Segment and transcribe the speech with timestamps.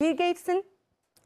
[0.00, 0.64] Bill Gates'in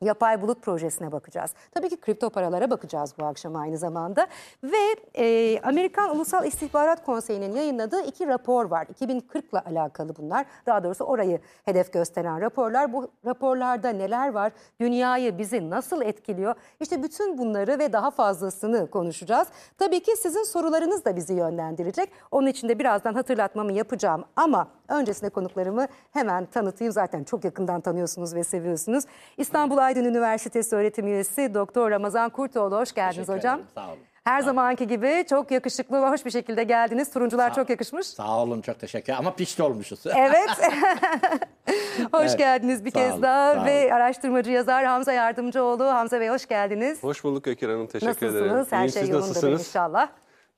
[0.03, 1.51] yapay bulut projesine bakacağız.
[1.75, 4.27] Tabii ki kripto paralara bakacağız bu akşam aynı zamanda.
[4.65, 8.87] Ve e, Amerikan Ulusal İstihbarat Konseyi'nin yayınladığı iki rapor var.
[8.91, 10.47] 2040 ile alakalı bunlar.
[10.67, 12.93] Daha doğrusu orayı hedef gösteren raporlar.
[12.93, 14.53] Bu raporlarda neler var?
[14.81, 16.55] Dünyayı bizi nasıl etkiliyor?
[16.81, 19.49] İşte bütün bunları ve daha fazlasını konuşacağız.
[19.79, 22.11] Tabii ki sizin sorularınız da bizi yönlendirecek.
[22.31, 24.25] Onun için de birazdan hatırlatmamı yapacağım.
[24.37, 26.93] Ama öncesinde konuklarımı hemen tanıtayım.
[26.93, 29.05] Zaten çok yakından tanıyorsunuz ve seviyorsunuz.
[29.37, 32.77] İstanbul Aydın Üniversitesi öğretim üyesi Doktor Ramazan Kurtoğlu.
[32.77, 33.55] Hoş geldiniz Teşekkür hocam.
[33.55, 33.99] ederim, sağ olun.
[34.25, 37.11] Her zamanki gibi çok yakışıklı ve hoş bir şekilde geldiniz.
[37.13, 38.07] Turuncular Sağ- çok yakışmış.
[38.07, 40.05] Sağ olun çok teşekkür Ama pişti olmuşuz.
[40.17, 40.49] Evet.
[42.13, 45.85] hoş Evet, geldiniz bir sağ kez olun, daha sağ ve araştırmacı yazar Hamza Yardımcıoğlu.
[45.85, 47.03] Hamza Bey hoş geldiniz.
[47.03, 47.87] Hoş bulduk Ekir Hanım.
[47.87, 48.47] Teşekkür ederim.
[48.49, 48.73] Nasılsınız?
[48.73, 49.61] Her İyiyim, şey siz yolunda nasılsınız?
[49.69, 50.09] inşallah.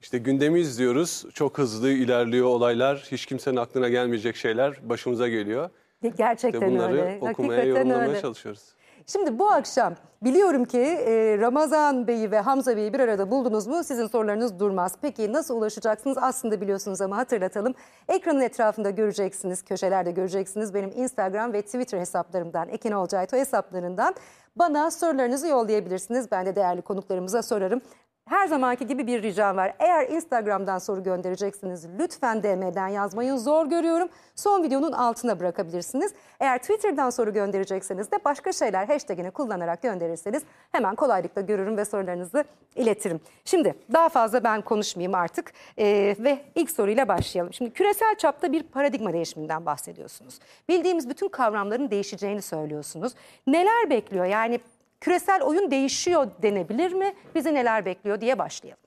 [0.00, 1.24] İşte gündemi izliyoruz.
[1.34, 3.08] Çok hızlı ilerliyor olaylar.
[3.12, 5.70] Hiç kimsenin aklına gelmeyecek şeyler başımıza geliyor.
[6.16, 7.18] Gerçekten Ve bunları öyle.
[7.20, 8.20] okumaya, Hakikaten yorumlamaya öyle.
[8.20, 8.73] çalışıyoruz.
[9.06, 13.84] Şimdi bu akşam biliyorum ki e, Ramazan Bey'i ve Hamza Bey'i bir arada buldunuz mu
[13.84, 14.92] sizin sorularınız durmaz.
[15.02, 17.74] Peki nasıl ulaşacaksınız aslında biliyorsunuz ama hatırlatalım.
[18.08, 24.14] Ekranın etrafında göreceksiniz, köşelerde göreceksiniz benim Instagram ve Twitter hesaplarımdan, Ekin Olcayto hesaplarından
[24.56, 26.30] bana sorularınızı yollayabilirsiniz.
[26.30, 27.80] Ben de değerli konuklarımıza sorarım.
[28.28, 29.74] Her zamanki gibi bir ricam var.
[29.78, 33.36] Eğer Instagram'dan soru göndereceksiniz lütfen DM'den yazmayın.
[33.36, 34.08] Zor görüyorum.
[34.34, 36.12] Son videonun altına bırakabilirsiniz.
[36.40, 42.44] Eğer Twitter'dan soru gönderecekseniz de başka şeyler hashtagini kullanarak gönderirseniz hemen kolaylıkla görürüm ve sorularınızı
[42.74, 43.20] iletirim.
[43.44, 47.52] Şimdi daha fazla ben konuşmayayım artık Ee, ve ilk soruyla başlayalım.
[47.52, 50.38] Şimdi küresel çapta bir paradigma değişiminden bahsediyorsunuz.
[50.68, 53.12] Bildiğimiz bütün kavramların değişeceğini söylüyorsunuz.
[53.46, 54.24] Neler bekliyor?
[54.24, 54.60] Yani
[55.00, 57.14] küresel oyun değişiyor denebilir mi?
[57.34, 58.84] Bizi neler bekliyor diye başlayalım.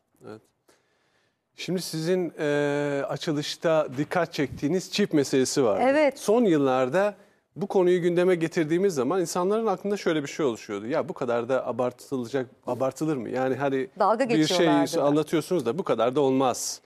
[1.56, 5.82] Şimdi sizin e, açılışta dikkat çektiğiniz çip meselesi var.
[5.82, 6.20] Evet.
[6.20, 7.16] Son yıllarda
[7.56, 10.88] bu konuyu gündeme getirdiğimiz zaman insanların aklında şöyle bir şey oluşuyordu.
[10.88, 13.30] Ya bu kadar da abartılacak abartılır mı?
[13.30, 16.82] Yani hani Dalga bir şey anlatıyorsunuz da bu kadar da olmaz.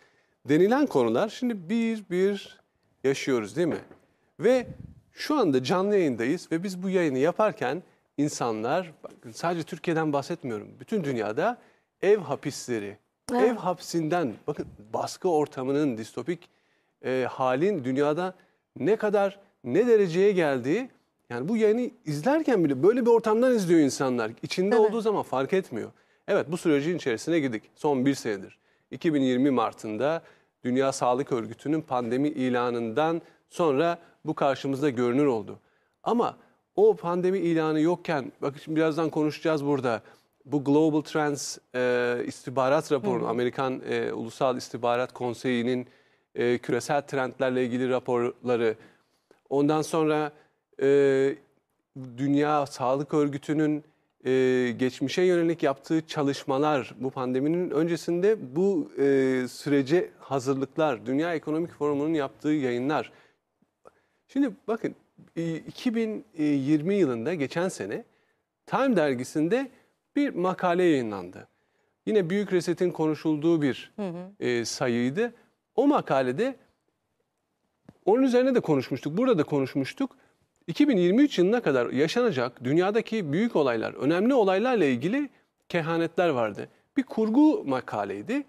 [0.50, 2.60] Denilen konular şimdi bir bir
[3.04, 3.82] yaşıyoruz değil mi?
[4.40, 4.68] Ve
[5.12, 7.84] şu anda canlı yayındayız ve biz bu yayını yaparken
[8.18, 10.68] insanlar bakın sadece Türkiye'den bahsetmiyorum.
[10.80, 11.58] Bütün dünyada
[12.02, 12.98] ev hapisleri,
[13.34, 16.50] ev hapsinden bakın baskı ortamının distopik
[17.06, 18.34] e, halin dünyada
[18.80, 20.90] ne kadar ne dereceye geldiği
[21.30, 24.32] yani bu yayını izlerken bile böyle bir ortamdan izliyor insanlar.
[24.44, 25.92] İçinde olduğu zaman fark etmiyor.
[26.28, 28.58] Evet bu sürecin içerisine girdik son bir senedir.
[28.92, 30.22] 2020 Mart'ında
[30.64, 35.60] Dünya Sağlık Örgütü'nün pandemi ilanından sonra bu karşımızda görünür oldu.
[36.04, 36.38] Ama
[36.90, 40.02] o pandemi ilanı yokken, bakın şimdi birazdan konuşacağız burada.
[40.46, 45.88] Bu Global Trends e, istihbarat raporu, Amerikan e, Ulusal İstihbarat Konseyi'nin
[46.36, 48.76] e, küresel trendlerle ilgili raporları,
[49.50, 50.32] ondan sonra
[50.82, 51.36] e,
[52.18, 53.84] Dünya Sağlık Örgütü'nün
[54.26, 54.32] e,
[54.78, 59.04] geçmişe yönelik yaptığı çalışmalar, bu pandeminin öncesinde bu e,
[59.48, 63.12] sürece hazırlıklar, Dünya Ekonomik Forumu'nun yaptığı yayınlar.
[64.28, 64.96] Şimdi bakın
[65.36, 68.04] 2020 yılında geçen sene
[68.66, 69.72] Time dergisinde
[70.16, 71.48] bir makale yayınlandı.
[72.06, 73.94] Yine Büyük Reset'in konuşulduğu bir
[74.40, 75.34] e, sayıydı.
[75.76, 76.56] O makalede
[78.06, 79.18] onun üzerine de konuşmuştuk.
[79.18, 80.18] Burada da konuşmuştuk.
[80.68, 85.30] 2023 yılına kadar yaşanacak dünyadaki büyük olaylar, önemli olaylarla ilgili
[85.70, 86.68] kehanetler vardı.
[86.98, 88.44] Bir kurgu makaleydi.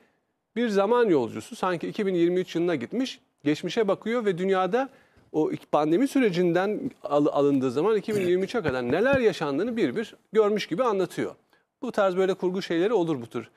[0.56, 4.88] Bir zaman yolcusu sanki 2023 yılına gitmiş, geçmişe bakıyor ve dünyada
[5.32, 11.34] o pandemi sürecinden al- alındığı zaman 2023'e kadar neler yaşandığını bir bir görmüş gibi anlatıyor.
[11.82, 13.50] Bu tarz böyle kurgu şeyleri olur bu tür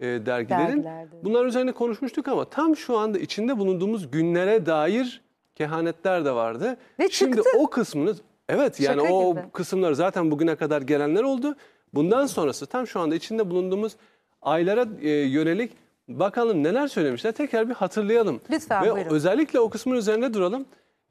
[0.00, 0.66] e, dergilerin.
[0.68, 1.16] Dergilerde.
[1.24, 5.20] Bunlar üzerine konuşmuştuk ama tam şu anda içinde bulunduğumuz günlere dair
[5.54, 6.76] kehanetler de vardı.
[6.98, 7.50] Ve Şimdi çıktı.
[7.58, 8.14] o kısmını
[8.48, 9.42] evet yani Şaka o gibi.
[9.52, 11.54] kısımlar zaten bugüne kadar gelenler oldu.
[11.94, 13.96] Bundan sonrası tam şu anda içinde bulunduğumuz
[14.42, 15.72] aylara e, yönelik
[16.08, 18.40] bakalım neler söylemişler tekrar bir hatırlayalım.
[18.50, 19.10] Lütfen, Ve buyurun.
[19.10, 20.64] özellikle o kısmın üzerinde duralım.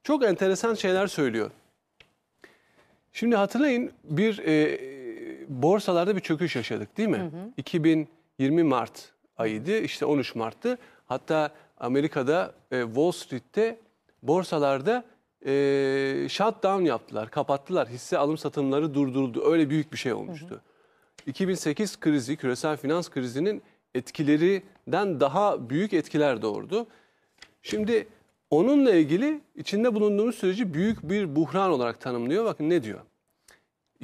[0.08, 1.52] Çok enteresan şeyler söylüyor.
[3.14, 4.80] Şimdi hatırlayın bir e,
[5.48, 7.32] borsalarda bir çöküş yaşadık değil mi?
[7.58, 10.78] 2020 Mart ayıydı işte 13 Mart'tı.
[11.06, 13.80] Hatta Amerika'da e, Wall Street'te
[14.24, 15.04] borsalarda
[15.46, 15.52] e,
[16.30, 17.90] shutdown yaptılar, kapattılar.
[17.90, 19.52] Hisse alım satımları durduruldu.
[19.52, 20.62] Öyle büyük bir şey olmuştu.
[21.26, 23.64] 2008 krizi, küresel finans krizinin
[23.96, 26.88] etkilerinden daha büyük etkiler doğurdu.
[27.62, 28.08] Şimdi
[28.50, 32.46] onunla ilgili içinde bulunduğumuz süreci büyük bir buhran olarak tanımlıyor.
[32.46, 33.00] Bakın ne diyor?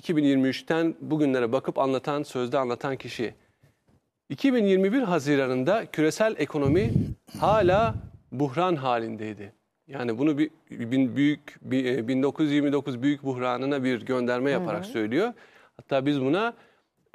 [0.02, 3.34] 2023'ten bugünlere bakıp anlatan, sözde anlatan kişi.
[4.30, 6.92] 2021 Haziran'ında küresel ekonomi
[7.40, 7.96] hala
[8.32, 9.54] buhran halindeydi.
[9.88, 15.34] Yani bunu bir, bin- büyük bir, e, 1929 büyük buhranına bir gönderme yaparak söylüyor.
[15.78, 16.54] Hatta biz buna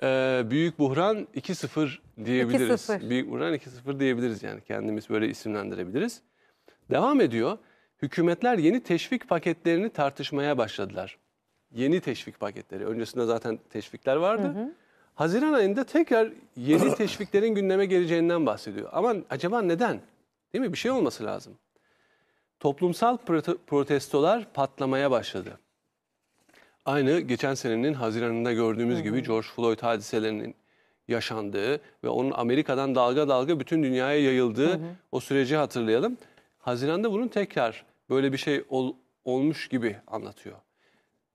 [0.02, 2.88] e, büyük buhran 2.0 diyebiliriz.
[2.88, 3.10] 2.0.
[3.10, 6.22] Büyük buhran 2.0 diyebiliriz yani kendimiz böyle isimlendirebiliriz.
[6.90, 7.58] Devam ediyor.
[8.02, 11.18] Hükümetler yeni teşvik paketlerini tartışmaya başladılar.
[11.74, 12.86] Yeni teşvik paketleri.
[12.86, 14.54] Öncesinde zaten teşvikler vardı.
[15.14, 18.88] Haziran ayında tekrar yeni teşviklerin gündeme geleceğinden bahsediyor.
[18.92, 20.00] Ama acaba neden?
[20.52, 20.72] Değil mi?
[20.72, 21.54] Bir şey olması lazım.
[22.60, 25.58] Toplumsal prote- protestolar patlamaya başladı.
[26.84, 30.54] Aynı geçen senenin Haziran'ında gördüğümüz gibi George Floyd hadiselerinin
[31.08, 34.80] yaşandığı ve onun Amerika'dan dalga dalga bütün dünyaya yayıldığı
[35.12, 36.16] o süreci hatırlayalım.
[36.58, 38.94] Haziran'da bunun tekrar böyle bir şey ol-
[39.24, 40.56] olmuş gibi anlatıyor.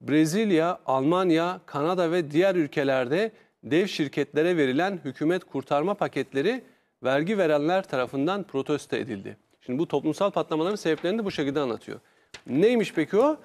[0.02, 3.32] Brezilya, Almanya, Kanada ve diğer ülkelerde
[3.64, 6.64] dev şirketlere verilen hükümet kurtarma paketleri
[7.04, 9.38] vergi verenler tarafından protesto edildi.
[9.62, 12.00] Şimdi bu toplumsal patlamaların sebeplerini de bu şekilde anlatıyor.
[12.48, 13.38] Neymiş peki o?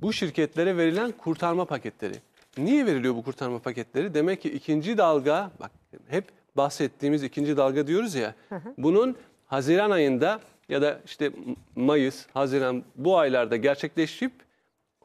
[0.00, 2.14] Bu şirketlere verilen kurtarma paketleri.
[2.58, 4.14] Niye veriliyor bu kurtarma paketleri?
[4.14, 5.70] Demek ki ikinci dalga, bak
[6.08, 6.24] hep
[6.56, 8.34] bahsettiğimiz ikinci dalga diyoruz ya.
[8.78, 9.16] Bunun
[9.46, 11.30] Haziran ayında ya da işte
[11.76, 14.32] Mayıs, Haziran bu aylarda gerçekleşip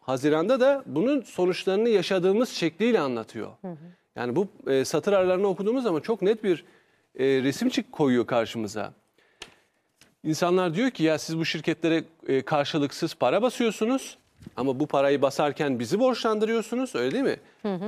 [0.02, 3.52] Haziran'da da bunun sonuçlarını yaşadığımız şekliyle anlatıyor.
[4.16, 6.66] Yani bu e, satır aralarını okuduğumuz zaman çok net bir
[7.20, 8.94] e, resim çık koyuyor karşımıza.
[10.24, 14.18] İnsanlar diyor ki ya siz bu şirketlere e, karşılıksız para basıyorsunuz
[14.58, 17.38] ama bu parayı basarken bizi borçlandırıyorsunuz öyle değil mi?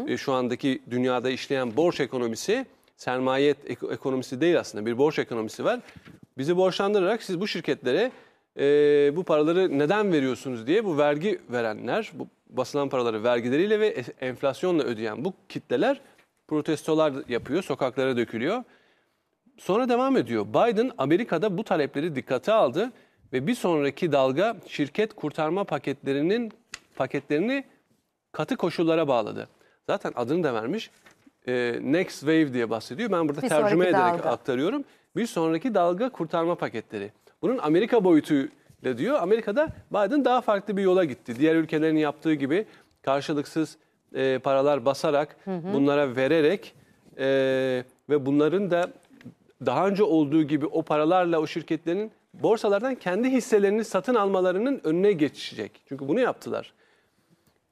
[0.08, 2.66] E, şu andaki dünyada işleyen borç ekonomisi
[3.04, 5.80] sermaye ek- ekonomisi değil aslında bir borç ekonomisi var.
[6.38, 8.12] Bizi borçlandırarak siz bu şirketlere
[8.60, 8.66] e,
[9.16, 13.88] bu paraları neden veriyorsunuz diye bu vergi verenler bu basılan paraları vergileriyle ve
[14.22, 16.02] enflasyonla ödeyen bu kitleler
[16.48, 18.64] protestolar yapıyor sokaklara dökülüyor.
[19.58, 20.46] Sonra devam ediyor.
[20.46, 22.92] Biden Amerika'da bu talepleri dikkate aldı
[23.34, 26.52] ve bir sonraki dalga şirket kurtarma paketlerinin
[26.96, 27.64] paketlerini
[28.32, 29.50] katı koşullara bağladı.
[29.88, 30.90] Zaten adını da vermiş.
[31.48, 33.12] E, Next Wave diye bahsediyor.
[33.12, 34.30] Ben burada Bir tercüme sonraki ederek dalga.
[34.30, 34.84] aktarıyorum.
[35.16, 37.12] Bir sonraki dalga kurtarma paketleri.
[37.42, 39.20] Bunun Amerika boyutuyla diyor.
[39.22, 41.36] Amerika'da Biden daha farklı bir yola gitti.
[41.40, 42.66] Diğer ülkelerin yaptığı gibi
[43.02, 43.78] karşılıksız
[44.16, 45.38] e, paralar basarak,
[45.74, 46.76] bunlara vererek
[47.18, 47.26] e,
[48.10, 48.88] ve bunların da
[49.66, 55.72] daha önce olduğu gibi o paralarla o şirketlerin borsalardan kendi hisselerini satın almalarının önüne geçecek.
[55.90, 56.74] Çünkü bunu yaptılar.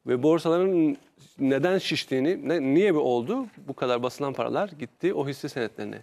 [0.07, 0.98] Ve borsaların
[1.39, 3.45] neden şiştiğini, ne, niye bu oldu?
[3.68, 6.01] Bu kadar basılan paralar gitti o hisse senetlerine.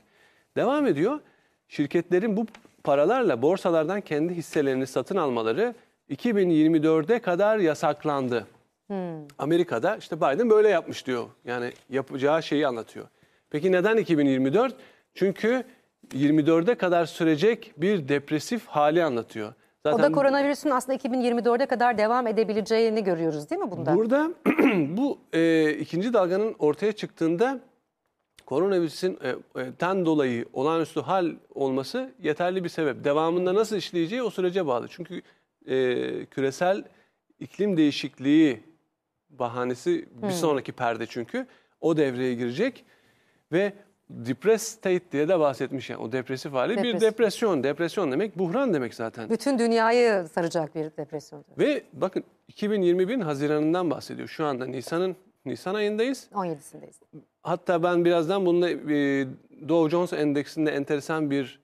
[0.56, 1.20] Devam ediyor.
[1.68, 2.46] Şirketlerin bu
[2.84, 5.74] paralarla borsalardan kendi hisselerini satın almaları
[6.10, 8.46] 2024'e kadar yasaklandı.
[9.38, 11.26] Amerika'da işte Biden böyle yapmış diyor.
[11.44, 13.06] Yani yapacağı şeyi anlatıyor.
[13.50, 14.74] Peki neden 2024?
[15.14, 15.64] Çünkü
[16.14, 19.52] 24'e kadar sürecek bir depresif hali anlatıyor.
[19.88, 23.94] O Zaten da koronavirüsün aslında 2024'e kadar devam edebileceğini görüyoruz değil mi bunda?
[23.94, 24.31] Burada
[24.96, 27.61] bu e, ikinci dalganın ortaya çıktığında
[28.46, 33.05] koronavirüsün e, e, ten dolayı olağanüstü hal olması yeterli bir sebep.
[33.05, 34.88] Devamında nasıl işleyeceği o sürece bağlı.
[34.88, 35.23] Çünkü
[35.67, 36.85] e, küresel
[37.40, 38.62] iklim değişikliği
[39.31, 41.46] bahanesi bir sonraki perde çünkü
[41.81, 42.85] o devreye girecek
[43.52, 43.73] ve
[44.10, 47.00] depressed state diye de bahsetmiş yani o depresif hali bir Depresif.
[47.00, 47.64] depresyon.
[47.64, 49.31] Depresyon demek buhran demek zaten.
[49.31, 51.44] Bütün dünyayı saracak bir depresyon.
[51.58, 54.28] Ve bakın 2021 Haziran'ından bahsediyor.
[54.28, 56.28] Şu anda Nisan'ın Nisan ayındayız.
[56.32, 56.94] 17'sindeyiz.
[57.42, 59.26] Hatta ben birazdan bununla e,
[59.68, 61.61] Dow Jones Endeksinde enteresan bir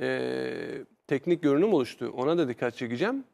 [0.00, 2.12] e, teknik görünüm oluştu.
[2.16, 3.24] Ona da dikkat çekeceğim.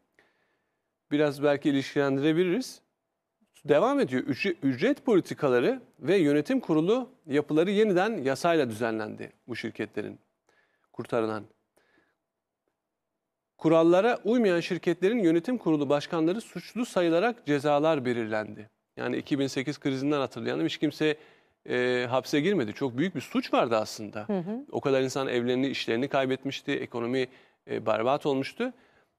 [1.10, 2.80] Biraz belki ilişkilendirebiliriz.
[3.64, 4.22] Devam ediyor.
[4.62, 10.18] Ücret, politikaları ve yönetim kurulu yapıları yeniden yasayla düzenlendi bu şirketlerin
[10.92, 11.44] kurtarılan.
[13.58, 18.70] Kurallara uymayan şirketlerin yönetim kurulu başkanları suçlu sayılarak cezalar belirlendi.
[18.96, 21.16] Yani 2008 krizinden hatırlayalım hiç kimse
[21.68, 22.72] e, hapse girmedi.
[22.72, 24.26] Çok büyük bir suç vardı aslında.
[24.72, 27.28] O kadar insan evlerini, işlerini kaybetmişti, ekonomi
[27.70, 28.72] e, berbat olmuştu.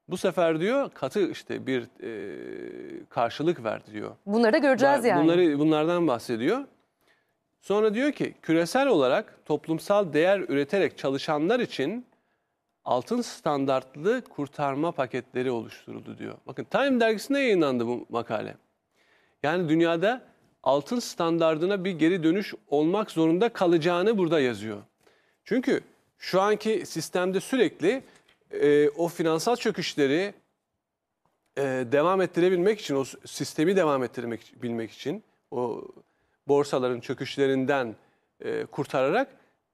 [0.08, 4.16] Bu sefer diyor katı işte bir e, karşılık verdi diyor.
[4.26, 5.24] Bunları da göreceğiz Bunlar- yani.
[5.24, 6.60] Bunları bunlardan bahsediyor.
[7.62, 12.06] Sonra diyor ki küresel olarak toplumsal değer üreterek çalışanlar için
[12.84, 16.36] altın standartlı kurtarma paketleri oluşturuldu diyor.
[16.48, 18.56] Bakın Time dergisinde yayınlandı bu makale.
[19.44, 20.22] Yani dünyada
[20.64, 24.78] altın standardına bir geri dönüş olmak zorunda kalacağını burada yazıyor.
[25.44, 25.82] Çünkü
[26.18, 28.04] şu anki sistemde sürekli
[28.62, 30.34] e, o finansal çöküşleri
[31.58, 35.88] e, devam ettirebilmek için, o sistemi devam ettirmek bilmek için, o
[36.48, 37.96] borsaların çöküşlerinden
[38.40, 39.28] e, kurtararak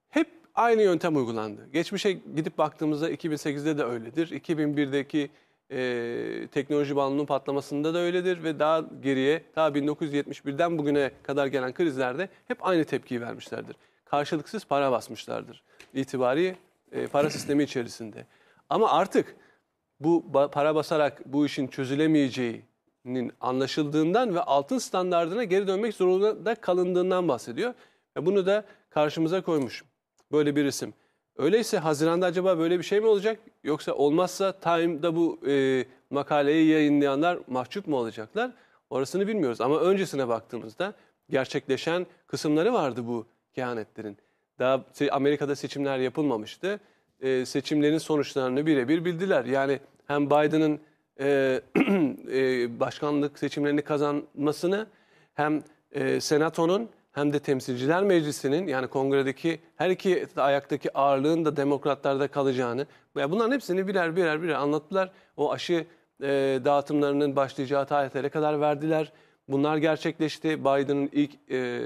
[0.09, 1.69] hep aynı yöntem uygulandı.
[1.73, 4.27] Geçmişe gidip baktığımızda 2008'de de öyledir.
[4.41, 5.29] 2001'deki
[5.71, 12.29] e, teknoloji balonunun patlamasında da öyledir ve daha geriye, daha 1971'den bugüne kadar gelen krizlerde
[12.47, 13.75] hep aynı tepkiyi vermişlerdir.
[14.05, 16.55] Karşılıksız para basmışlardır itibari
[16.91, 18.25] e, para sistemi içerisinde.
[18.71, 19.35] Ama artık
[19.99, 27.73] bu para basarak bu işin çözülemeyeceğinin anlaşıldığından ve altın standardına geri dönmek zorunda kalındığından bahsediyor.
[28.17, 29.83] Ve bunu da karşımıza koymuş
[30.31, 30.93] böyle bir isim.
[31.37, 33.39] Öyleyse Haziran'da acaba böyle bir şey mi olacak?
[33.63, 38.51] Yoksa olmazsa Time'da bu e, makaleyi yayınlayanlar mahcup mu olacaklar?
[38.89, 39.61] Orasını bilmiyoruz.
[39.61, 40.93] Ama öncesine baktığımızda
[41.29, 44.17] gerçekleşen kısımları vardı bu kehanetlerin.
[44.59, 46.79] Daha Amerika'da seçimler yapılmamıştı.
[47.21, 49.45] E, seçimlerin sonuçlarını birebir bildiler.
[49.45, 50.79] Yani hem Biden'ın
[51.19, 51.61] e,
[52.31, 54.87] e, başkanlık seçimlerini kazanmasını
[55.33, 62.27] hem e, senatonun hem de temsilciler meclisinin yani kongredeki her iki ayaktaki ağırlığın da demokratlarda
[62.27, 62.85] kalacağını
[63.15, 65.11] ve bunların hepsini birer birer birer anlattılar.
[65.37, 65.85] O aşı
[66.21, 69.11] e, dağıtımlarının başlayacağı tarihlere kadar verdiler.
[69.47, 70.59] Bunlar gerçekleşti.
[70.61, 71.81] Biden'ın ilk e,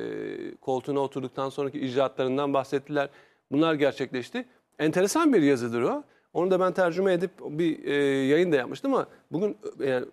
[0.62, 3.10] koltuğuna oturduktan sonraki icraatlarından bahsettiler.
[3.52, 4.46] Bunlar gerçekleşti.
[4.80, 6.04] Enteresan bir yazıdır o.
[6.34, 7.94] Onu da ben tercüme edip bir e,
[8.28, 10.06] yayın da yapmıştım ama bugün e, yani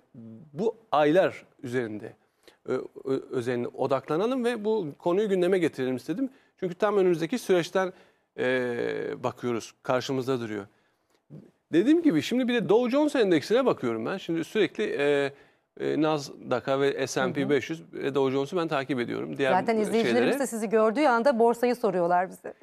[0.53, 2.13] bu aylar üzerinde
[3.31, 6.31] özeline odaklanalım ve bu konuyu gündeme getirelim istedim.
[6.61, 7.93] Çünkü tam önümüzdeki süreçten
[8.39, 8.45] e,
[9.25, 10.67] bakıyoruz, karşımızda duruyor.
[11.73, 14.17] Dediğim gibi şimdi bir de Dow Jones Endeksine bakıyorum ben.
[14.17, 15.33] Şimdi sürekli e,
[15.81, 19.37] e, Nasdaq'a ve S&P 500 ve Dow Jones'u ben takip ediyorum.
[19.39, 20.39] Diğer Zaten izleyicilerimiz şeylere.
[20.39, 22.55] de sizi gördüğü anda borsayı soruyorlar bize.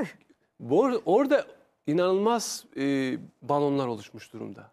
[0.60, 1.46] Bu- Orada
[1.92, 4.72] inanılmaz e, balonlar oluşmuş durumda.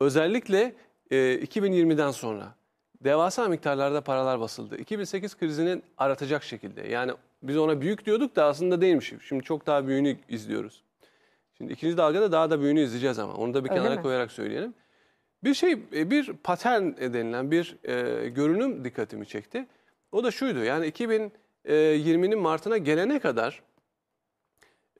[0.00, 0.74] Özellikle
[1.10, 2.54] e, 2020'den sonra
[3.00, 4.76] devasa miktarlarda paralar basıldı.
[4.76, 6.88] 2008 krizinin aratacak şekilde.
[6.88, 9.12] Yani biz ona büyük diyorduk da aslında değilmiş.
[9.28, 10.82] Şimdi çok daha büyüğünü izliyoruz.
[11.58, 13.34] Şimdi ikinci dalgada daha da büyüğünü izleyeceğiz ama.
[13.34, 14.02] Onu da bir Öyle kenara mi?
[14.02, 14.74] koyarak söyleyelim.
[15.44, 19.66] Bir şey, e, bir patern denilen bir e, görünüm dikkatimi çekti.
[20.12, 20.64] O da şuydu.
[20.64, 23.62] Yani 2020'nin Mart'ına gelene kadar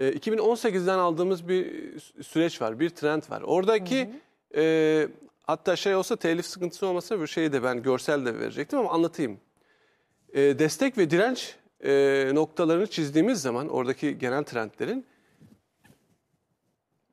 [0.02, 1.66] e, 2018'den aldığımız bir
[1.96, 3.42] sü- süreç var, bir trend var.
[3.42, 4.10] Oradaki
[4.56, 5.08] e,
[5.42, 9.40] hatta şey olsa telif sıkıntısı olmasa bir şeyi de ben görsel de verecektim ama anlatayım.
[10.32, 15.06] E, destek ve direnç e, noktalarını çizdiğimiz zaman oradaki genel trendlerin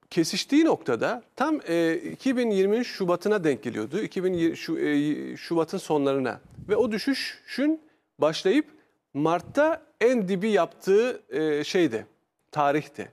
[0.10, 4.00] kesiştiği noktada tam e, 2020'nin Şubat'ına denk geliyordu.
[4.02, 7.82] 2020 şu, e, Şubat'ın sonlarına ve o düşüşün
[8.20, 8.66] başlayıp
[9.14, 12.06] Mart'ta en dibi yaptığı e, şeydi,
[12.52, 13.12] tarihti.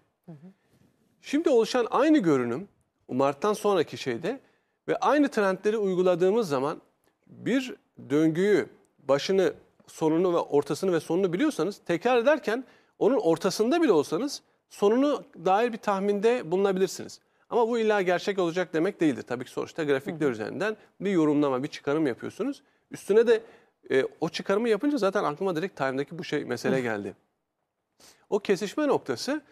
[1.21, 2.69] Şimdi oluşan aynı görünüm
[3.09, 4.41] Mart'tan sonraki şeyde
[4.89, 6.83] ve aynı trendleri uyguladığımız zaman
[7.27, 7.75] bir
[8.11, 9.55] döngüyü, başını,
[9.87, 12.65] sonunu ve ortasını ve sonunu biliyorsanız tekrar ederken
[12.99, 17.21] onun ortasında bile olsanız sonunu dair bir tahminde bulunabilirsiniz.
[17.51, 19.23] Ama bu illa gerçek olacak demek değildir.
[19.23, 22.63] Tabii ki sonuçta grafikler üzerinden bir yorumlama, bir çıkarım yapıyorsunuz.
[22.91, 23.43] Üstüne de
[23.91, 27.15] e, o çıkarımı yapınca zaten aklıma direkt Time'daki bu şey mesele geldi.
[28.31, 29.43] O kesişme noktası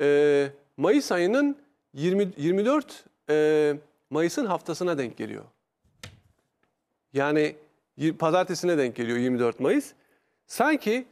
[0.00, 1.56] e, Mayıs ayının
[1.94, 3.74] 20, 24 e,
[4.10, 5.44] Mayıs'ın haftasına denk geliyor.
[7.12, 7.56] Yani
[8.18, 9.92] pazartesine denk geliyor 24 Mayıs.
[10.46, 11.06] Sanki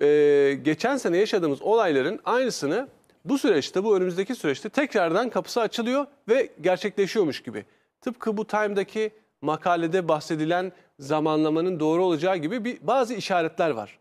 [0.00, 2.88] e, geçen sene yaşadığımız olayların aynısını
[3.24, 7.64] bu süreçte, bu önümüzdeki süreçte tekrardan kapısı açılıyor ve gerçekleşiyormuş gibi.
[8.00, 9.10] Tıpkı bu Time'daki
[9.42, 13.97] makalede bahsedilen zamanlamanın doğru olacağı gibi bir bazı işaretler var.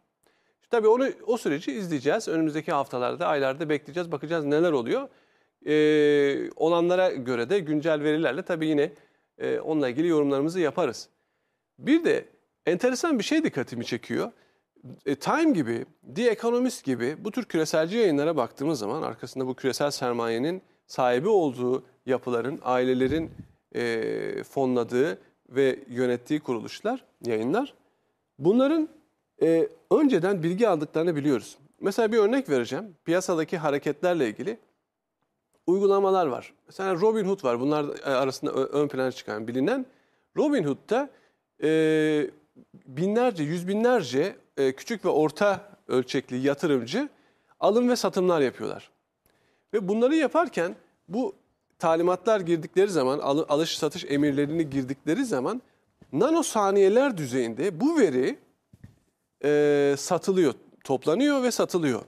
[0.69, 2.27] Tabii onu o süreci izleyeceğiz.
[2.27, 4.11] Önümüzdeki haftalarda, aylarda bekleyeceğiz.
[4.11, 5.09] Bakacağız neler oluyor.
[5.65, 8.91] Ee, olanlara göre de güncel verilerle tabii yine
[9.37, 11.09] e, onunla ilgili yorumlarımızı yaparız.
[11.79, 12.25] Bir de
[12.65, 14.31] enteresan bir şey dikkatimi çekiyor.
[15.05, 19.91] E, Time gibi, The Economist gibi bu tür küreselci yayınlara baktığımız zaman arkasında bu küresel
[19.91, 23.31] sermayenin sahibi olduğu yapıların, ailelerin
[23.75, 25.19] e, fonladığı
[25.49, 27.73] ve yönettiği kuruluşlar, yayınlar.
[28.39, 28.89] Bunların
[29.41, 31.57] e, önceden bilgi aldıklarını biliyoruz.
[31.81, 32.95] Mesela bir örnek vereceğim.
[33.05, 34.57] Piyasadaki hareketlerle ilgili
[35.67, 36.53] uygulamalar var.
[36.67, 37.59] Mesela Robinhood var.
[37.59, 39.85] Bunlar e, arasında ön plana çıkan bilinen.
[40.37, 41.09] Robinhood'da
[41.63, 41.69] e,
[42.85, 47.09] binlerce, yüz binlerce e, küçük ve orta ölçekli yatırımcı
[47.59, 48.91] alım ve satımlar yapıyorlar.
[49.73, 50.75] Ve bunları yaparken
[51.07, 51.35] bu
[51.79, 55.61] talimatlar girdikleri zaman, alı- alış satış emirlerini girdikleri zaman
[56.13, 58.39] nanosaniyeler düzeyinde bu veri
[59.43, 60.53] e, satılıyor,
[60.83, 62.01] toplanıyor ve satılıyor.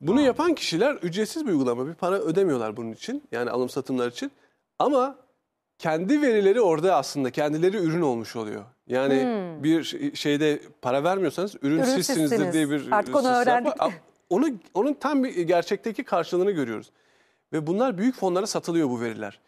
[0.00, 3.22] Bunu yapan kişiler ücretsiz bir uygulama, bir para ödemiyorlar bunun için.
[3.32, 4.30] Yani alım satımlar için.
[4.78, 5.16] Ama
[5.78, 8.64] kendi verileri orada aslında kendileri ürün olmuş oluyor.
[8.86, 9.26] Yani
[9.62, 12.52] bir ş- şeyde para vermiyorsanız ürün, Ürün sizsinizdir sizsiniz.
[12.54, 13.42] diye bir Artık onu var.
[13.42, 13.72] öğrendik.
[14.30, 16.90] Onu, onun tam bir gerçekteki karşılığını görüyoruz.
[17.52, 19.40] Ve bunlar büyük fonlara satılıyor bu veriler.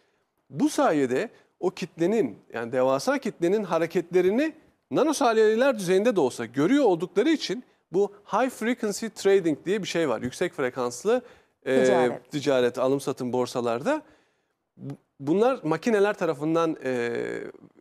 [0.50, 4.54] Bu sayede o kitlenin yani devasa kitlenin hareketlerini
[4.96, 10.22] nanosaniyeler düzeyinde de olsa görüyor oldukları için bu high frequency trading diye bir şey var.
[10.22, 11.22] Yüksek frekanslı
[11.66, 12.30] e, Ticaret.
[12.30, 14.02] ticaret, alım satım borsalarda.
[14.76, 17.10] Bu- Bunlar makineler tarafından e,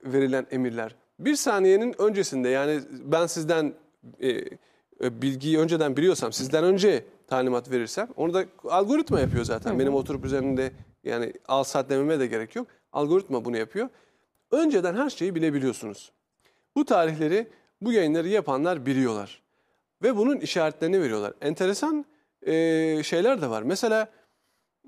[0.03, 0.95] verilen emirler.
[1.19, 3.73] Bir saniyenin öncesinde yani ben sizden
[4.19, 9.79] e, e, bilgiyi önceden biliyorsam, sizden önce talimat verirsem onu da algoritma yapıyor zaten.
[9.79, 10.71] Benim oturup üzerinde
[11.03, 12.67] yani al saat dememe de gerek yok.
[12.91, 13.89] Algoritma bunu yapıyor.
[14.51, 16.11] Önceden her şeyi bilebiliyorsunuz.
[16.75, 17.47] Bu tarihleri,
[17.81, 19.41] bu yayınları yapanlar biliyorlar.
[20.03, 21.33] Ve bunun işaretlerini veriyorlar.
[21.41, 22.05] Enteresan
[22.41, 22.53] e,
[23.03, 23.61] şeyler de var.
[23.61, 24.09] Mesela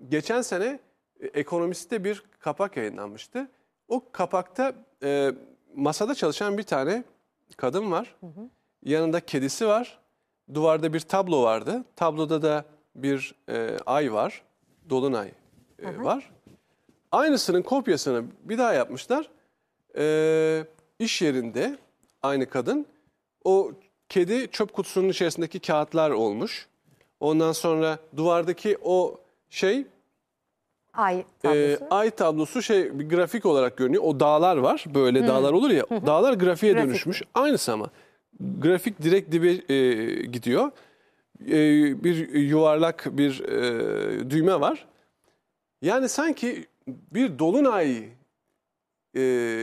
[0.09, 0.79] geçen sene
[1.19, 3.47] e, Ekonomist'te bir kapak yayınlanmıştı.
[3.87, 4.73] O kapakta
[5.03, 5.31] e,
[5.75, 7.03] masada çalışan bir tane
[7.57, 8.15] kadın var.
[8.83, 9.99] Yanında kedisi var.
[10.53, 11.83] Duvarda bir tablo vardı.
[11.95, 14.43] Tabloda da bir e, ay var.
[14.89, 15.31] Dolunay
[15.79, 16.31] e, var.
[17.11, 19.29] Aynısının kopyasını bir daha yapmışlar.
[19.97, 20.65] E,
[21.03, 21.77] iş yerinde
[22.21, 22.85] aynı kadın.
[23.43, 23.71] O
[24.09, 26.67] kedi çöp kutusunun içerisindeki kağıtlar olmuş.
[27.19, 29.19] Ondan sonra duvardaki o
[29.49, 29.85] şey
[30.93, 31.85] Ay e, tablosu.
[31.95, 34.03] ay tablosu şey bir grafik olarak görünüyor.
[34.03, 34.85] O dağlar var.
[34.95, 35.85] Böyle dağlar olur ya.
[35.89, 36.89] Dağlar grafiğe Grafik.
[36.89, 37.21] dönüşmüş.
[37.33, 37.89] Aynısı ama.
[38.59, 40.71] Grafik direkt dibe e, gidiyor.
[41.47, 41.53] E,
[42.03, 44.85] bir yuvarlak bir e, düğme var.
[45.81, 48.03] Yani sanki bir dolunay
[49.13, 49.21] e,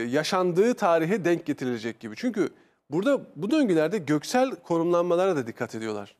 [0.09, 2.15] yaşandığı tarihe denk getirilecek gibi.
[2.17, 2.49] Çünkü
[2.89, 6.15] burada bu döngülerde göksel konumlanmalara da dikkat ediyorlar.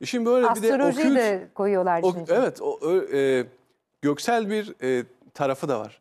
[0.00, 2.36] İşin böyle bir de Astrolojiyi okült- de koyuyorlar o, işin içine.
[2.38, 3.46] evet, o, ö- e,
[4.02, 6.00] göksel bir e, tarafı da var.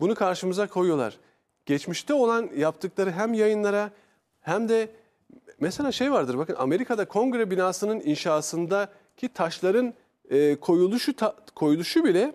[0.00, 1.18] Bunu karşımıza koyuyorlar.
[1.66, 3.90] Geçmişte olan yaptıkları hem yayınlara
[4.40, 4.88] hem de
[5.60, 9.94] mesela şey vardır bakın Amerika'da kongre binasının inşasındaki taşların
[10.30, 12.34] e, koyuluşu ta- koyuluşu bile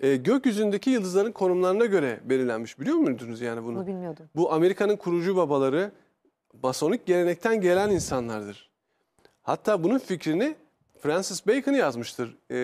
[0.00, 2.80] e, gökyüzündeki yıldızların konumlarına göre belirlenmiş.
[2.80, 3.76] Biliyor muydunuz yani bunu?
[3.76, 4.26] Bunu bilmiyordum.
[4.36, 5.92] Bu Amerika'nın kurucu babaları
[6.62, 8.70] masonik gelenekten gelen insanlardır.
[9.42, 10.56] Hatta bunun fikrini
[11.00, 12.56] Francis Bacon yazmıştır e,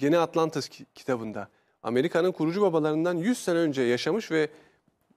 [0.00, 1.48] Yeni Atlantis ki- kitabında.
[1.82, 4.48] Amerika'nın kurucu babalarından 100 sene önce yaşamış ve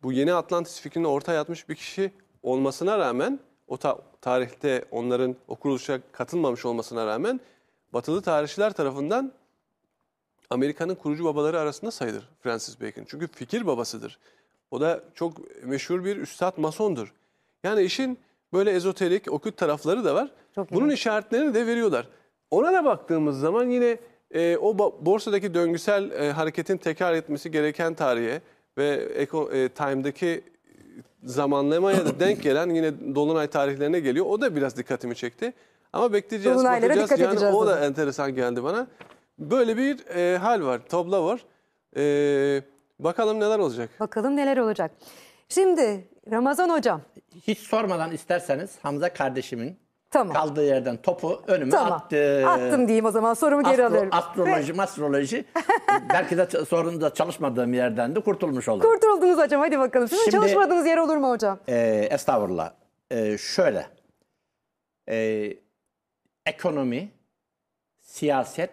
[0.04, 2.12] bu Yeni Atlantis fikrini ortaya atmış bir kişi
[2.44, 7.40] olmasına rağmen o ta- tarihte onların o kuruluşa katılmamış olmasına rağmen
[7.94, 9.32] batılı tarihçiler tarafından
[10.50, 13.04] Amerika'nın kurucu babaları arasında sayılır Francis Bacon.
[13.08, 14.20] Çünkü fikir babasıdır.
[14.72, 17.14] O da çok meşhur bir üstad masondur.
[17.64, 18.20] Yani işin
[18.54, 20.32] böyle ezoterik, okült tarafları da var.
[20.56, 22.08] Çok Bunun işaretlerini de veriyorlar.
[22.52, 23.98] Ona da baktığımız zaman yine
[24.32, 28.42] e, o borsadaki döngüsel e, hareketin tekrar etmesi gereken tarihe
[28.78, 30.44] ve Eko, e, Time'daki
[31.24, 34.26] zamanlamaya da denk gelen yine Dolunay tarihlerine geliyor.
[34.26, 35.54] O da biraz dikkatimi çekti.
[35.94, 37.10] Ama bekleyeceğiz, Dolunaylara bakacağız.
[37.10, 38.88] dikkat yani edeceğiz o da enteresan geldi bana.
[39.40, 41.46] Böyle bir e, hal var, tablo var.
[41.98, 42.62] E,
[43.00, 43.90] bakalım neler olacak.
[44.00, 44.92] Bakalım neler olacak.
[45.50, 47.02] Şimdi Ramazan hocam.
[47.48, 49.80] Hiç sormadan isterseniz Hamza kardeşimin
[50.12, 50.34] Tamam.
[50.34, 51.94] kaldığı yerden topu önüme Tamam.
[51.94, 52.48] attı.
[52.50, 54.10] Attım diyeyim o zaman sorumu geri Astro- alıyorum.
[54.14, 55.46] astroloji, astroloji.
[56.14, 58.90] belki de sorunda çalışmadığım yerden de kurtulmuş oldum.
[58.92, 60.08] Kurtuldunuz hocam hadi bakalım.
[60.08, 61.60] Sizin Şimdi- çalışmadığınız yer olur mu hocam?
[61.68, 62.72] Ee, estağfurullah.
[63.12, 63.86] Ee, şöyle.
[65.10, 65.54] Ee,
[66.46, 67.12] ekonomi,
[68.02, 68.70] siyaset,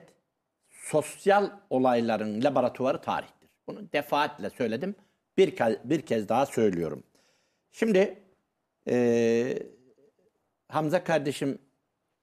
[0.84, 3.50] sosyal olayların laboratuvarı tarihtir.
[3.66, 4.94] Bunu defaatle söyledim.
[5.36, 7.02] Bir, kez, bir kez daha söylüyorum.
[7.72, 8.18] Şimdi
[8.88, 9.58] ee,
[10.68, 11.58] Hamza kardeşim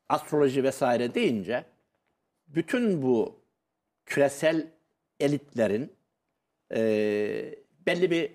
[0.09, 1.65] astroloji vesaire deyince
[2.47, 3.39] bütün bu
[4.05, 4.67] küresel
[5.19, 5.93] elitlerin
[6.73, 7.55] ee,
[7.87, 8.31] belli bir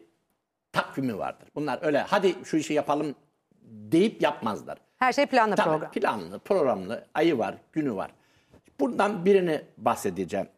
[0.72, 1.48] takvimi vardır.
[1.54, 3.14] Bunlar öyle hadi şu işi yapalım
[3.62, 4.78] deyip yapmazlar.
[4.96, 5.90] Her şey planlı Tabii program.
[5.90, 8.10] planlı, programlı, ayı var, günü var.
[8.80, 10.48] Bundan birini bahsedeceğim.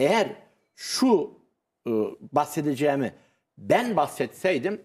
[0.00, 0.28] Eğer
[0.74, 1.40] şu
[1.86, 1.90] e,
[2.32, 3.14] bahsedeceğimi
[3.58, 4.82] ben bahsetseydim,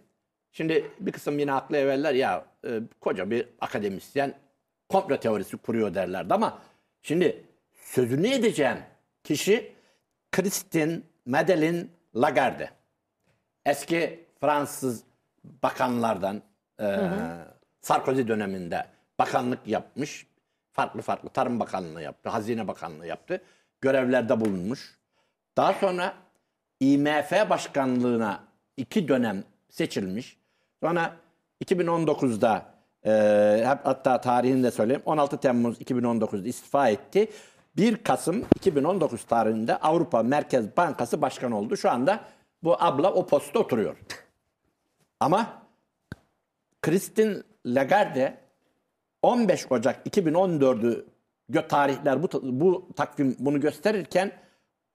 [0.52, 4.34] şimdi bir kısım yine aklı evveller ya e, koca bir akademisyen
[4.90, 6.62] komplo teorisi kuruyor derlerdi ama
[7.02, 8.78] şimdi sözünü edeceğim
[9.24, 9.74] kişi
[10.32, 12.70] Christine Madeleine Lagarde.
[13.66, 15.04] Eski Fransız
[15.44, 16.42] bakanlardan
[16.80, 16.98] e,
[17.82, 18.86] Sarkozy döneminde
[19.20, 20.28] bakanlık yapmış.
[20.74, 23.42] Farklı farklı Tarım Bakanlığı yaptı, Hazine Bakanlığı yaptı.
[23.82, 24.98] Görevlerde bulunmuş.
[25.58, 26.14] Daha sonra
[26.80, 28.44] IMF Başkanlığına
[28.78, 30.38] iki dönem seçilmiş.
[30.84, 31.16] Sonra
[31.66, 32.66] 2019'da
[33.06, 35.02] e, hatta tarihini de söyleyeyim.
[35.06, 37.30] 16 Temmuz 2019'da istifa etti.
[37.78, 41.78] 1 Kasım 2019 tarihinde Avrupa Merkez Bankası Başkanı oldu.
[41.78, 42.20] Şu anda
[42.64, 43.98] bu abla o postta oturuyor.
[45.20, 45.64] Ama
[46.82, 48.38] Christine Lagarde
[49.22, 51.06] 15 Ocak 2014'ü
[51.52, 54.32] gö- tarihler bu bu takvim bunu gösterirken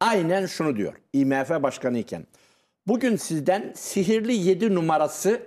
[0.01, 0.95] aynen şunu diyor.
[1.13, 2.27] IMF başkanı iken
[2.87, 5.41] bugün sizden sihirli 7 numarası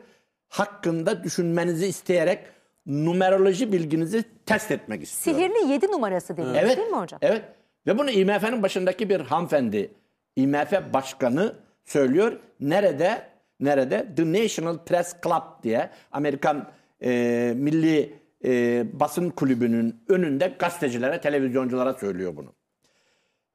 [0.50, 2.40] hakkında düşünmenizi isteyerek
[2.86, 5.44] numeroloji bilginizi test etmek istiyorum.
[5.44, 6.78] Sihirli 7 numarası dediniz Evet.
[6.78, 7.20] değil mi hocam?
[7.24, 7.44] Evet.
[7.88, 9.92] Ve bunu IMF'nin başındaki bir hanımefendi,
[10.36, 11.54] IMF başkanı
[11.86, 12.40] söylüyor.
[12.60, 13.22] Nerede?
[13.60, 14.08] Nerede?
[14.16, 16.70] The National Press Club diye Amerikan
[17.04, 22.54] e, Milli e, Basın Kulübü'nün önünde gazetecilere, televizyonculara söylüyor bunu.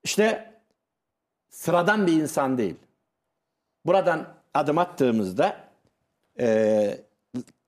[0.04, 0.54] İşte
[1.50, 2.76] sıradan bir insan değil.
[3.86, 5.56] Buradan adım attığımızda
[6.40, 6.98] e,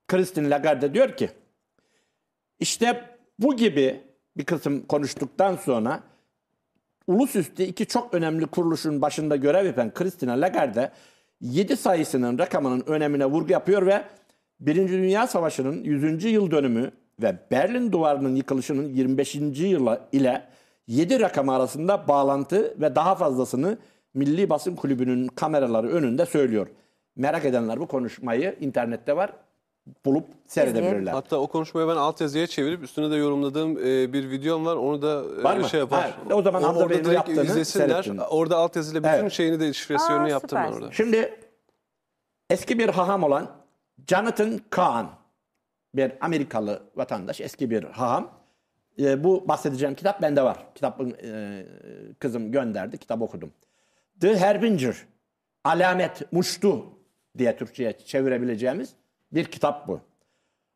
[0.08, 1.30] Christine Lagarde diyor ki
[2.60, 4.00] işte bu gibi
[4.36, 6.02] bir kısım konuştuktan sonra
[7.06, 10.92] ulusüstü iki çok önemli kuruluşun başında görev yapan Christine Lagarde
[11.40, 14.04] 7 sayısının rakamının önemine vurgu yapıyor ve
[14.60, 16.24] Birinci Dünya Savaşı'nın 100.
[16.24, 16.90] yıl dönümü
[17.22, 19.34] ve Berlin Duvarı'nın yıkılışının 25.
[19.34, 20.42] yılı ile
[20.86, 23.78] 7 rakamı arasında bağlantı ve daha fazlasını
[24.14, 26.66] Milli Basın Kulübü'nün kameraları önünde söylüyor.
[27.16, 29.32] Merak edenler bu konuşmayı internette var
[30.04, 31.12] bulup seyredebilirler.
[31.12, 34.76] Hatta o konuşmayı ben altyazıya çevirip üstüne de yorumladığım e, bir videom var.
[34.76, 35.68] Onu da e, Var mı?
[35.68, 36.00] şey yapar.
[36.28, 37.88] Ha, o zaman Onu Hamza orada direkt yaptığını izlesinler.
[37.88, 38.18] seyrettim.
[38.30, 39.32] Orada altyazıyla bütün Evet.
[39.32, 40.92] şeyini de şifresini Aa, yaptım ben orada.
[40.92, 41.38] Şimdi
[42.50, 43.48] eski bir haham olan
[44.08, 45.06] Jonathan Kahn,
[45.96, 48.32] bir Amerikalı vatandaş, eski bir haham.
[48.98, 50.66] Ee, bu bahsedeceğim kitap bende var.
[50.74, 51.62] Kitabın e,
[52.18, 53.52] kızım gönderdi, kitap okudum.
[54.20, 54.96] The Harbinger,
[55.64, 56.84] Alamet Muştu
[57.38, 58.92] diye Türkçe'ye çevirebileceğimiz
[59.32, 60.00] bir kitap bu.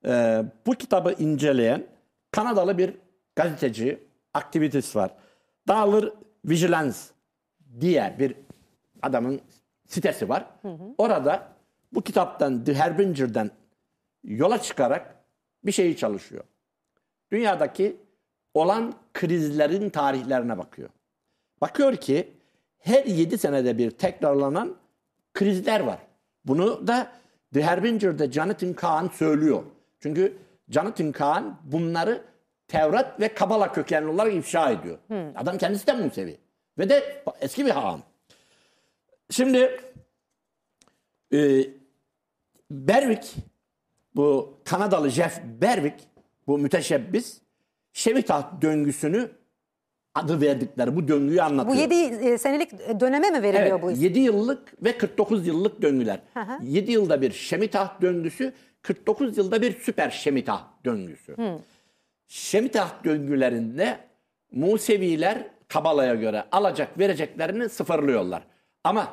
[0.07, 1.87] Ee, bu kitabı inceleyen
[2.31, 2.95] Kanadalı bir
[3.37, 4.05] gazeteci,
[4.35, 5.15] aktivist var.
[5.69, 6.13] Dollar
[6.45, 6.97] Vigilance
[7.81, 8.35] diye bir
[9.03, 9.41] adamın
[9.87, 10.47] sitesi var.
[10.99, 11.49] Orada
[11.93, 13.51] bu kitaptan The Harbinger'dan
[14.25, 15.17] yola çıkarak
[15.65, 16.45] bir şeyi çalışıyor.
[17.33, 17.97] Dünyadaki
[18.55, 20.89] olan krizlerin tarihlerine bakıyor.
[21.61, 22.33] Bakıyor ki
[22.79, 24.77] her 7 senede bir tekrarlanan
[25.35, 25.99] krizler var.
[26.45, 27.13] Bunu da
[27.55, 29.63] The Harbinger'da Jonathan Kahn söylüyor.
[30.01, 30.37] Çünkü
[30.69, 32.23] Jonathan Kahn bunları
[32.69, 34.99] Tevrat ve Kabala kökenli olarak ifşa ediyor.
[35.37, 36.39] Adam kendisi de Musevi.
[36.79, 38.03] Ve de eski bir haham.
[39.31, 39.81] Şimdi
[41.33, 41.39] e,
[42.71, 43.35] Berwick,
[44.17, 46.05] bu Kanadalı Jeff Berwick,
[46.47, 47.41] bu müteşebbis,
[47.93, 49.31] Şevitah döngüsünü
[50.15, 51.91] adı verdikleri bu döngüyü Bu anlatıyor.
[51.91, 54.03] 7 senelik döneme mi veriliyor Evet, bu isim?
[54.05, 56.21] 7 yıllık ve 49 yıllık döngüler.
[56.63, 61.37] 7 yılda bir Şemitah döngüsü, 49 yılda bir süper Şemitah döngüsü.
[62.29, 63.99] Şemitah döngülerinde
[64.53, 68.43] Museviler Kabala'ya göre alacak vereceklerini sıfırlıyorlar.
[68.85, 69.09] Ama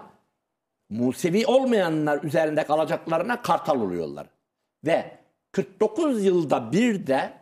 [0.89, 4.27] Musevi olmayanlar üzerinde kalacaklarına kartal oluyorlar.
[4.87, 5.11] Ve
[5.51, 7.33] 49 yılda bir de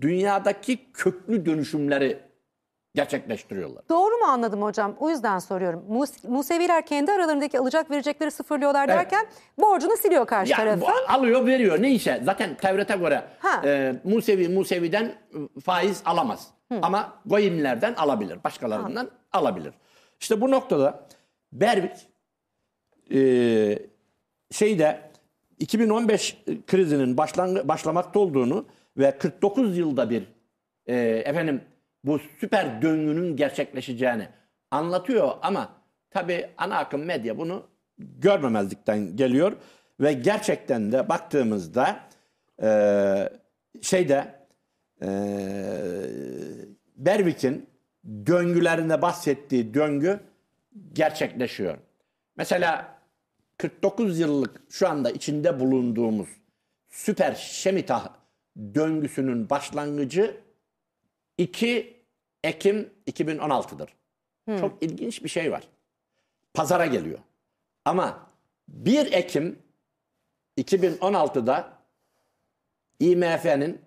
[0.00, 2.18] dünyadaki köklü dönüşümleri
[2.94, 3.88] gerçekleştiriyorlar.
[3.88, 4.96] Doğru mu anladım hocam?
[5.00, 5.84] O yüzden soruyorum.
[5.90, 8.98] Mus- Museviler kendi aralarındaki alacak verecekleri sıfırlıyorlar Evet.
[8.98, 9.26] derken
[9.58, 10.80] borcunu siliyor karşı Yani tarafı.
[10.80, 13.62] bu alıyor veriyor neyse zaten Tevrat'a göre Ha.
[13.68, 16.48] e, Musevi Musevi'den e, faiz alamaz.
[16.82, 18.44] Ama Goyimlerden alabilir.
[18.44, 19.74] Başkalarından alabilir.
[20.20, 21.06] İşte bu noktada
[21.52, 21.96] Berwick
[23.14, 23.18] e,
[24.50, 25.10] şeyde
[25.58, 30.22] 2015 krizinin başlangı, başlamakta olduğunu ve 49 yılda bir
[30.86, 31.60] e, efendim
[32.04, 34.28] bu süper döngünün gerçekleşeceğini
[34.70, 35.72] anlatıyor ama
[36.10, 37.66] tabii ana akım medya bunu
[37.98, 39.56] görmemezlikten geliyor
[40.00, 42.00] ve gerçekten de baktığımızda
[42.62, 42.68] e,
[43.82, 44.34] şeyde
[45.02, 45.08] e,
[46.96, 47.66] Berwick'in
[48.26, 50.20] döngülerinde bahsettiği döngü
[50.92, 51.78] gerçekleşiyor.
[52.36, 52.93] Mesela
[53.64, 56.28] 49 yıllık şu anda içinde bulunduğumuz
[56.88, 58.08] süper Şemitah
[58.56, 60.40] döngüsünün başlangıcı
[61.38, 62.04] 2
[62.44, 63.94] Ekim 2016'dır.
[64.60, 65.68] Çok ilginç bir şey var.
[66.54, 67.18] Pazara geliyor.
[67.84, 68.30] Ama
[68.68, 69.58] 1 Ekim
[70.58, 71.78] 2016'da
[73.00, 73.80] IMF'nin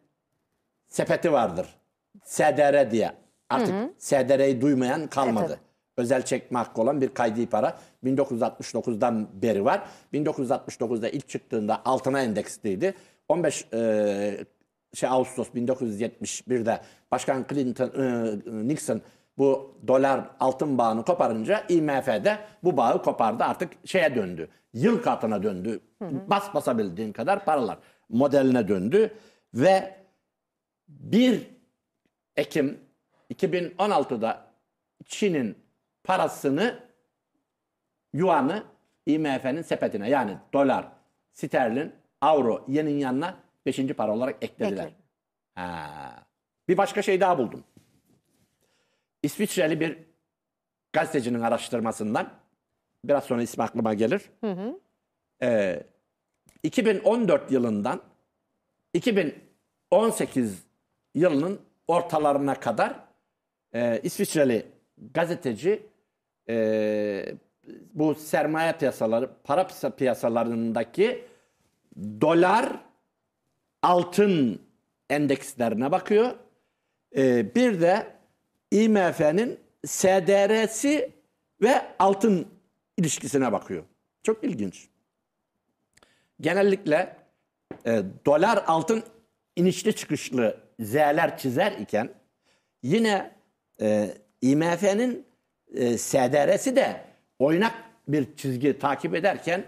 [0.88, 1.68] sepeti vardır.
[2.24, 3.16] SDR diye.
[3.50, 5.46] Artık SDR'yi duymayan kalmadı.
[5.50, 5.60] Evet,
[5.98, 7.78] Özel çekme hakkı olan bir kaydi para.
[8.04, 9.84] 1969'dan beri var.
[10.14, 12.94] 1969'da ilk çıktığında altına endeksliydi.
[13.30, 14.46] 15 e,
[14.94, 16.82] şey Ağustos 1971'de
[17.12, 19.02] Başkan Clinton e, Nixon
[19.38, 24.50] bu dolar altın bağını koparınca IMF'de bu bağı kopardı artık şeye döndü.
[24.74, 25.80] Yıl katına döndü.
[26.02, 27.78] Bas basabildiğin kadar paralar
[28.10, 29.14] modeline döndü
[29.54, 29.96] ve
[30.88, 31.48] 1
[32.36, 32.80] Ekim
[33.34, 34.48] 2016'da
[35.06, 35.58] Çin'in
[36.08, 36.80] parasını
[38.13, 38.63] yuanı
[39.06, 40.88] IMF'nin sepetine yani dolar,
[41.34, 43.88] sterlin, avro, yenin yanına 5.
[43.88, 44.84] para olarak eklediler.
[44.84, 44.96] Ekledi.
[45.56, 46.26] Ha.
[46.67, 47.63] Bir başka şey daha buldum.
[49.24, 49.98] İsviçreli bir
[50.93, 52.30] gazetecinin araştırmasından
[53.04, 54.22] biraz sonra ismi aklıma gelir.
[55.41, 55.84] Ee,
[56.63, 58.02] 2014 yılından
[58.93, 60.63] 2018
[61.15, 62.96] yılının ortalarına kadar
[63.74, 64.65] e, İsviçreli
[65.13, 65.86] gazeteci
[66.50, 67.36] e,
[67.94, 71.26] bu sermaye piyasaları, para piyasa- piyasalarındaki
[72.22, 72.70] dolar
[73.82, 74.62] altın
[75.10, 76.32] endekslerine bakıyor.
[77.16, 78.08] E, bir de
[78.72, 81.12] IMF'nin SDR'si
[81.62, 82.48] ve altın
[82.98, 83.84] ilişkisine bakıyor.
[84.24, 84.88] Çok ilginç.
[86.42, 87.16] Genellikle
[87.86, 89.04] e, dolar altın
[89.56, 92.10] inişli çıkışlı Z'ler çizer iken
[92.84, 93.32] yine
[93.82, 95.27] e, IMF'nin
[95.73, 97.01] e, SDR'si de
[97.39, 97.73] oynak
[98.08, 99.65] bir çizgi takip ederken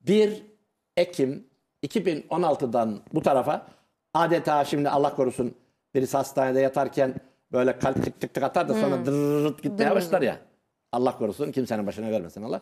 [0.00, 0.42] 1
[0.96, 1.46] Ekim
[1.86, 3.66] 2016'dan bu tarafa
[4.14, 5.54] adeta şimdi Allah korusun
[5.94, 7.14] birisi hastanede yatarken
[7.52, 10.38] böyle kalp tık tık tık atar da sonra dırırırt gitmeye başlar ya.
[10.92, 12.60] Allah korusun kimsenin başına vermesin Allah.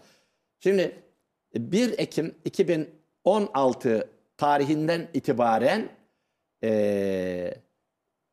[0.61, 1.03] Şimdi
[1.55, 5.89] 1 Ekim 2016 tarihinden itibaren
[6.63, 7.55] eee,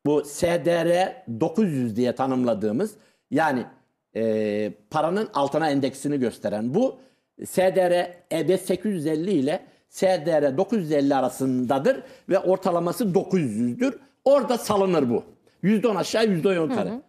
[0.06, 2.96] bu SDR 900 diye tanımladığımız
[3.32, 3.66] yani
[4.14, 6.98] eee, paranın altına endeksini gösteren bu
[7.44, 13.98] SDR EB 850 ile SDR 950 arasındadır ve ortalaması 900'dür.
[14.24, 15.24] Orada salınır bu.
[15.62, 17.02] %10 aşağı %10 yukarı.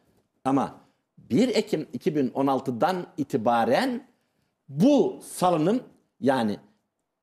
[0.45, 0.75] Ama
[1.17, 4.07] 1 Ekim 2016'dan itibaren
[4.69, 5.83] bu salınım
[6.19, 6.57] yani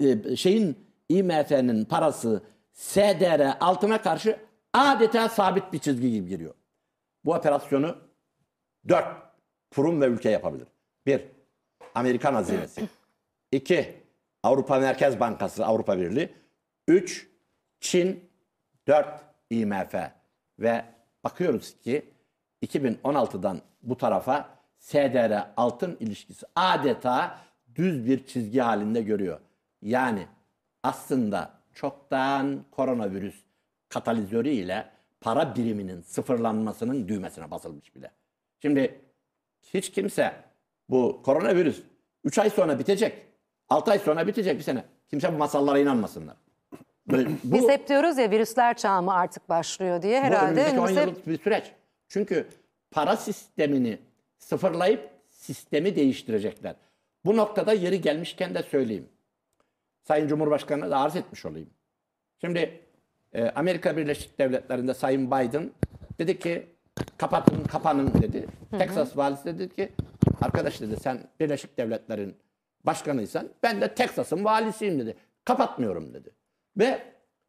[0.00, 4.36] e, şeyin IMF'nin parası SDR altına karşı
[4.72, 6.54] adeta sabit bir çizgi gibi giriyor.
[7.24, 7.96] Bu operasyonu
[8.88, 9.06] dört
[9.74, 10.68] kurum ve ülke yapabilir.
[11.06, 11.24] Bir,
[11.94, 12.88] Amerikan hazinesi.
[13.52, 14.02] İki,
[14.42, 16.34] Avrupa Merkez Bankası, Avrupa Birliği.
[16.88, 17.28] Üç,
[17.80, 18.30] Çin.
[18.88, 19.94] Dört, IMF.
[20.58, 20.84] Ve
[21.24, 22.10] bakıyoruz ki
[22.62, 27.38] 2016'dan bu tarafa SDR altın ilişkisi adeta
[27.74, 29.40] düz bir çizgi halinde görüyor.
[29.82, 30.26] Yani
[30.82, 33.44] aslında çoktan koronavirüs
[33.88, 34.90] katalizörü ile
[35.20, 38.10] para biriminin sıfırlanmasının düğmesine basılmış bile.
[38.62, 39.00] Şimdi
[39.74, 40.32] hiç kimse
[40.88, 41.82] bu koronavirüs
[42.24, 43.26] 3 ay sonra bitecek,
[43.68, 44.84] 6 ay sonra bitecek bir sene.
[45.10, 46.36] Kimse bu masallara inanmasınlar.
[47.10, 50.80] Böyle- Bu, Biz hep diyoruz ya virüsler çağı mı artık başlıyor diye bu herhalde önümüzdeki
[50.80, 51.72] 10 önümüzde yıllık bir süreç.
[52.08, 52.46] Çünkü
[52.90, 53.98] para sistemini
[54.38, 56.74] sıfırlayıp sistemi değiştirecekler.
[57.24, 59.08] Bu noktada yeri gelmişken de söyleyeyim.
[60.02, 61.70] Sayın Cumhurbaşkanı'na da arz etmiş olayım.
[62.40, 62.80] Şimdi
[63.32, 65.70] e, Amerika Birleşik Devletleri'nde Sayın Biden
[66.18, 66.66] dedi ki
[67.18, 68.46] kapatın kapanın dedi.
[68.78, 69.92] Texas valisi dedi ki
[70.40, 72.36] arkadaş dedi sen Birleşik Devletler'in
[72.84, 75.16] başkanıysan ben de Texas'ın valisiyim dedi.
[75.44, 76.30] Kapatmıyorum dedi.
[76.78, 77.02] Ve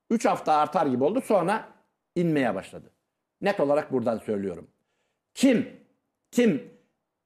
[0.09, 1.67] 3 hafta artar gibi oldu sonra
[2.15, 2.91] inmeye başladı.
[3.41, 4.67] Net olarak buradan söylüyorum.
[5.33, 5.69] Kim
[6.31, 6.71] kim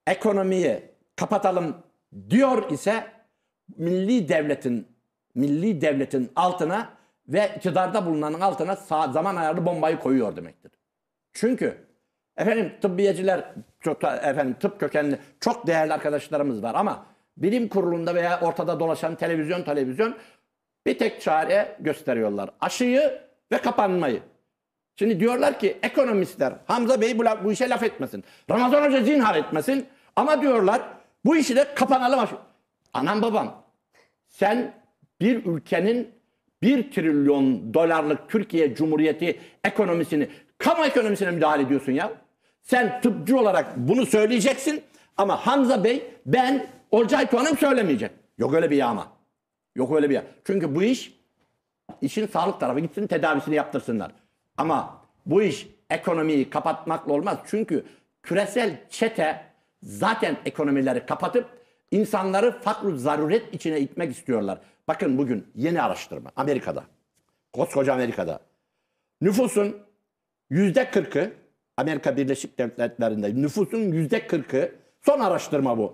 [0.08, 1.76] ekonomiyi kapatalım
[2.30, 3.12] diyor ise
[3.78, 4.88] milli devletin
[5.36, 6.90] milli devletin altına
[7.28, 10.72] ve iktidarda bulunanın altına zaman ayarlı bombayı koyuyor demektir.
[11.34, 11.85] Çünkü
[12.38, 13.44] efendim tıbbiyeciler
[13.82, 17.06] çok, efendim tıp kökenli çok değerli arkadaşlarımız var ama
[17.38, 20.16] bilim kurulunda veya ortada dolaşan televizyon televizyon
[20.86, 22.50] bir tek çare gösteriyorlar.
[22.62, 23.22] Aşıyı
[23.52, 24.20] ve kapanmayı.
[25.00, 28.24] Şimdi diyorlar ki ekonomistler Hamza Bey bu, bu işe laf etmesin.
[28.50, 29.86] Ramazan Hoca zinhar etmesin.
[30.16, 30.82] Ama diyorlar
[31.26, 32.30] bu işi de kapanalım.
[32.94, 33.64] Anam babam
[34.28, 34.74] sen
[35.22, 36.12] bir ülkenin
[36.62, 42.12] bir trilyon dolarlık Türkiye Cumhuriyeti ekonomisini, kamu ekonomisine müdahale ediyorsun ya.
[42.66, 44.84] Sen tıpçı olarak bunu söyleyeceksin
[45.18, 48.12] ama Hamza Bey ben Olcay Tuğan'ım söylemeyecek.
[48.38, 49.08] Yok öyle bir yağma.
[49.76, 50.28] Yok öyle bir yağma.
[50.44, 51.14] Çünkü bu iş
[52.02, 54.12] işin sağlık tarafı gitsin tedavisini yaptırsınlar.
[54.58, 57.38] Ama bu iş ekonomiyi kapatmakla olmaz.
[57.46, 57.86] Çünkü
[58.24, 59.46] küresel çete
[59.84, 61.50] zaten ekonomileri kapatıp
[61.92, 64.60] insanları fakr zaruret içine itmek istiyorlar.
[64.88, 66.84] Bakın bugün yeni araştırma Amerika'da.
[67.54, 68.40] Koskoca Amerika'da.
[69.22, 69.78] Nüfusun
[70.50, 71.32] yüzde kırkı
[71.78, 75.94] Amerika Birleşik Devletleri'nde nüfusun yüzde kırkı son araştırma bu.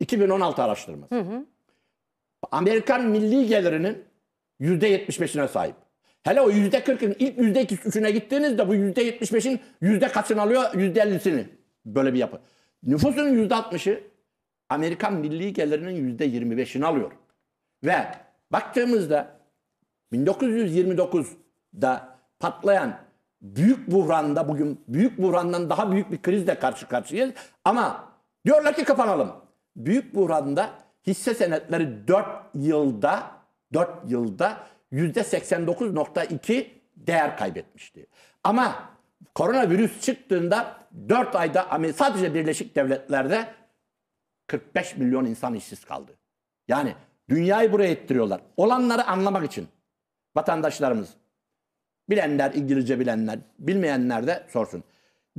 [0.00, 1.44] 2016 araştırması.
[2.50, 4.04] Amerikan milli gelirinin
[4.58, 5.74] yüzde yetmiş beşine sahip.
[6.22, 10.74] Hele o yüzde kırkın ilk yüzde üçüne gittiğinizde bu yüzde yetmiş beşin yüzde kaçını alıyor?
[10.74, 11.48] Yüzde ellisini.
[11.84, 12.40] Böyle bir yapı.
[12.82, 14.04] Nüfusun yüzde altmışı
[14.68, 17.12] Amerikan milli gelirinin yüzde yirmi beşini alıyor.
[17.84, 17.96] Ve
[18.52, 19.40] baktığımızda
[20.12, 23.05] 1929'da patlayan
[23.40, 27.34] büyük buhranda bugün büyük buhrandan daha büyük bir krizle karşı karşıyayız.
[27.64, 28.12] Ama
[28.44, 29.32] diyorlar ki kapanalım.
[29.76, 30.70] Büyük buhranda
[31.06, 33.30] hisse senetleri 4 yılda
[33.72, 34.56] 4 yılda
[34.92, 38.06] %89.2 değer kaybetmişti.
[38.44, 38.74] Ama
[39.34, 40.76] koronavirüs çıktığında
[41.08, 43.48] 4 ayda sadece Birleşik Devletler'de
[44.46, 46.12] 45 milyon insan işsiz kaldı.
[46.68, 46.94] Yani
[47.28, 48.40] dünyayı buraya ittiriyorlar.
[48.56, 49.68] Olanları anlamak için
[50.36, 51.14] vatandaşlarımız,
[52.10, 54.84] bilenler, İngilizce bilenler, bilmeyenler de sorsun.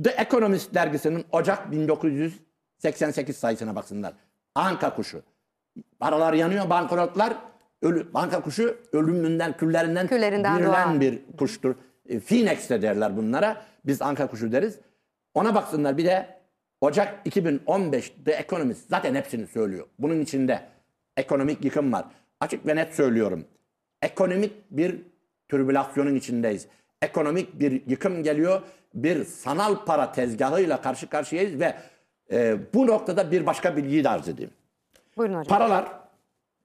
[0.04, 4.12] The Economist dergisinin Ocak 1988 sayısına baksınlar.
[4.54, 5.22] Anka kuşu.
[5.98, 7.36] Paralar yanıyor, banknotlar,
[7.82, 11.00] ölü, banka kuşu ölümünden, küllerinden, Küllerinden doğar.
[11.00, 11.74] bir kuştur.
[12.08, 13.62] E, Phoenix de derler bunlara.
[13.86, 14.78] Biz anka kuşu deriz.
[15.34, 16.38] Ona baksınlar bir de
[16.80, 19.86] Ocak 2015 The Economist zaten hepsini söylüyor.
[19.98, 20.60] Bunun içinde
[21.16, 22.04] ekonomik yıkım var.
[22.40, 23.44] Açık ve net söylüyorum.
[24.02, 25.02] Ekonomik bir
[25.48, 26.66] türbülasyonun içindeyiz.
[27.02, 28.62] Ekonomik bir yıkım geliyor.
[28.94, 31.74] Bir sanal para tezgahıyla karşı karşıyayız ve
[32.32, 34.50] e, bu noktada bir başka bilgiyi de arz edeyim.
[35.16, 35.58] Buyurun hocam.
[35.58, 35.88] Paralar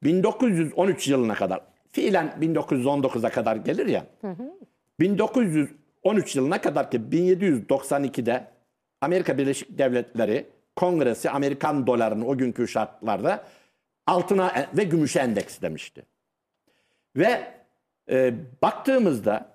[0.03, 4.05] 1913 yılına kadar, fiilen 1919'a kadar gelir ya.
[4.99, 8.47] 1913 yılına kadar ki 1792'de
[9.01, 13.43] Amerika Birleşik Devletleri Kongresi Amerikan dolarını o günkü şartlarda
[14.07, 16.05] altına e- ve gümüşe endekslemişti.
[17.15, 17.53] Ve
[18.09, 19.49] e, baktığımızda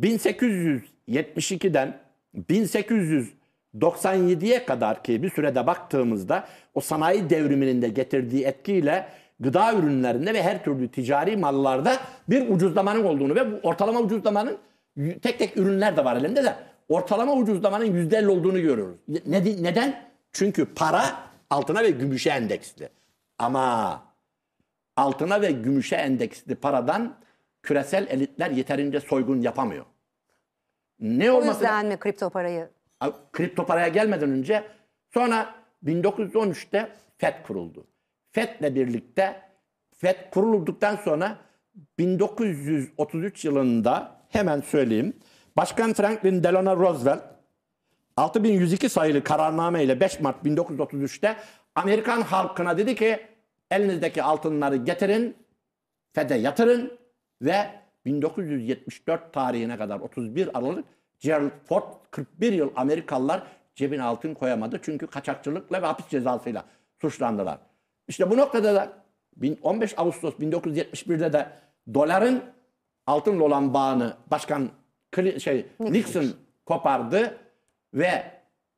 [0.00, 1.98] 1872'den
[2.50, 9.08] 1897'ye kadar ki bir sürede baktığımızda o sanayi devriminin de getirdiği etkiyle
[9.40, 11.96] gıda ürünlerinde ve her türlü ticari mallarda
[12.28, 14.58] bir ucuzlamanın olduğunu ve bu ortalama ucuzlamanın
[15.22, 16.54] tek tek ürünler de var elimde de
[16.88, 18.96] ortalama ucuzlamanın %50 olduğunu görüyoruz.
[19.26, 20.06] Ne- neden?
[20.32, 21.04] Çünkü para
[21.50, 22.88] altına ve gümüşe endeksli.
[23.38, 24.02] Ama
[24.96, 27.14] altına ve gümüşe endeksli paradan
[27.66, 29.84] küresel elitler yeterince soygun yapamıyor.
[31.00, 32.68] Ne O olması yüzden mi kripto parayı?
[33.32, 34.64] kripto paraya gelmeden önce
[35.14, 37.86] sonra 1913'te FED kuruldu.
[38.32, 39.40] FED'le birlikte
[39.96, 41.38] FED kurulduktan sonra
[41.98, 45.12] 1933 yılında hemen söyleyeyim.
[45.56, 47.22] Başkan Franklin Delano Roosevelt
[48.16, 51.36] 6102 sayılı kararname ile 5 Mart 1933'te
[51.74, 53.26] Amerikan halkına dedi ki
[53.70, 55.36] elinizdeki altınları getirin,
[56.12, 56.98] FED'e yatırın
[57.42, 57.70] ve
[58.04, 60.84] 1974 tarihine kadar 31 Aralık
[61.20, 63.42] Gerald Ford 41 yıl Amerikalılar
[63.74, 64.80] cebine altın koyamadı.
[64.82, 66.64] Çünkü kaçakçılıkla ve hapis cezasıyla
[67.00, 67.58] suçlandılar.
[68.08, 68.92] İşte bu noktada da
[69.36, 71.48] bin- 15 Ağustos 1971'de de
[71.94, 72.42] doların
[73.06, 74.68] altınla olan bağını Başkan
[75.38, 76.26] şey Nixon
[76.66, 77.38] kopardı
[77.94, 78.24] ve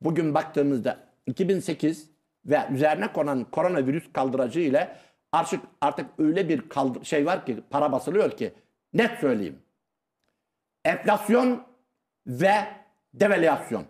[0.01, 2.09] bugün baktığımızda 2008
[2.45, 4.95] ve üzerine konan koronavirüs kaldıracı ile
[5.31, 8.53] artık artık öyle bir kaldır şey var ki para basılıyor ki
[8.93, 9.59] net söyleyeyim.
[10.85, 11.63] Enflasyon
[12.27, 12.53] ve
[13.13, 13.85] devalüasyon.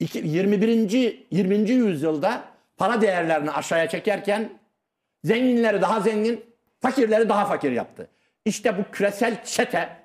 [0.00, 1.26] İki- 21.
[1.30, 1.70] 20.
[1.70, 2.44] yüzyılda
[2.76, 4.58] para değerlerini aşağıya çekerken
[5.24, 6.44] zenginleri daha zengin,
[6.80, 8.08] fakirleri daha fakir yaptı.
[8.44, 9.96] İşte bu küresel çete,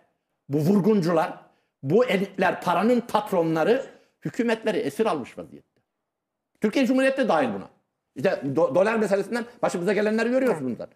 [0.49, 1.37] bu vurguncular,
[1.83, 3.85] bu elitler, paranın patronları
[4.25, 5.81] hükümetleri esir almış vaziyette.
[6.61, 7.69] Türkiye Cumhuriyeti de dahil buna.
[8.15, 10.89] İşte do- dolar meselesinden başımıza gelenleri görüyoruz bunlar.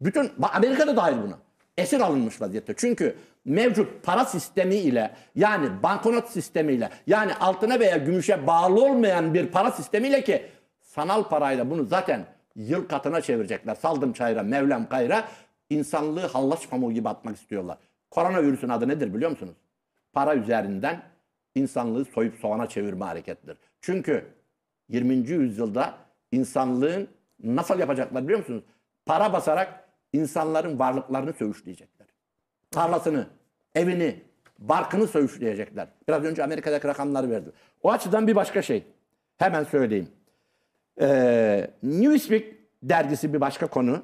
[0.00, 1.38] Bütün ba- Amerika da dahil buna.
[1.78, 2.74] Esir alınmış vaziyette.
[2.76, 9.46] Çünkü mevcut para sistemi ile yani banknot sistemiyle yani altına veya gümüşe bağlı olmayan bir
[9.46, 10.46] para sistemiyle ki
[10.80, 13.74] sanal parayla bunu zaten yıl katına çevirecekler.
[13.74, 15.28] Saldım çayıra, Mevlam kayra
[15.70, 17.78] insanlığı hallaç pamuğu gibi atmak istiyorlar.
[18.10, 19.54] Koronavirüsün adı nedir biliyor musunuz?
[20.12, 21.02] Para üzerinden
[21.54, 23.56] insanlığı soyup soğana çevirme harekettir.
[23.80, 24.24] Çünkü
[24.88, 25.14] 20.
[25.14, 25.94] yüzyılda
[26.32, 27.08] insanlığın
[27.42, 28.64] nasıl yapacaklar biliyor musunuz?
[29.06, 32.06] Para basarak insanların varlıklarını söğüşleyecekler.
[32.70, 33.26] Tarlasını,
[33.74, 34.22] evini,
[34.58, 35.88] barkını söğüşleyecekler.
[36.08, 37.50] Biraz önce Amerika'daki rakamları verdi.
[37.82, 38.84] O açıdan bir başka şey.
[39.38, 40.08] Hemen söyleyeyim.
[41.00, 44.02] Ee, Newsweek dergisi bir başka konu.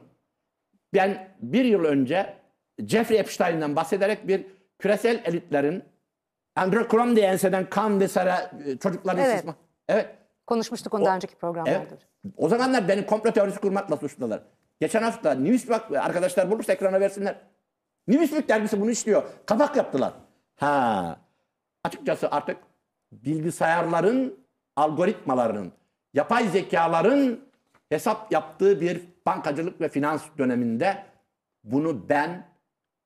[0.94, 2.34] Ben bir yıl önce
[2.86, 4.46] Jeffrey Epstein'den bahsederek bir
[4.78, 5.82] küresel elitlerin
[6.56, 9.34] Andrew Crumb diye enseden kan vesaire e, çocukların Evet.
[9.34, 9.54] istismar.
[9.88, 10.08] Evet.
[10.48, 11.78] Konuşmuştuk onu daha önceki programlarda.
[11.78, 11.92] Evet.
[12.37, 14.42] O zamanlar beni komplo teorisi kurmakla suçladılar.
[14.80, 17.37] Geçen hafta Newsweek arkadaşlar bulursa ekrana versinler.
[18.08, 19.22] Newsweek dergisi bunu işliyor.
[19.46, 20.12] Kapak yaptılar.
[20.56, 21.18] Ha.
[21.84, 22.56] Açıkçası artık
[23.12, 24.38] bilgisayarların,
[24.76, 25.72] algoritmalarının,
[26.14, 27.40] yapay zekaların
[27.88, 31.04] hesap yaptığı bir bankacılık ve finans döneminde
[31.64, 32.46] bunu ben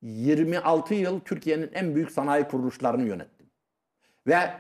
[0.03, 3.47] 26 yıl Türkiye'nin en büyük sanayi kuruluşlarını yönettim.
[4.27, 4.51] Ve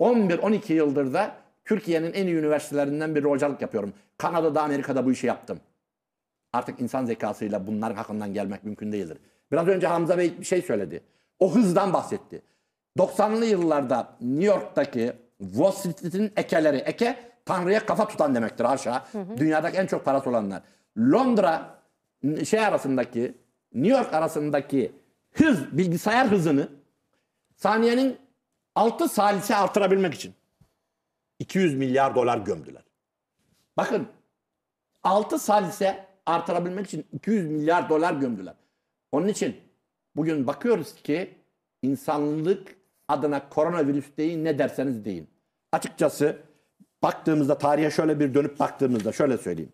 [0.00, 3.92] 11-12 yıldır da Türkiye'nin en iyi üniversitelerinden biri hocalık yapıyorum.
[4.18, 5.60] Kanada'da, Amerika'da bu işi yaptım.
[6.52, 9.18] Artık insan zekasıyla bunların hakkından gelmek mümkün değildir.
[9.52, 11.02] Biraz önce Hamza Bey bir şey söyledi.
[11.38, 12.42] O hızdan bahsetti.
[12.98, 19.02] 90'lı yıllarda New York'taki Wall Street'in ekeleri, eke Tanrı'ya kafa tutan demektir aşağı.
[19.36, 20.62] Dünyadaki en çok parası olanlar.
[20.98, 21.80] Londra
[22.44, 23.34] şey arasındaki
[23.74, 24.92] New York arasındaki
[25.32, 26.68] hız, bilgisayar hızını
[27.56, 28.16] saniyenin
[28.74, 30.34] 6 salise artırabilmek için
[31.40, 32.82] 200 milyar dolar gömdüler.
[33.76, 34.08] Bakın
[35.02, 38.54] 6 salise artırabilmek için 200 milyar dolar gömdüler.
[39.12, 39.56] Onun için
[40.16, 41.34] bugün bakıyoruz ki
[41.82, 42.76] insanlık
[43.08, 45.28] adına koronavirüs deyin ne derseniz deyin.
[45.72, 46.38] Açıkçası
[47.02, 49.72] baktığımızda tarihe şöyle bir dönüp baktığımızda şöyle söyleyeyim.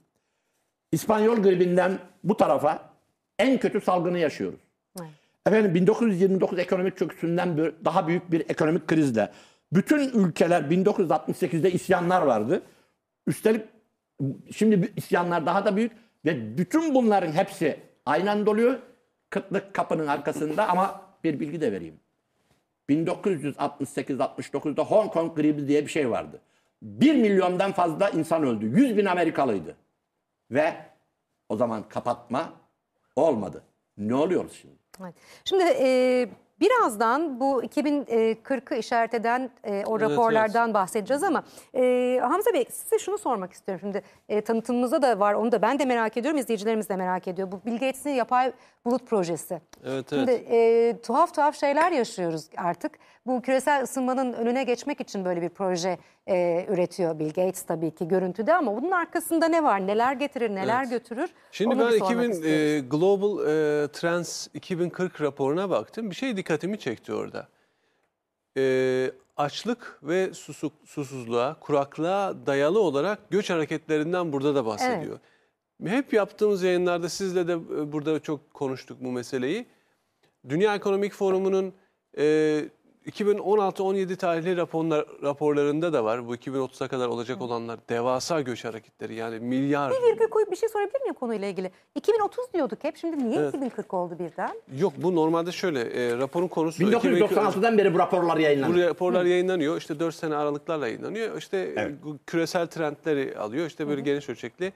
[0.93, 2.91] İspanyol gribinden bu tarafa
[3.39, 4.61] en kötü salgını yaşıyoruz.
[5.47, 9.33] Efendim 1929 ekonomik çöküşünden daha büyük bir ekonomik krizle
[9.73, 12.63] bütün ülkeler 1968'de isyanlar vardı.
[13.27, 13.67] Üstelik
[14.53, 15.93] şimdi isyanlar daha da büyük
[16.25, 18.79] ve bütün bunların hepsi aynı anda oluyor.
[19.31, 22.01] Kıtlık kapının arkasında ama bir bilgi de vereyim.
[22.91, 26.41] 1968-69'da Hong Kong gribi diye bir şey vardı.
[26.83, 28.67] 1 milyondan fazla insan öldü.
[28.67, 29.77] 100 bin Amerikalıydı.
[30.51, 30.75] Ve
[31.49, 32.53] o zaman kapatma
[33.17, 33.63] olmadı.
[33.99, 34.75] Ne oluyoruz şimdi?
[35.45, 36.29] Şimdi e,
[36.61, 41.43] birazdan bu 2040'ı işaret eden e, o Evet, raporlardan bahsedeceğiz ama
[41.75, 43.81] e, Hamza Bey size şunu sormak istiyorum.
[43.81, 47.53] Şimdi e, tanıtımımızda da var onu da ben de merak ediyorum izleyicilerimiz de merak ediyor.
[47.53, 48.53] Bu Bill Gates'in yapay
[48.85, 49.61] bulut projesi.
[49.85, 50.97] Evet, Şimdi evet.
[50.97, 52.93] e, tuhaf tuhaf şeyler yaşıyoruz artık.
[53.27, 55.99] Bu küresel ısınmanın önüne geçmek için böyle bir proje
[56.29, 59.87] e, üretiyor Bill Gates tabii ki görüntüde ama bunun arkasında ne var?
[59.87, 60.91] Neler getirir, neler Evet.
[60.91, 61.31] götürür?
[61.53, 62.61] Şimdi Onu ben bir sormak 2000 istiyoruz.
[62.61, 66.11] e, Global e, Trends 2040 raporuna baktım.
[66.11, 67.49] Bir şey dikkatimi çekti orada.
[68.57, 75.19] E, açlık ve susuk, susuzluğa, kuraklığa dayalı olarak göç hareketlerinden burada da bahsediyor.
[75.87, 79.67] Hep yaptığımız yayınlarda sizle de e, burada çok konuştuk bu meseleyi.
[80.49, 81.73] Dünya Ekonomik Forumu'nun
[82.19, 82.65] e,
[83.07, 86.29] 2016-17 tarihli raporlar, raporlarında da var.
[86.29, 89.91] Bu 2030'a kadar olacak olanlar devasa göç hareketleri yani milyar.
[89.93, 91.71] Bir virgül koyup bir şey sorabilir miyim konuyla ilgili?
[91.95, 92.97] 2030 diyorduk hep.
[92.97, 93.49] Şimdi niye Evet.
[93.55, 94.61] 2040 oldu birden?
[94.79, 98.89] Yok bu normalde şöyle e, raporun konusu 1996'dan beri bu raporlar bu yayınlanıyor.
[98.91, 99.77] raporlar yayınlanıyor.
[99.77, 101.39] İşte 4 sene aralıklarla yayınlanıyor.
[101.39, 101.95] İşte e, Evet.
[102.05, 103.67] bu küresel trendleri alıyor.
[103.67, 104.73] İşte böyle geniş ölçekli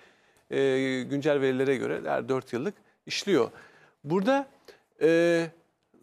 [0.50, 0.56] e,
[1.02, 2.74] güncel verilere göre her 4 yıllık
[3.06, 3.50] işliyor.
[4.04, 4.46] Burada
[5.02, 5.46] e,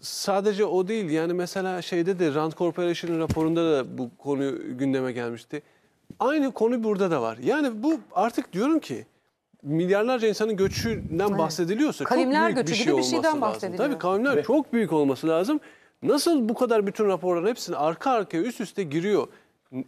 [0.02, 5.62] sadece o değil yani mesela şeyde de Rand Corporation'ın raporunda da bu konu gündeme gelmişti.
[6.20, 7.38] Aynı konu burada da var.
[7.43, 9.06] Yani bu artık diyorum ki
[9.64, 13.41] milyarlarca insanın göçünden bahsediliyorsa Kavimler çok büyük göçü bir gibi şey bir olması şeyden lazım.
[13.41, 13.89] bahsediliyor.
[13.89, 15.60] Tabii kavimler çok büyük olması lazım.
[16.04, 19.28] Nasıl bu kadar bütün raporların hepsini arka arkaya üst üste giriyor?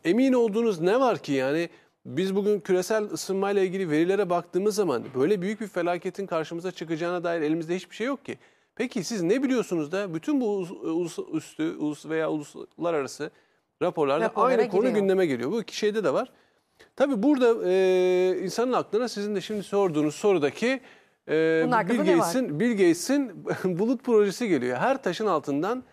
[0.05, 1.69] Emin olduğunuz ne var ki yani
[2.05, 7.41] biz bugün küresel ısınmayla ilgili verilere baktığımız zaman böyle büyük bir felaketin karşımıza çıkacağına dair
[7.41, 8.37] elimizde hiçbir şey yok ki.
[8.79, 10.45] Peki siz ne biliyorsunuz da bütün bu
[10.83, 13.31] ulus, üstü ulus veya uluslararası
[13.81, 14.99] raporlarda Raporlara aynı konu giriyor.
[14.99, 15.51] gündeme geliyor.
[15.51, 16.31] Bu iki şeyde de var.
[16.95, 20.81] Tabii burada e, insanın aklına sizin de şimdi sorduğunuz sorudaki
[21.27, 21.97] e, Bill?
[21.97, 23.45] Gates'in Bill Gates'in
[23.79, 24.77] bulut projesi geliyor.
[24.77, 25.83] Her taşın altından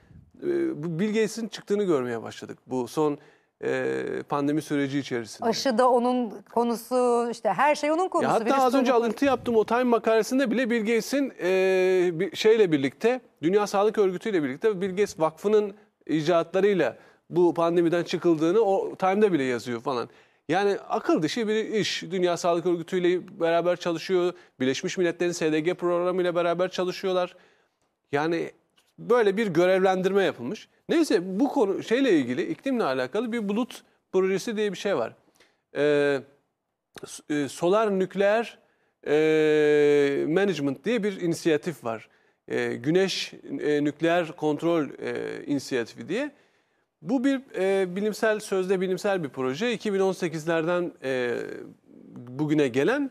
[0.43, 3.19] e, bu Bill Gates'in çıktığını görmeye başladık bu son
[3.65, 5.49] e, pandemi süreci içerisinde.
[5.49, 8.29] Aşı da onun konusu, işte her şey onun konusu.
[8.29, 12.11] Ya hatta Virüs az önce onun alıntı yaptığım o Time makalesinde bile Bill Gates'in e,
[12.13, 15.75] bir şeyle birlikte Dünya Sağlık Örgütü ile birlikte Bill Gates Vakfı'nın
[16.07, 16.97] icraatlarıyla
[17.31, 20.09] bu pandemiden çıkıldığını o Time'da bile yazıyor falan.
[20.49, 22.03] Yani akıl dışı bir iş.
[22.03, 24.33] Dünya Sağlık Örgütü ile beraber çalışıyor.
[24.61, 27.37] Birleşmiş Milletler'in SDG programı ile beraber çalışıyorlar.
[28.13, 28.51] Yani
[28.99, 30.69] böyle bir görevlendirme yapılmış.
[30.89, 33.83] Neyse bu konu şeyle ilgili iklimle alakalı bir bulut
[34.13, 35.13] projesi diye bir şey var.
[35.77, 36.21] Ee,
[37.31, 38.59] e, solar nükleer
[39.07, 42.09] e, management diye bir inisiyatif var.
[42.49, 46.31] E, güneş e, nükleer kontrol e, inisiyatifi diye.
[47.03, 49.75] Bu bir e, bilimsel sözde bilimsel bir proje.
[49.75, 51.39] 2018'lerden e,
[52.17, 53.11] bugüne gelen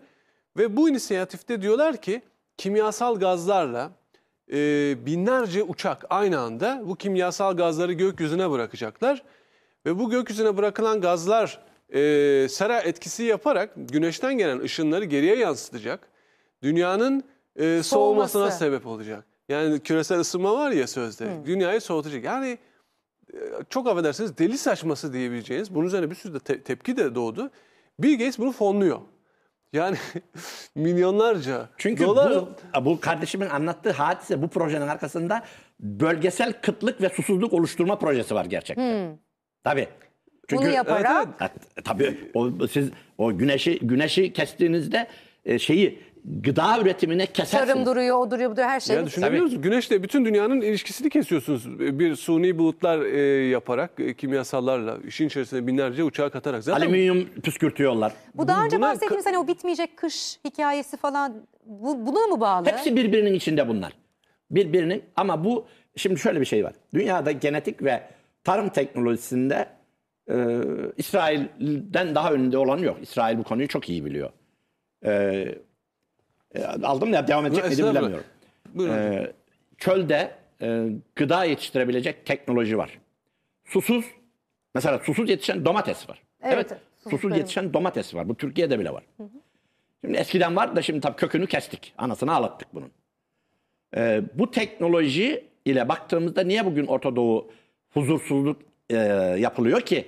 [0.57, 2.21] ve bu inisiyatifte diyorlar ki
[2.57, 3.91] kimyasal gazlarla
[4.53, 4.57] e,
[5.05, 9.23] binlerce uçak aynı anda bu kimyasal gazları gökyüzüne bırakacaklar.
[9.85, 11.99] Ve bu gökyüzüne bırakılan gazlar e,
[12.49, 16.07] sera etkisi yaparak güneşten gelen ışınları geriye yansıtacak.
[16.63, 17.23] Dünyanın
[17.55, 18.57] e, soğumasına Soğuması.
[18.57, 19.25] sebep olacak.
[19.49, 21.27] Yani küresel ısınma var ya sözde.
[21.45, 22.23] Dünyayı soğutacak.
[22.23, 22.57] Yani
[23.33, 23.37] e,
[23.69, 25.75] çok affedersiniz deli saçması diyebileceğiniz.
[25.75, 27.51] Bunun üzerine bir sürü de te- tepki de doğdu.
[27.99, 28.99] Bill Gates bunu fonluyor.
[29.75, 29.97] Yani
[30.75, 32.33] milyonlarca Çünkü dolar.
[32.81, 35.43] bu, bu kardeşimin anlattığı hadise bu projenin arkasında
[35.79, 39.19] bölgesel kıtlık ve susuzluk oluşturma projesi var gerçekten.
[39.63, 39.87] Tabii.
[40.47, 41.49] Çünkü Bunu yaparak Evet, Ha,
[41.83, 45.07] tabii o siz o güneşi güneşi kestiğinizde
[45.45, 47.73] e, şeyi gıda üretimine kesersiniz.
[47.73, 48.95] tarım duruyor, o duruyor, bu duruyor her şey.
[48.95, 49.61] Ya düşünebiliyor musunuz?
[49.61, 51.79] Güneşle bütün dünyanın ilişkisini kesiyorsunuz.
[51.79, 56.63] Bir suni bulutlar e, yaparak e, kimyasallarla işin içerisine binlerce uçağa katarak.
[56.63, 58.13] Zaten Alüminyum püskürtüyorlar.
[58.35, 61.33] bu daha önce buna- bahsettiğimiz hani o bitmeyecek kış hikayesi falan
[61.65, 62.67] bu, buna mı bağlı?
[62.67, 63.93] Hepsi birbirinin içinde bunlar.
[64.51, 65.65] Birbirinin ama bu
[65.95, 66.73] şimdi şöyle bir şey var.
[66.93, 68.03] Dünyada genetik ve
[68.43, 69.67] tarım teknolojisinde
[70.31, 70.35] e,
[70.97, 72.97] İsrail'den daha önünde olan yok.
[73.01, 74.29] İsrail bu konuyu çok iyi biliyor.
[75.05, 75.55] Ee,
[76.55, 78.25] e, aldım ya devam edecek miydim bilemiyorum.
[78.73, 78.93] Buyurun.
[78.93, 79.33] Ee,
[79.77, 80.31] çölde
[80.61, 80.85] e,
[81.15, 82.99] gıda yetiştirebilecek teknoloji var.
[83.65, 84.05] Susuz,
[84.75, 86.21] mesela susuz yetişen domates var.
[86.43, 88.29] Evet, Evet, susuz susuz yetişen domates var.
[88.29, 89.03] Bu Türkiye'de bile var.
[90.01, 91.93] Şimdi eskiden var da şimdi tabii kökünü kestik.
[91.97, 92.91] Anasını ağlattık bunun.
[93.97, 97.51] Ee, bu teknoloji ile baktığımızda niye bugün Orta Doğu
[97.89, 98.95] huzursuzluk e,
[99.39, 100.07] yapılıyor ki?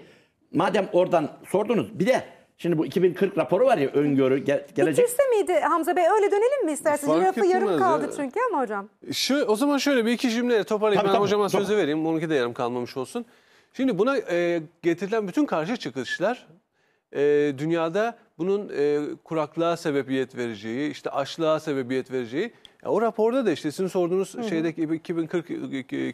[0.53, 1.99] Madem oradan sordunuz.
[1.99, 2.23] Bir de
[2.57, 5.05] şimdi bu 2040 raporu var ya öngörü ge- gelecek.
[5.05, 6.03] Bitirse miydi Hamza Bey?
[6.15, 7.13] Öyle dönelim mi isterseniz?
[7.13, 8.11] Fark Lafı yarım kaldı ya.
[8.15, 8.89] çünkü ama hocam.
[9.13, 11.01] Şu, o zaman şöyle bir iki cümle toparlayayım.
[11.01, 11.61] Tabii, ben tabii, hocama tabii.
[11.61, 12.05] sözü vereyim.
[12.05, 13.25] Onunki de yarım kalmamış olsun.
[13.73, 16.47] Şimdi buna e, getirilen bütün karşı çıkışlar
[17.15, 22.53] e, dünyada bunun e, kuraklığa sebebiyet vereceği, işte açlığa sebebiyet vereceği.
[22.83, 25.47] Ya o raporda da işte sizin sorduğunuz şeydeki 2040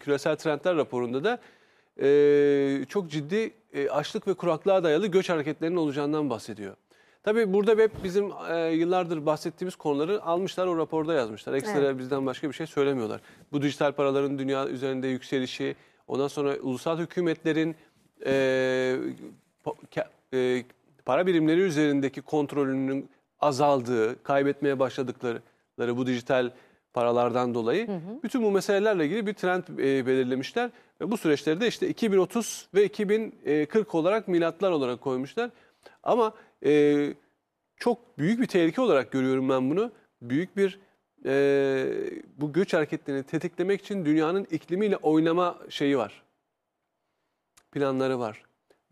[0.04, 1.40] küresel trendler raporunda da
[2.02, 6.76] e, çok ciddi e, açlık ve kuraklığa dayalı göç hareketlerinin olacağından bahsediyor.
[7.24, 11.54] Tabii burada hep bizim e, yıllardır bahsettiğimiz konuları almışlar o raporda yazmışlar.
[11.54, 11.98] Ekstra Evet.
[11.98, 13.22] bizden başka bir şey söylemiyorlar.
[13.52, 15.76] Bu dijital paraların dünya üzerinde yükselişi,
[16.08, 17.76] ondan sonra ulusal hükümetlerin
[18.26, 18.98] e,
[20.34, 20.64] e,
[21.06, 23.10] para birimleri üzerindeki kontrolünün
[23.40, 25.42] azaldığı, kaybetmeye başladıkları
[25.80, 26.52] bu dijital
[26.94, 27.88] paralardan dolayı
[28.24, 30.70] bütün bu meselelerle ilgili bir trend e, belirlemişler
[31.04, 35.50] ve bu süreçleri de işte 2030 ve 2040 olarak milatlar olarak koymuşlar.
[36.04, 36.34] Ama
[36.66, 37.14] e,
[37.78, 39.92] çok büyük bir tehlike olarak görüyorum ben bunu.
[40.22, 40.80] Büyük bir
[41.26, 41.34] e,
[42.38, 46.24] bu göç hareketlerini tetiklemek için dünyanın iklimiyle oynama şeyi var.
[47.72, 48.44] Planları var.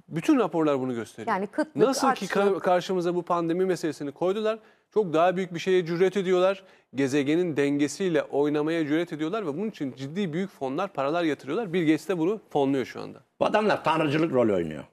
[0.09, 1.35] Bütün raporlar bunu gösteriyor.
[1.35, 2.63] Yani kıtlık, Nasıl ki açlık.
[2.63, 4.59] karşımıza bu pandemi meselesini koydular.
[4.93, 6.63] Çok daha büyük bir şeye cüret ediyorlar.
[6.95, 11.73] Gezegenin dengesiyle oynamaya cüret ediyorlar ve bunun için ciddi büyük fonlar, paralar yatırıyorlar.
[11.73, 13.23] Bill Gates de bunu fonluyor şu anda.
[13.39, 14.83] Bu adamlar tanrıcılık rolü oynuyor.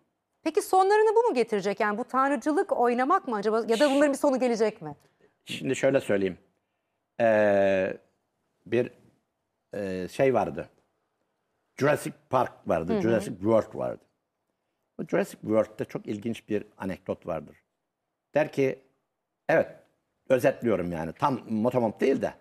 [0.42, 1.80] Peki sonlarını bu mu getirecek?
[1.80, 3.64] Yani bu tanrıcılık oynamak mı acaba?
[3.68, 4.96] Ya da bunların bir sonu gelecek mi?
[5.44, 6.38] Şimdi şöyle söyleyeyim.
[7.20, 7.96] Ee,
[8.66, 8.90] bir
[9.74, 10.68] e, şey vardı.
[11.76, 13.00] Jurassic Park vardı.
[13.00, 14.04] Jurassic World vardı.
[14.98, 17.56] Bu Jurassic World'de çok ilginç bir anekdot vardır.
[18.34, 18.78] Der ki,
[19.48, 19.87] evet
[20.28, 22.32] özetliyorum yani tam motomot değil de.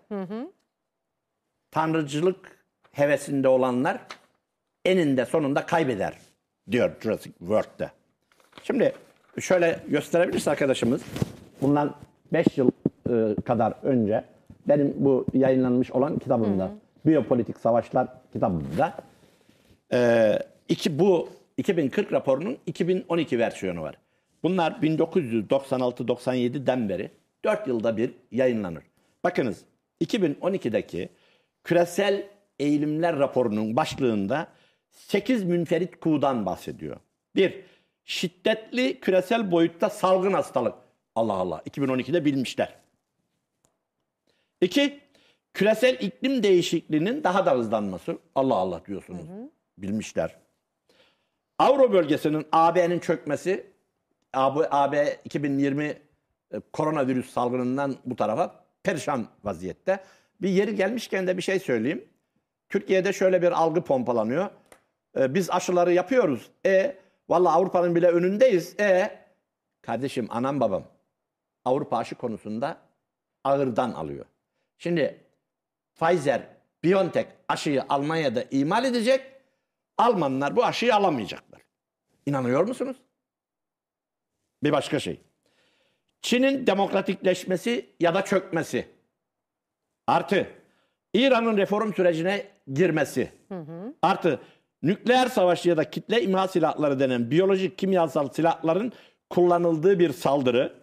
[1.70, 2.58] Tanrıcılık
[2.92, 3.98] hevesinde olanlar
[4.84, 6.14] eninde sonunda kaybeder
[6.70, 7.90] diyor Jurassic World'de.
[8.62, 8.92] Şimdi
[9.40, 11.02] şöyle gösterebilirse arkadaşımız
[11.62, 11.94] bundan
[12.32, 12.70] 5 yıl
[13.10, 14.24] e, kadar önce
[14.68, 16.70] benim bu yayınlanmış olan kitabımda
[17.06, 18.94] Biyopolitik Savaşlar kitabımda
[19.92, 20.32] e,
[20.68, 23.98] iki, bu 2040 raporunun 2012 versiyonu var.
[24.42, 27.10] Bunlar 1996-97'den beri
[27.44, 28.84] 4 yılda bir yayınlanır.
[29.24, 29.64] Bakınız
[30.04, 31.08] 2012'deki
[31.64, 32.28] küresel
[32.58, 34.48] eğilimler raporunun başlığında
[34.90, 36.96] 8 münferit kuğudan bahsediyor.
[37.36, 37.62] Bir,
[38.04, 40.74] şiddetli küresel boyutta salgın hastalık.
[41.14, 42.74] Allah Allah 2012'de bilmişler.
[44.60, 45.00] İki,
[45.54, 48.18] küresel iklim değişikliğinin daha da hızlanması.
[48.34, 49.26] Allah Allah diyorsunuz.
[49.78, 50.36] Bilmişler.
[51.58, 53.66] Avro bölgesinin AB'nin çökmesi,
[54.32, 56.07] AB, AB 2020
[56.52, 60.04] e, koronavirüs salgınından bu tarafa perişan vaziyette.
[60.42, 62.08] Bir yeri gelmişken de bir şey söyleyeyim.
[62.68, 64.50] Türkiye'de şöyle bir algı pompalanıyor.
[65.18, 66.50] E, biz aşıları yapıyoruz.
[66.66, 66.96] E
[67.28, 68.80] vallahi Avrupa'nın bile önündeyiz.
[68.80, 69.18] E
[69.82, 70.84] kardeşim anam babam
[71.64, 72.78] Avrupa aşı konusunda
[73.44, 74.26] ağırdan alıyor.
[74.78, 75.24] Şimdi
[75.94, 76.42] Pfizer,
[76.84, 79.32] BioNTech aşıyı Almanya'da imal edecek.
[79.98, 81.60] Almanlar bu aşıyı alamayacaklar.
[82.26, 82.96] İnanıyor musunuz?
[84.62, 85.27] Bir başka şey.
[86.22, 88.88] Çin'in demokratikleşmesi ya da çökmesi.
[90.06, 90.46] Artı
[91.14, 93.32] İran'ın reform sürecine girmesi.
[94.02, 94.40] Artı
[94.82, 98.92] nükleer savaş ya da kitle imha silahları denen biyolojik kimyasal silahların
[99.30, 100.74] kullanıldığı bir saldırı.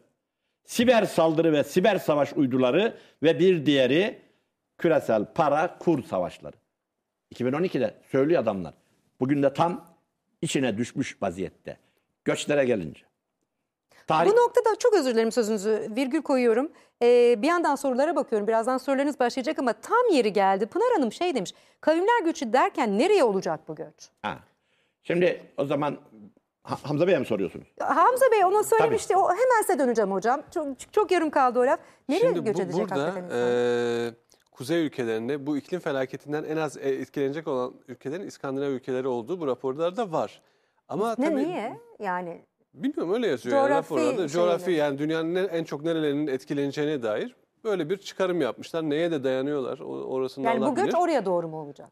[0.65, 4.21] Siber saldırı ve siber savaş uyduları ve bir diğeri
[4.77, 6.55] küresel para kur savaşları.
[7.35, 8.73] 2012'de söylüyor adamlar.
[9.19, 9.95] Bugün de tam
[10.41, 11.77] içine düşmüş vaziyette.
[12.25, 13.01] Göçlere gelince.
[14.07, 14.31] Tarih...
[14.31, 16.71] Bu noktada çok özür dilerim sözünüzü virgül koyuyorum.
[17.03, 18.47] Ee, bir yandan sorulara bakıyorum.
[18.47, 20.65] Birazdan sorularınız başlayacak ama tam yeri geldi.
[20.65, 21.53] Pınar Hanım şey demiş.
[21.81, 24.09] Kavimler göçü derken nereye olacak bu göç?
[24.21, 24.39] Ha.
[25.03, 25.97] Şimdi o zaman
[26.63, 27.67] Ha- Hamza Bey'e mi soruyorsunuz?
[27.79, 29.17] Hamza Bey ona söylemişti.
[29.17, 30.41] O, hemen size döneceğim hocam.
[30.53, 31.79] Çok, çok yarım kaldı o laf.
[32.09, 34.13] Nereye Şimdi göç bu, edecek burada hakikaten e,
[34.51, 39.47] kuzey ülkelerinde bu iklim felaketinden en az e, etkilenecek olan ülkelerin İskandinav ülkeleri olduğu bu
[39.47, 40.41] raporlarda var.
[40.89, 41.77] Ama ne tabii niye?
[41.99, 42.41] Yani
[42.83, 44.27] bilmiyorum öyle yazıyor yani Coğrafi raporlarda.
[44.27, 48.89] Coğrafi yani dünyanın en, en çok nerelerinin etkileneceğine dair böyle bir çıkarım yapmışlar.
[48.89, 50.97] Neye de dayanıyorlar o- orasını yani Allah bu göç bilir.
[50.97, 51.89] oraya doğru mu olacak?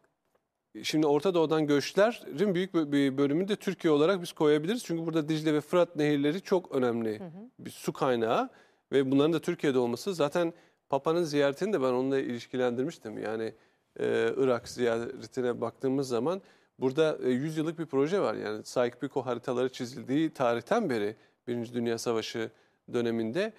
[0.83, 4.83] Şimdi Orta Doğu'dan göçlerin büyük bir- bir bölümünü de Türkiye olarak biz koyabiliriz.
[4.83, 7.21] Çünkü burada Dicle ve Fırat nehirleri çok önemli
[7.59, 8.49] bir su kaynağı
[8.91, 10.53] ve bunların da Türkiye'de olması zaten
[10.89, 13.17] Papa'nın ziyaretini de ben onunla ilişkilendirmiştim.
[13.17, 13.53] Yani
[13.99, 16.41] e, Irak ziyaretine baktığımız zaman
[16.83, 18.33] burada e, 100 yıllık bir proje var.
[18.33, 21.15] Yani Sykes-Picot haritaları çizildiği tarihten beri
[21.47, 22.51] Birinci Dünya Savaşı
[22.93, 23.53] döneminde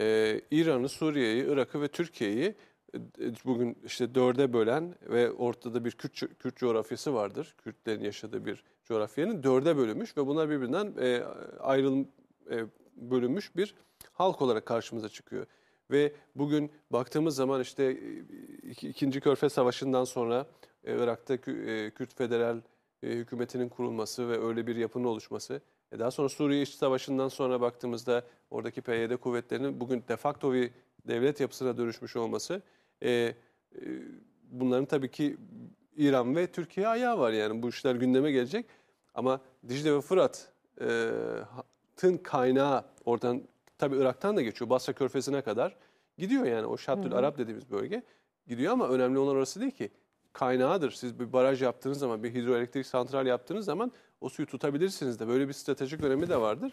[0.00, 2.54] e, İran'ı, Suriye'yi, Irak'ı ve Türkiye'yi
[2.94, 2.98] e,
[3.44, 7.54] bugün işte dörde bölen ve ortada bir Kürt, Kürt coğrafyası vardır.
[7.64, 11.22] Kürtlerin yaşadığı bir coğrafyanın dörde bölünmüş ve bunlar birbirinden e,
[12.50, 12.66] e,
[12.96, 13.74] bölünmüş bir
[14.12, 15.46] halk olarak karşımıza çıkıyor.
[15.90, 21.90] Ve bugün baktığımız zaman işte e, iki- ikinci Körfez Savaşı'ndan sonra e, Irak'ta Kü- e,
[21.90, 22.60] Kürt Federal
[23.02, 25.60] e, hükümetinin kurulması ve öyle bir yapının oluşması.
[25.92, 30.70] E, Daha sonra Suriye İç Savaşı'ndan sonra baktığımızda oradaki PYD kuvvetlerinin bugün de facto bir
[31.08, 32.62] devlet yapısına dönüşmüş olması.
[33.02, 33.34] e, e,
[34.50, 35.36] bunların tabii ki
[35.96, 38.66] İran ve Türkiye ayağı var yani bu işler gündeme gelecek.
[39.14, 43.42] Ama Dicle ve Fırat'ın kaynağı oradan
[43.78, 44.70] tabii Irak'tan da geçiyor.
[44.70, 45.76] Basra Körfezi'ne kadar
[46.18, 48.02] gidiyor yani o Şattül Arap dediğimiz bölge
[48.46, 49.90] gidiyor ama önemli olan orası değil ki.
[50.32, 50.90] Kaynağıdır.
[50.90, 55.28] Siz bir baraj yaptığınız zaman, bir hidroelektrik santral yaptığınız zaman o suyu tutabilirsiniz de.
[55.28, 56.72] Böyle bir stratejik önemi de vardır.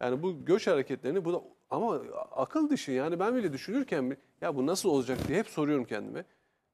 [0.00, 2.00] Yani bu göç hareketlerini bu da ama
[2.32, 6.24] akıl dışı yani ben bile düşünürken ya bu nasıl olacak diye hep soruyorum kendime.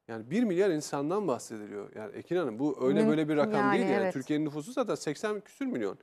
[0.09, 1.91] Yani 1 milyar insandan bahsediliyor.
[1.95, 4.03] Yani Ekin Hanım bu öyle böyle bir rakam yani değil yani.
[4.03, 4.12] evet.
[4.12, 5.99] Türkiye'nin nüfusu zaten 80 küsür milyon.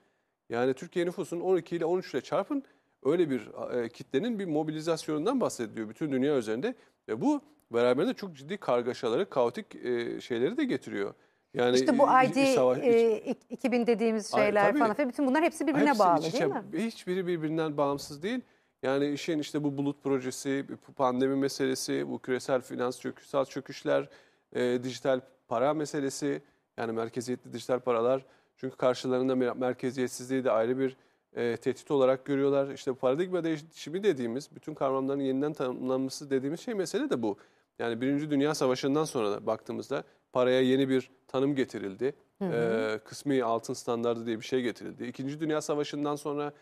[0.49, 2.63] Yani Türkiye nüfusunun 12 ile 13 ile çarpın
[3.03, 6.75] öyle bir e, kitlenin bir mobilizasyonundan bahsediliyor bütün dünya üzerinde.
[7.07, 7.41] Ve bu
[7.73, 11.13] beraberinde çok ciddi kargaşaları, kaotik e, şeyleri de getiriyor.
[11.53, 14.79] Yani İşte bu ID savaş- e, ik- 2000 dediğimiz şeyler tabii.
[14.79, 16.39] falan bütün bunlar hepsi birbirine Hepsi bağlı iç içe.
[16.39, 16.61] değil mi?
[16.73, 18.39] Hiçbiri birbirinden bağımsız değil.
[18.83, 24.09] Yani işin işte bu bulut projesi, bu pandemi meselesi, bu küresel finans çöküşsel çöküşler,
[24.53, 26.41] e, dijital para meselesi,
[26.77, 28.25] yani merkeziyetli dijital paralar.
[28.57, 30.97] Çünkü karşılarında mer- merkeziyetsizliği de ayrı bir
[31.35, 32.69] e, tehdit olarak görüyorlar.
[32.73, 37.37] İşte paradigma değişimi dediğimiz, bütün kavramların yeniden tanımlanması dediğimiz şey mesele de bu.
[37.81, 40.03] Yani Birinci Dünya Savaşı'ndan sonra da baktığımızda
[40.33, 42.13] paraya yeni bir tanım getirildi.
[42.41, 45.05] E, kısmi altın standardı diye bir şey getirildi.
[45.05, 46.53] İkinci Dünya Savaşı'ndan sonra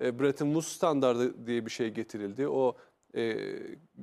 [0.00, 2.48] e, Bretton Woods standardı diye bir şey getirildi.
[2.48, 2.76] O
[3.16, 3.36] e,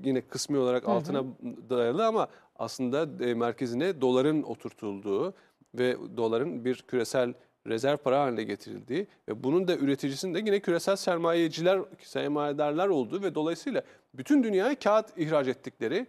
[0.03, 1.23] yine kısmi olarak altına
[1.69, 5.33] dayalı ama aslında e, merkezine doların oturtulduğu
[5.75, 7.33] ve doların bir küresel
[7.67, 13.35] rezerv para haline getirildiği ve bunun da üreticisinin de yine küresel sermayeciler, sermayedarlar olduğu ve
[13.35, 13.81] dolayısıyla
[14.13, 16.07] bütün dünyaya kağıt ihraç ettikleri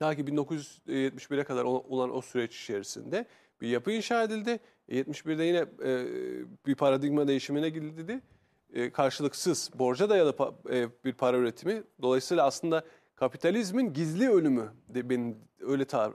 [0.00, 3.26] ta ki 1971'e kadar olan o süreç içerisinde
[3.60, 4.60] bir yapı inşa edildi.
[4.88, 6.06] 71'de yine e,
[6.66, 8.20] bir paradigma değişimine gidildi.
[8.72, 11.82] E, karşılıksız, borca dayalı pa- e, bir para üretimi.
[12.02, 12.84] Dolayısıyla aslında
[13.16, 16.12] kapitalizmin gizli ölümü de benim öyle tar-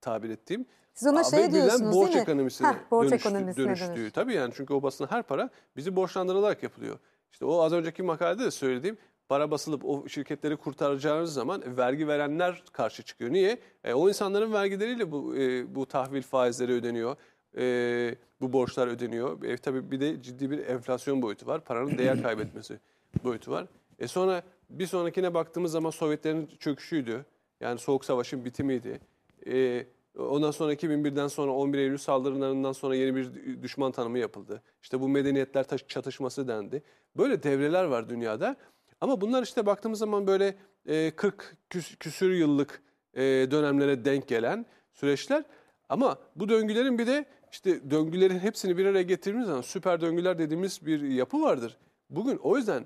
[0.00, 0.66] tabir ettiğim.
[0.94, 2.22] Siz ona şey diyorsunuz borç değil mi?
[2.22, 3.96] ekonomisine Heh, borç dönüştü, ekonomisine dönüştüğü.
[3.96, 4.12] dönüş.
[4.12, 6.98] Tabii yani çünkü o basılan her para bizi borçlandırılarak yapılıyor.
[7.32, 8.98] İşte o az önceki makalede de söylediğim
[9.30, 13.32] para basılıp o şirketleri kurtaracağınız zaman vergi verenler karşı çıkıyor.
[13.32, 13.58] Niye?
[13.84, 17.16] E, o insanların vergileriyle bu e, bu tahvil faizleri ödeniyor.
[17.56, 19.42] E, bu borçlar ödeniyor.
[19.42, 21.64] E, tabii bir de ciddi bir enflasyon boyutu var.
[21.64, 22.78] Paranın değer kaybetmesi
[23.24, 23.66] boyutu var.
[23.98, 27.24] E sonra bir sonrakine baktığımız zaman Sovyetlerin çöküşüydü.
[27.60, 29.00] Yani Soğuk Savaş'ın bitimiydi.
[29.46, 29.86] E,
[30.18, 34.62] ondan sonra 2001'den sonra 11 Eylül saldırılarından sonra yeni bir düşman tanımı yapıldı.
[34.82, 36.82] İşte bu medeniyetler çatışması dendi.
[37.16, 38.56] Böyle devreler var dünyada.
[39.00, 40.54] Ama bunlar işte baktığımız zaman böyle
[40.86, 42.82] e, 40 küs- küsür yıllık
[43.14, 45.44] e, dönemlere denk gelen süreçler.
[45.88, 50.86] Ama bu döngülerin bir de işte döngülerin hepsini bir araya getirdiğimiz zaman süper döngüler dediğimiz
[50.86, 51.76] bir yapı vardır.
[52.10, 52.84] Bugün o yüzden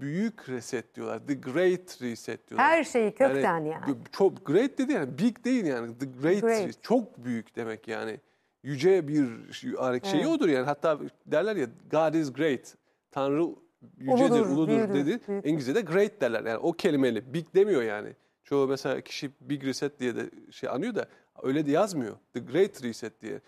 [0.00, 1.26] büyük reset diyorlar.
[1.26, 2.68] The Great Reset diyorlar.
[2.70, 3.82] Her şeyi kökten yani.
[3.88, 5.98] bu- Çok great dedi yani big değil yani.
[5.98, 6.82] The Great, Great.
[6.82, 8.20] çok büyük demek yani.
[8.62, 10.26] Yüce bir şey Evet.
[10.26, 10.64] odur yani.
[10.66, 12.74] Hatta derler ya God is great.
[13.10, 13.46] Tanrı
[13.98, 15.06] yücedir, Uludur, uludur, büyüdür, dedi.
[15.06, 15.44] büyüktür.
[15.44, 16.44] İngilizce'de great derler.
[16.44, 17.34] Yani o kelimeli.
[17.34, 18.08] Big demiyor yani.
[18.44, 21.08] Çoğu mesela kişi big reset diye de şey anıyor da
[21.42, 22.16] öyle de yazmıyor.
[22.32, 23.40] The great reset diye.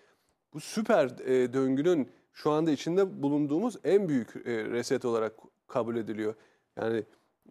[0.54, 5.32] Bu süper e, döngünün şu anda içinde bulunduğumuz en büyük e, reset olarak
[5.66, 6.34] kabul ediliyor.
[6.76, 7.04] Yani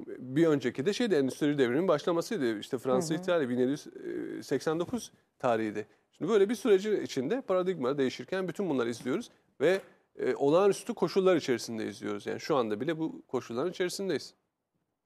[0.07, 2.59] bir önceki de şeydi endüstri devrinin başlamasıydı.
[2.59, 5.87] İşte Fransız ihtilali 1789 tarihiydi.
[6.17, 9.29] Şimdi böyle bir sürecin içinde paradigma değişirken bütün bunları izliyoruz
[9.61, 9.81] ve
[10.17, 12.25] e, olağanüstü koşullar içerisinde izliyoruz.
[12.25, 14.33] Yani şu anda bile bu koşulların içerisindeyiz.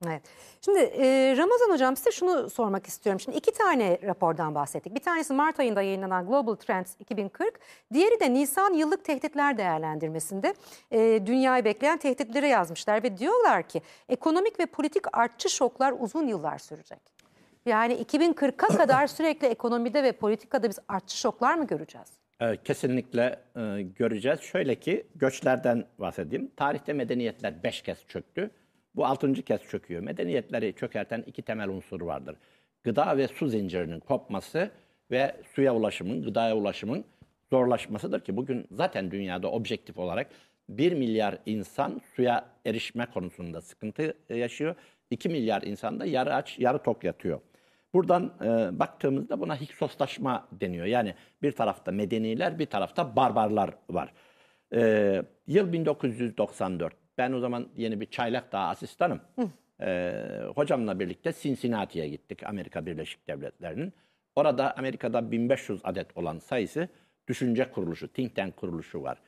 [0.07, 0.21] Evet.
[0.65, 3.19] Şimdi e, Ramazan Hocam size şunu sormak istiyorum.
[3.19, 4.95] Şimdi iki tane rapordan bahsettik.
[4.95, 7.59] Bir tanesi Mart ayında yayınlanan Global Trends 2040.
[7.93, 10.53] Diğeri de Nisan yıllık tehditler değerlendirmesinde
[10.91, 13.03] e, dünyayı bekleyen tehditleri yazmışlar.
[13.03, 16.99] Ve diyorlar ki ekonomik ve politik artçı şoklar uzun yıllar sürecek.
[17.65, 22.20] Yani 2040'a kadar sürekli ekonomide ve politikada biz artçı şoklar mı göreceğiz?
[22.41, 24.39] Evet, kesinlikle e, göreceğiz.
[24.41, 26.51] Şöyle ki göçlerden bahsedeyim.
[26.55, 28.51] Tarihte medeniyetler beş kez çöktü.
[28.95, 30.01] Bu altıncı kez çöküyor.
[30.03, 32.35] Medeniyetleri çökerten iki temel unsur vardır.
[32.83, 34.71] Gıda ve su zincirinin kopması
[35.11, 37.05] ve suya ulaşımın, gıdaya ulaşımın
[37.49, 40.27] zorlaşmasıdır ki bugün zaten dünyada objektif olarak
[40.69, 44.75] 1 milyar insan suya erişme konusunda sıkıntı yaşıyor.
[45.09, 47.39] 2 milyar insan da yarı aç, yarı tok yatıyor.
[47.93, 50.85] Buradan e, baktığımızda buna hiksoslaşma deniyor.
[50.85, 54.13] Yani bir tarafta medeniler, bir tarafta barbarlar var.
[54.73, 56.93] E, yıl 1994.
[57.17, 59.21] Ben o zaman yeni bir çaylak daha asistanım.
[59.81, 60.13] E,
[60.55, 63.93] hocamla birlikte Cincinnati'ye gittik Amerika Birleşik Devletleri'nin.
[64.35, 66.87] Orada Amerika'da 1500 adet olan sayısı
[67.27, 69.21] düşünce kuruluşu, think tank kuruluşu var.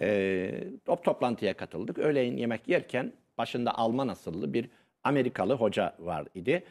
[0.00, 1.98] E, o toplantıya katıldık.
[1.98, 4.68] Öğleyin yemek yerken başında Alman asıllı bir
[5.04, 6.64] Amerikalı hoca var idi.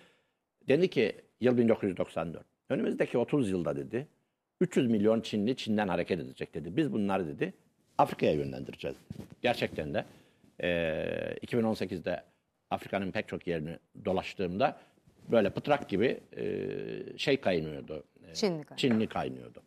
[0.68, 2.46] Dedi ki yıl 1994.
[2.70, 4.08] Önümüzdeki 30 yılda dedi
[4.62, 6.78] 300 milyon Çinli Çin'den hareket edecek dedi.
[6.78, 7.54] Biz bunları dedi
[7.98, 8.98] Afrika'ya yönlendireceğiz.
[9.42, 10.06] Gerçekten de
[10.60, 10.68] e,
[11.46, 12.24] 2018'de
[12.70, 14.80] Afrika'nın pek çok yerini dolaştığımda
[15.32, 16.48] böyle pıtrak gibi e,
[17.18, 18.04] şey kaynıyordu.
[18.30, 18.78] E, Çinli kaynıyor.
[18.78, 19.62] Çinli kaynıyordu.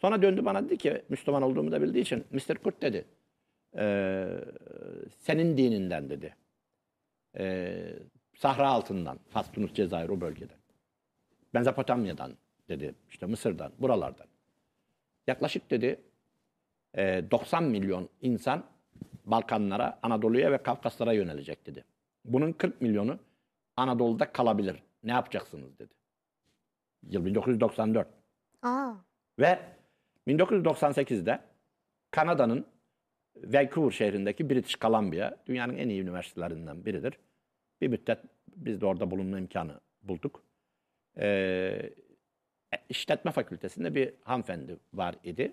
[0.00, 2.54] Sonra döndü bana dedi ki Müslüman olduğumu da bildiği için Mr.
[2.54, 3.04] Kurt dedi.
[3.78, 4.26] e,
[5.18, 6.34] senin dininden dedi.
[7.38, 7.74] E,
[8.34, 10.56] Sahra altından, Fas, Tunus, Cezayir o bölgeden.
[11.52, 12.32] Mezopotamya'dan
[12.68, 14.26] dedi, işte Mısır'dan, buralardan.
[15.26, 16.00] Yaklaşık dedi
[16.94, 18.64] e, 90 milyon insan
[19.24, 21.84] Balkanlara, Anadolu'ya ve Kafkaslara yönelecek dedi.
[22.24, 23.18] Bunun 40 milyonu
[23.76, 24.82] Anadolu'da kalabilir.
[25.04, 25.94] Ne yapacaksınız dedi.
[27.10, 28.08] Yıl 1994.
[28.62, 28.92] Aa,
[29.38, 29.58] Ve
[30.28, 31.40] 1998'de
[32.10, 32.66] Kanada'nın
[33.36, 37.18] Vancouver şehrindeki British Columbia dünyanın en iyi üniversitelerinden biridir.
[37.80, 38.18] Bir müddet
[38.56, 40.42] biz de orada bulunma imkanı bulduk.
[41.20, 41.90] Ee,
[42.88, 45.52] işletme fakültesinde bir hanımefendi var idi.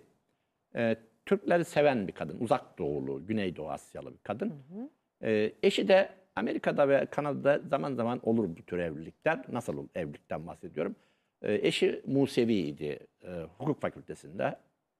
[0.75, 0.95] Ee,
[1.25, 2.39] Türkleri seven bir kadın.
[2.39, 4.53] Uzak doğulu, Güneydoğu Asyalı bir kadın.
[5.23, 9.43] Ee, eşi de Amerika'da ve Kanada'da zaman zaman olur bu tür evlilikler.
[9.51, 10.95] Nasıl evlilikten bahsediyorum?
[11.41, 12.99] Ee, eşi Musevi idi.
[13.23, 14.55] Ee, hukuk fakültesinde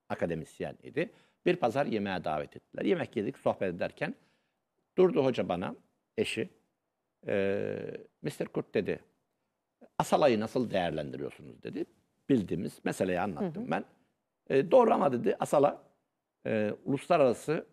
[0.08, 1.10] akademisyen idi.
[1.46, 2.84] Bir pazar yemeğe davet ettiler.
[2.84, 4.14] Yemek yedik, sohbet ederken
[4.98, 5.76] durdu hoca bana,
[6.18, 6.48] eşi.
[7.26, 7.76] Ee,
[8.22, 8.44] Mr.
[8.52, 9.00] Kurt dedi,
[9.98, 11.84] Asala'yı nasıl değerlendiriyorsunuz dedi.
[12.28, 13.84] Bildiğimiz meseleyi anlattım ben.
[14.50, 15.82] E, doğru ama dedi Asala
[16.46, 17.66] e, uluslararası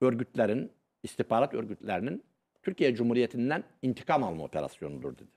[0.00, 0.72] örgütlerin,
[1.02, 2.24] istihbarat örgütlerinin
[2.62, 5.30] Türkiye Cumhuriyeti'nden intikam alma operasyonudur dedi.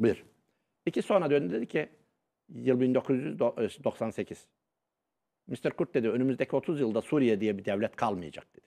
[0.00, 0.24] Bir.
[0.86, 1.88] İki sonra döndü dedi ki
[2.48, 4.46] yıl 1998.
[5.46, 5.70] Mr.
[5.70, 8.66] Kurt dedi önümüzdeki 30 yılda Suriye diye bir devlet kalmayacak dedi.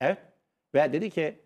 [0.00, 0.18] Evet.
[0.74, 1.38] Ve dedi ki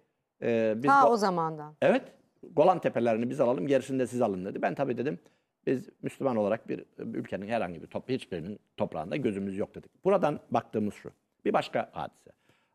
[0.43, 1.77] e, biz bu- o zamandan.
[1.83, 2.13] Evet.
[2.53, 4.63] Golan Tepelerini biz alalım, gerisini de siz alın dedi.
[4.63, 5.19] Ben tabii dedim,
[5.67, 10.05] biz Müslüman olarak bir ülkenin herhangi bir top, hiçbirinin toprağında gözümüz yok dedik.
[10.05, 11.11] Buradan baktığımız şu.
[11.45, 12.31] Bir başka hadise.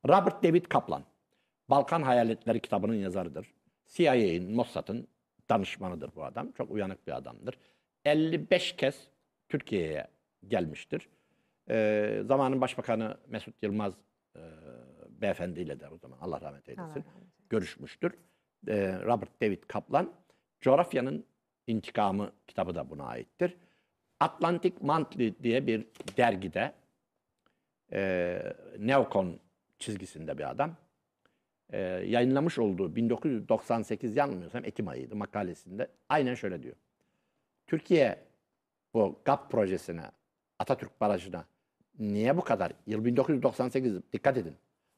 [0.08, 1.04] Robert David Kaplan,
[1.70, 3.54] Balkan Hayaletleri kitabının yazarıdır.
[3.88, 5.08] CIA'nin, Mossad'ın
[5.50, 6.52] danışmanıdır bu adam.
[6.52, 7.58] Çok uyanık bir adamdır.
[8.06, 9.08] 55 kez
[9.50, 10.08] Türkiye'ye
[10.48, 11.10] gelmiştir.
[11.70, 13.94] Ee, zamanın Başbakanı Mesut Yılmaz
[14.36, 14.42] e,
[15.10, 17.06] beyefendiyle de o zaman Allah rahmet eylesin Allah rahmet
[17.50, 18.14] görüşmüştür.
[18.68, 20.14] Ee, Robert David Kaplan,
[20.62, 21.26] Coğrafyanın
[21.68, 23.58] İntikamı kitabı da buna aittir.
[24.20, 25.86] Atlantic Monthly diye bir
[26.18, 26.74] dergide
[27.92, 28.42] e,
[28.80, 29.40] Neokon
[29.80, 30.76] çizgisinde bir adam
[31.70, 36.76] e, yayınlamış olduğu 1998 yanılmıyorsam Ekim ayıydı makalesinde aynen şöyle diyor.
[37.68, 38.24] Türkiye
[38.94, 40.12] bu GAP projesine
[40.60, 41.46] Atatürk Barajı'na
[42.00, 44.56] niye bu kadar yıl 1998 dikkat edin.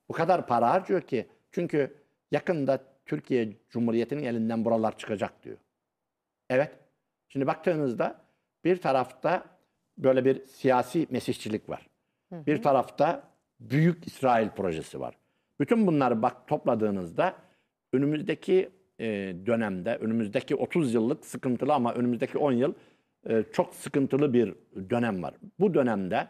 [0.10, 1.96] Bu kadar para harcıyor ki çünkü
[2.32, 5.58] yakında Türkiye Cumhuriyeti'nin elinden buralar çıkacak diyor.
[6.50, 6.72] Evet.
[7.30, 8.22] Şimdi baktığınızda
[8.64, 9.46] bir tarafta
[9.98, 11.88] böyle bir siyasi mesihçilik var.
[12.32, 13.24] Bir tarafta
[13.60, 15.16] büyük İsrail projesi var.
[15.60, 17.36] Bütün bunları bak topladığınızda
[17.94, 19.06] önümüzdeki e,
[19.46, 22.74] dönemde, önümüzdeki 30 yıllık sıkıntılı ama önümüzdeki 10 yıl
[23.30, 24.56] e, çok sıkıntılı bir
[24.90, 25.34] dönem var.
[25.60, 26.28] Bu dönemde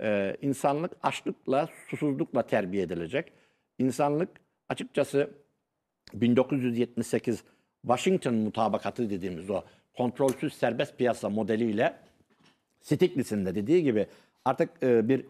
[0.00, 3.32] e, insanlık açlıkla, susuzlukla terbiye edilecek.
[3.78, 4.28] İnsanlık
[4.68, 5.30] açıkçası
[6.14, 7.42] 1978
[7.82, 9.62] Washington mutabakatı dediğimiz o
[9.96, 11.96] kontrolsüz serbest piyasa modeliyle
[12.80, 14.06] Stiglitz'in de dediği gibi
[14.44, 15.24] artık e, bir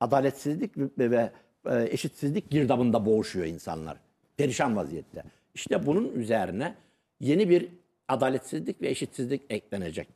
[0.00, 1.32] adaletsizlik ve
[1.66, 3.96] e, eşitsizlik girdabında boğuşuyor insanlar.
[4.36, 5.22] Perişan vaziyette.
[5.54, 6.74] İşte bunun üzerine
[7.20, 7.68] yeni bir
[8.08, 10.08] adaletsizlik ve eşitsizlik eklenecek.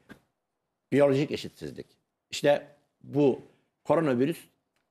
[0.92, 1.86] Biyolojik eşitsizlik.
[2.30, 2.66] İşte
[3.02, 3.40] bu
[3.84, 4.38] koronavirüs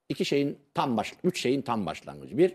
[0.09, 2.37] iki şeyin tam baş, üç şeyin tam başlangıcı.
[2.37, 2.53] Bir,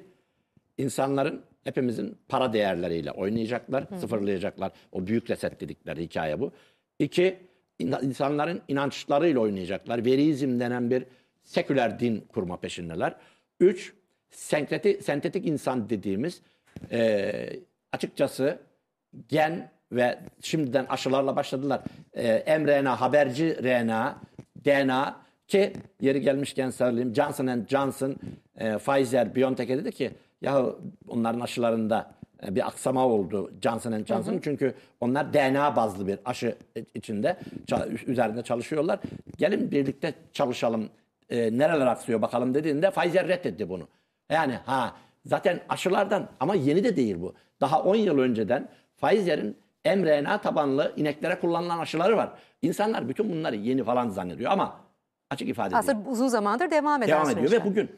[0.79, 4.73] insanların hepimizin para değerleriyle oynayacaklar, sıfırlayacaklar.
[4.93, 6.53] O büyük reset dedikleri hikaye bu.
[6.99, 7.39] İki,
[7.79, 10.05] in- insanların inançlarıyla oynayacaklar.
[10.05, 11.05] Verizm denen bir
[11.45, 13.15] seküler din kurma peşindeler.
[13.61, 13.93] Üç,
[14.31, 16.43] sentetik, sentetik insan dediğimiz
[16.93, 17.33] e,
[17.93, 18.59] açıkçası
[19.29, 21.81] gen ve şimdiden aşılarla başladılar.
[22.17, 24.19] Ee, mRNA, haberci RNA,
[24.65, 28.17] DNA ki yeri gelmişken söyleyeyim Johnson Johnson,
[28.59, 30.11] e, Pfizer, BioNTech'e dedi ki
[30.41, 30.67] ya
[31.09, 32.15] onların aşılarında
[32.47, 36.57] e, bir aksama oldu Johnson Johnson çünkü onlar DNA bazlı bir aşı
[36.95, 37.37] içinde
[38.07, 39.01] üzerinde çalışıyorlar.
[39.39, 40.89] Gelin birlikte çalışalım.
[41.31, 43.89] E, nereler aksıyor bakalım dediğinde Pfizer reddetti bunu.
[44.31, 47.35] Yani ha zaten aşılardan ama yeni de değil bu.
[47.61, 48.69] Daha 10 yıl önceden
[49.03, 52.31] Pfizer'in mRNA tabanlı ineklere kullanılan aşıları var.
[52.63, 54.77] İnsanlar bütün bunları yeni falan zannediyor ama
[55.31, 55.79] açık ifade edeyim.
[55.79, 57.67] Aslında uzun zamandır devam eden Devam ediyor süreçler.
[57.67, 57.91] ve bugün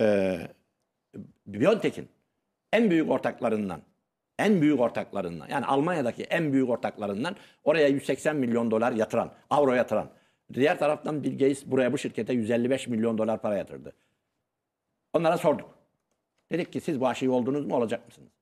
[0.00, 0.38] e,
[1.46, 2.08] BioNTech'in
[2.72, 3.82] en büyük ortaklarından
[4.38, 10.10] en büyük ortaklarından yani Almanya'daki en büyük ortaklarından oraya 180 milyon dolar yatıran, avro yatıran.
[10.54, 13.92] Diğer taraftan Bill Gates buraya bu şirkete 155 milyon dolar para yatırdı.
[15.12, 15.78] Onlara sorduk.
[16.52, 18.32] Dedik ki siz bu aşıyı oldunuz mu olacak mısınız?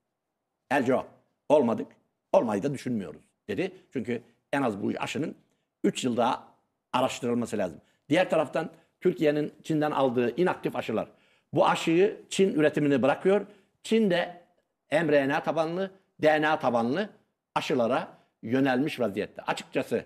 [0.71, 1.09] El cevap.
[1.49, 1.87] Olmadık.
[2.33, 3.73] Olmayı da düşünmüyoruz dedi.
[3.93, 4.23] Çünkü
[4.53, 5.35] en az bu aşının
[5.85, 6.49] 3 yıl daha
[6.93, 7.81] araştırılması lazım.
[8.09, 8.71] Diğer taraftan
[9.01, 11.09] Türkiye'nin Çin'den aldığı inaktif aşılar.
[11.53, 13.47] Bu aşıyı Çin üretimini bırakıyor.
[13.83, 14.43] Çin de
[14.93, 15.91] mRNA tabanlı,
[16.23, 17.11] DNA tabanlı
[17.55, 18.09] aşılara
[18.43, 19.43] yönelmiş vaziyette.
[19.43, 20.05] Açıkçası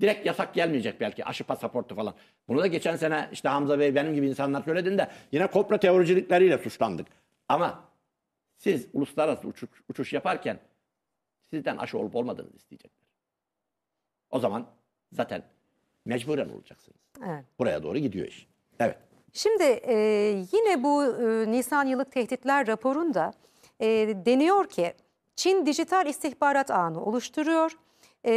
[0.00, 2.14] direkt yasak gelmeyecek belki aşı pasaportu falan.
[2.48, 7.06] Bunu da geçen sene işte Hamza Bey benim gibi insanlar söylediğinde yine komplo teoricilikleriyle suçlandık.
[7.48, 7.84] Ama
[8.56, 10.58] siz uluslararası uçuş, uçuş yaparken
[11.50, 13.06] sizden aşı olup olmadığınızı isteyecekler.
[14.30, 14.66] O zaman
[15.12, 15.42] zaten
[16.04, 16.98] mecburen olacaksınız.
[17.26, 17.44] Evet.
[17.58, 18.46] Buraya doğru gidiyor iş.
[18.80, 18.98] Evet.
[19.32, 19.94] Şimdi e,
[20.52, 23.32] yine bu e, Nisan yıllık tehditler raporunda
[23.80, 23.86] e,
[24.26, 24.94] deniyor ki
[25.36, 27.72] Çin dijital istihbarat ağını oluşturuyor.
[28.26, 28.32] E,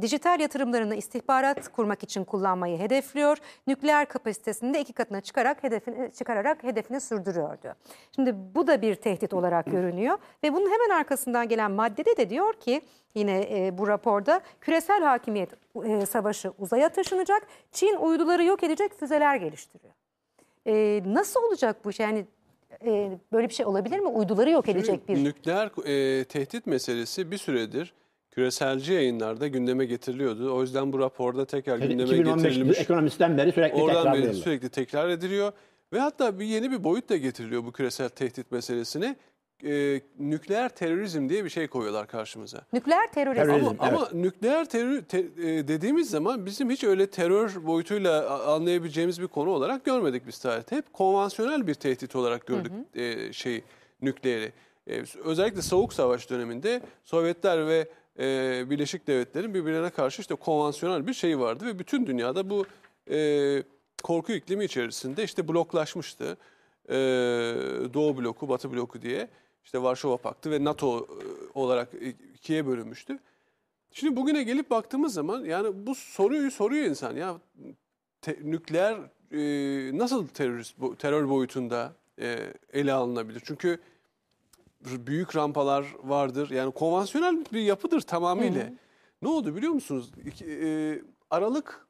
[0.00, 3.38] dijital yatırımlarını istihbarat kurmak için kullanmayı hedefliyor.
[3.66, 7.74] Nükleer kapasitesini de iki katına çıkarak hedefini, çıkararak hedefini sürdürüyordu.
[8.16, 12.52] Şimdi bu da bir tehdit olarak görünüyor ve bunun hemen arkasından gelen maddede de diyor
[12.52, 12.80] ki
[13.14, 15.50] yine e, bu raporda küresel hakimiyet
[15.84, 17.46] e, savaşı uzaya taşınacak.
[17.72, 19.99] Çin uyduları yok edecek füzeler geliştiriyor.
[20.70, 22.00] E, nasıl olacak bu iş?
[22.00, 22.26] Yani
[22.86, 24.08] e, böyle bir şey olabilir mi?
[24.08, 25.24] Uyduları yok edecek bir...
[25.24, 27.94] Nükleer e, tehdit meselesi bir süredir
[28.30, 30.54] küreselci yayınlarda gündeme getiriliyordu.
[30.54, 32.78] O yüzden bu raporda tekrar gündeme 2015 getirilmiş.
[32.78, 34.42] ekonomistten beri sürekli Oradan beri tekrarlıyorlar.
[34.42, 35.52] sürekli tekrar ediliyor.
[35.92, 39.16] Ve hatta bir yeni bir boyut da getiriliyor bu küresel tehdit meselesine.
[39.64, 42.60] E, nükleer terörizm diye bir şey koyuyorlar karşımıza.
[42.72, 43.42] Nükleer terörizm.
[43.42, 43.66] Terörizm.
[43.66, 43.98] Ama, Evet.
[43.98, 49.50] ama nükleer terör te- e, dediğimiz zaman bizim hiç öyle terör boyutuyla anlayabileceğimiz bir konu
[49.50, 50.76] olarak görmedik biz tarihte.
[50.76, 53.64] Hep konvansiyonel bir tehdit olarak gördük e, şey
[54.02, 54.52] nükleeri.
[54.86, 57.88] E, özellikle Soğuk Savaş döneminde Sovyetler ve
[58.18, 62.64] e, Birleşik Devletler'in birbirlerine karşı işte konvansiyonel bir şey vardı ve bütün dünyada bu
[63.10, 63.62] e,
[64.02, 66.36] korku iklimi içerisinde işte bloklaşmıştı.
[66.88, 66.94] E,
[67.94, 69.28] Doğu bloku, Batı bloku diye
[69.64, 71.04] işte Varşova Paktı ve NATO e,
[71.54, 71.88] olarak
[72.34, 73.18] ikiye bölünmüştü.
[73.92, 77.36] Şimdi bugüne gelip baktığımız zaman yani bu soruyu soruyor insan ya
[78.22, 78.96] te- nükleer
[79.32, 83.42] e, nasıl terörist terör boyutunda e, ele alınabilir?
[83.44, 83.78] Çünkü
[84.80, 86.50] büyük rampalar vardır.
[86.50, 88.62] Yani konvansiyonel bir yapıdır tamamıyla.
[89.22, 90.10] Ne oldu biliyor musunuz?
[90.26, 91.86] İki- e, Aralık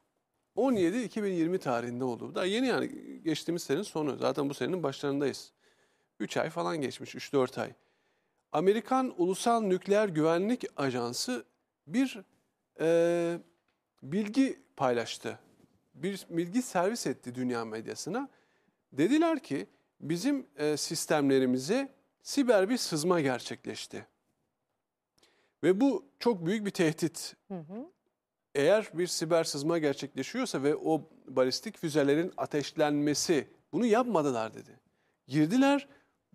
[0.55, 2.35] 17 2020 tarihinde oldu.
[2.35, 2.91] Daha yeni yani
[3.23, 4.17] geçtiğimiz senenin sonu.
[4.17, 5.51] Zaten bu senenin başlarındayız.
[6.21, 7.73] 3 ay falan geçmiş, 3-4 ay.
[8.51, 11.45] Amerikan Ulusal Nükleer Güvenlik Ajansı
[11.87, 12.21] bir
[12.79, 13.39] e,
[14.03, 15.39] bilgi paylaştı.
[15.93, 18.29] Bir bilgi servis etti dünya medyasına.
[18.93, 19.67] Dediler ki
[19.99, 24.07] bizim e, sistemlerimize siber bir sızma gerçekleşti.
[25.63, 27.35] Ve bu çok büyük bir tehdit.
[28.55, 34.79] Eğer bir siber sızma gerçekleşiyorsa ve o balistik füzelerin ateşlenmesi bunu yapmadılar dedi.
[35.27, 35.87] Girdiler,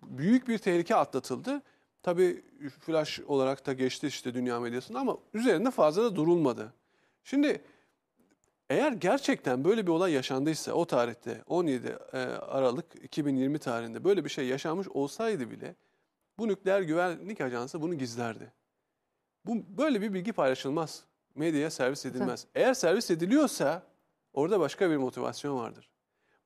[0.03, 1.61] büyük bir tehlike atlatıldı.
[2.03, 2.43] Tabii
[2.79, 6.73] flash olarak da geçti işte dünya medyasında ama üzerinde fazla da durulmadı.
[7.23, 7.61] Şimdi
[8.69, 14.29] eğer gerçekten böyle bir olay yaşandıysa o tarihte 17 e, Aralık 2020 tarihinde böyle bir
[14.29, 15.75] şey yaşanmış olsaydı bile
[16.39, 18.53] bu nükleer güvenlik ajansı bunu gizlerdi.
[19.45, 21.03] Bu böyle bir bilgi paylaşılmaz.
[21.35, 22.47] Medyaya servis edilmez.
[22.55, 23.83] Eğer servis ediliyorsa
[24.33, 25.89] orada başka bir motivasyon vardır.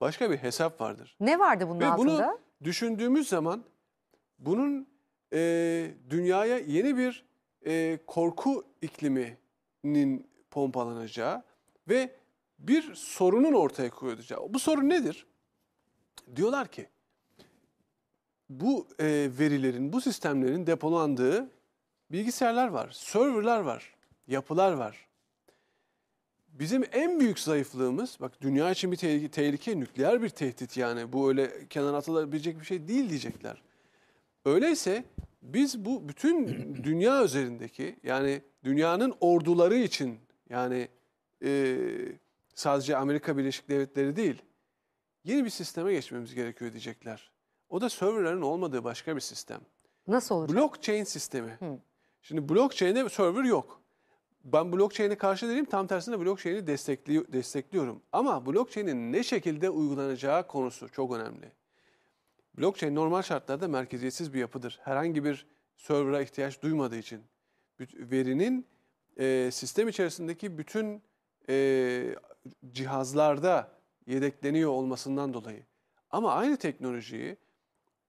[0.02, 1.18] Başka bir hesap vardır.
[1.20, 2.28] Ne vardı bunun Ve altında?
[2.28, 3.64] bunu düşündüğümüz zaman
[4.40, 4.88] bunun
[5.34, 7.26] e, dünyaya yeni bir
[7.66, 11.44] e, korku ikliminin pompalanacağı
[11.88, 12.16] ve
[12.60, 14.54] bir sorunun ortaya koyulacağı.
[14.54, 15.26] Bu sorun nedir?
[16.36, 16.88] Diyorlar ki
[18.50, 21.50] bu e, verilerin, bu sistemlerin depolandığı
[22.12, 23.96] bilgisayarlar var, serverlar var,
[24.28, 25.08] yapılar var.
[26.52, 31.14] Bizim en büyük zayıflığımız, bak dünya için bir tehlike, tehlike, nükleer bir tehdit yani.
[31.14, 33.62] Bu öyle kenara atılabilecek bir şey değil diyecekler.
[34.46, 35.04] Öyleyse
[35.42, 36.48] biz bu bütün
[36.84, 40.88] dünya üzerindeki yani dünyanın orduları için yani
[41.44, 41.78] e,
[42.56, 44.42] sadece Amerika Birleşik Devletleri değil
[45.24, 47.32] yeni bir sisteme geçmemiz gerekiyor diyecekler.
[47.70, 49.62] O da serverların olmadığı başka bir sistem.
[50.08, 50.58] Nasıl olacak?
[50.58, 51.60] Blockchain sistemi.
[52.22, 53.81] Şimdi blockchain'de server yok.
[54.44, 55.66] Ben blockchain'e karşı değilim.
[55.66, 58.02] Tam tersine blockchain'i destekli, destekliyorum.
[58.12, 61.52] Ama blockchain'in ne şekilde uygulanacağı konusu çok önemli.
[62.58, 64.80] Blockchain normal şartlarda merkeziyetsiz bir yapıdır.
[64.84, 65.46] Herhangi bir
[65.78, 67.22] server'a ihtiyaç duymadığı için
[67.80, 68.68] verinin
[69.18, 71.02] e, sistem içerisindeki bütün
[71.50, 72.16] e,
[72.72, 73.72] cihazlarda
[74.08, 75.66] yedekleniyor olmasından dolayı.
[76.10, 77.38] Ama aynı teknolojiyi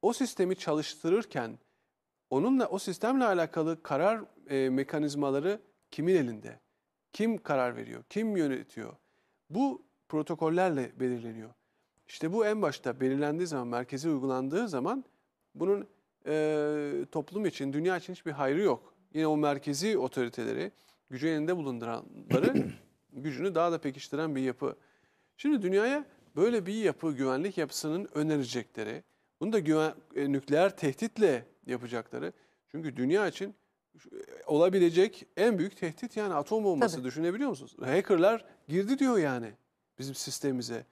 [0.02, 1.58] o sistemi çalıştırırken
[2.30, 5.60] onunla o sistemle alakalı karar e, mekanizmaları
[5.92, 6.60] kimin elinde?
[7.12, 8.04] Kim karar veriyor?
[8.10, 8.96] Kim yönetiyor?
[9.50, 11.50] Bu protokollerle belirleniyor.
[12.06, 15.04] İşte bu en başta belirlendiği zaman, merkezi uygulandığı zaman
[15.54, 15.88] bunun
[16.26, 18.94] e, toplum için, dünya için hiçbir hayrı yok.
[19.14, 20.72] Yine o merkezi otoriteleri,
[21.10, 22.66] gücü elinde bulunduranları
[23.12, 24.76] gücünü daha da pekiştiren bir yapı.
[25.36, 26.04] Şimdi dünyaya
[26.36, 29.02] böyle bir yapı, güvenlik yapısının önerecekleri,
[29.40, 32.32] bunu da güven, e, nükleer tehditle yapacakları.
[32.68, 33.54] Çünkü dünya için
[34.46, 37.04] olabilecek en büyük tehdit yani atom bombası Tabii.
[37.04, 37.76] düşünebiliyor musunuz?
[37.80, 39.52] Hackerlar girdi diyor yani
[39.98, 40.86] bizim sistemimize.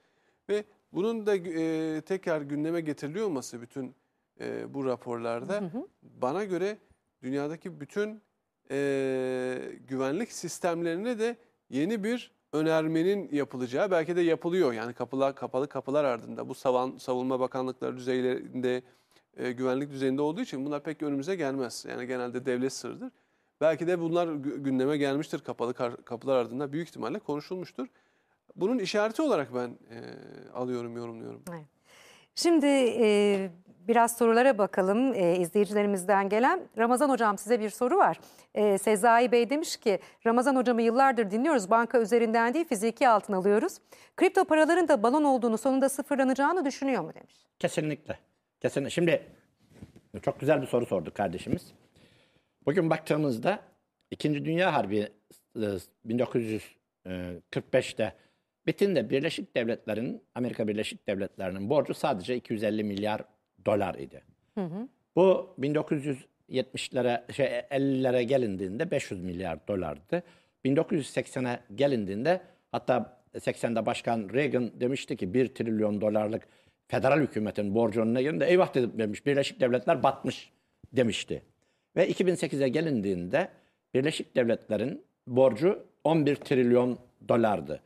[0.49, 3.95] Ve bunun da e, tekrar gündeme getiriliyor olması bütün
[4.39, 5.71] e, bu raporlarda
[6.01, 6.77] bana göre
[7.23, 8.21] dünyadaki bütün
[8.71, 11.37] e, güvenlik sistemlerine de
[11.69, 14.73] yeni bir önermenin yapılacağı belki de yapılıyor.
[14.73, 18.83] Yani kapılar kapalı kapılar ardında bu savan, savunma bakanlıkları düzeylerinde
[19.37, 21.85] e, güvenlik düzeyinde olduğu için bunlar pek önümüze gelmez.
[21.89, 23.11] Yani genelde devlet sırrıdır.
[23.61, 27.87] Belki de bunlar gü- gündeme gelmiştir kapalı kar- kapılar ardında büyük ihtimalle konuşulmuştur.
[28.55, 29.97] Bunun işareti olarak ben e,
[30.53, 31.43] alıyorum, yorumluyorum.
[32.35, 32.65] Şimdi
[32.99, 33.49] e,
[33.87, 36.61] biraz sorulara bakalım e, izleyicilerimizden gelen.
[36.77, 38.19] Ramazan Hocam size bir soru var.
[38.55, 41.69] E, Sezai Bey demiş ki Ramazan Hocam'ı yıllardır dinliyoruz.
[41.69, 43.77] Banka üzerinden değil fiziki altın alıyoruz.
[44.17, 47.35] Kripto paraların da balon olduğunu sonunda sıfırlanacağını düşünüyor mu demiş.
[47.59, 48.19] Kesinlikle.
[48.61, 48.89] Kesinlikle.
[48.89, 49.21] Şimdi
[50.21, 51.73] çok güzel bir soru sordu kardeşimiz.
[52.65, 53.59] Bugün baktığımızda
[54.11, 55.09] İkinci Dünya Harbi
[55.55, 58.13] e, 1945'te
[58.67, 63.21] bittiğinde Birleşik Devletler'in, Amerika Birleşik Devletleri'nin borcu sadece 250 milyar
[63.65, 64.23] dolar idi.
[65.15, 70.23] Bu 1970'lere, şey 50'lere gelindiğinde 500 milyar dolardı.
[70.65, 72.41] 1980'e gelindiğinde
[72.71, 76.47] hatta 80'de Başkan Reagan demişti ki 1 trilyon dolarlık
[76.91, 79.25] federal hükümetin borcu önüne gelinde eyvah dedim demiş.
[79.25, 80.51] Birleşik Devletler batmış
[80.93, 81.41] demişti.
[81.95, 83.49] Ve 2008'e gelindiğinde
[83.93, 87.81] Birleşik Devletler'in borcu 11 trilyon dolardı.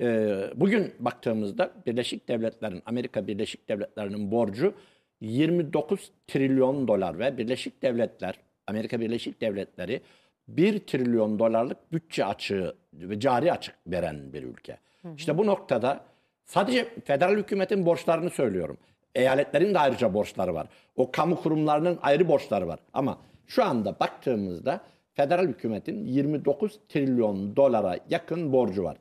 [0.00, 4.74] Ee, bugün baktığımızda Birleşik Devletler'in, Amerika Birleşik Devletleri'nin borcu
[5.20, 10.00] 29 trilyon dolar ve Birleşik Devletler, Amerika Birleşik Devletleri
[10.48, 14.78] 1 trilyon dolarlık bütçe açığı ve cari açık veren bir ülke.
[15.16, 16.13] İşte bu noktada
[16.46, 18.76] sadece federal hükümetin borçlarını söylüyorum.
[19.14, 20.66] Eyaletlerin de ayrıca borçları var.
[20.96, 22.80] O kamu kurumlarının ayrı borçları var.
[22.92, 24.80] Ama şu anda baktığımızda
[25.14, 28.96] federal hükümetin 29 trilyon dolara yakın borcu var.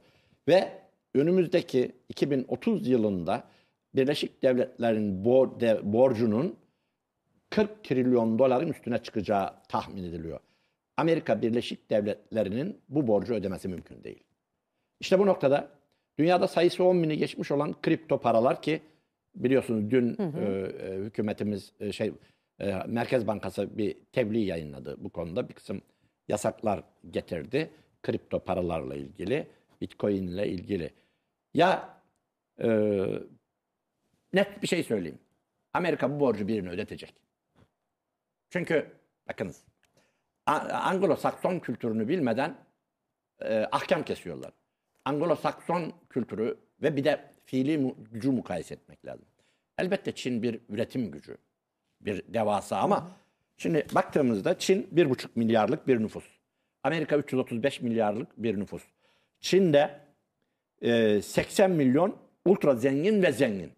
[0.47, 0.71] Ve
[1.15, 3.43] önümüzdeki 2030 yılında
[3.95, 6.55] Birleşik Devletler'in bor- de- borcunun
[7.49, 10.39] 40 trilyon doların üstüne çıkacağı tahmin ediliyor.
[10.97, 14.23] Amerika Birleşik Devletleri'nin bu borcu ödemesi mümkün değil.
[14.99, 15.67] İşte bu noktada
[16.19, 18.81] dünyada sayısı 10 bini geçmiş olan kripto paralar ki
[19.35, 22.13] biliyorsunuz dün e, e, hükümetimiz e, şey
[22.59, 25.81] e, Merkez Bankası bir tebliğ yayınladı bu konuda bir kısım
[26.27, 27.69] yasaklar getirdi
[28.03, 29.47] kripto paralarla ilgili,
[29.81, 30.93] Bitcoin ile ilgili.
[31.53, 31.99] Ya
[32.63, 32.69] e,
[34.33, 35.19] net bir şey söyleyeyim.
[35.73, 37.13] Amerika bu borcu birine ödetecek.
[38.49, 38.91] Çünkü
[39.27, 39.63] bakınız
[40.47, 42.57] Anglo-Sakson kültürünü bilmeden
[43.41, 44.51] e, ahkam kesiyorlar.
[45.05, 49.25] Anglo-Sakson kültürü ve bir de fiili mu- gücü mukayese etmek lazım.
[49.77, 51.37] Elbette Çin bir üretim gücü.
[52.01, 53.11] Bir devasa ama
[53.57, 56.23] şimdi baktığımızda Çin 1,5 milyarlık bir nüfus.
[56.83, 58.83] Amerika 335 milyarlık bir nüfus.
[59.39, 59.99] Çin'de
[60.81, 63.71] e, 80 milyon ultra zengin ve zengin.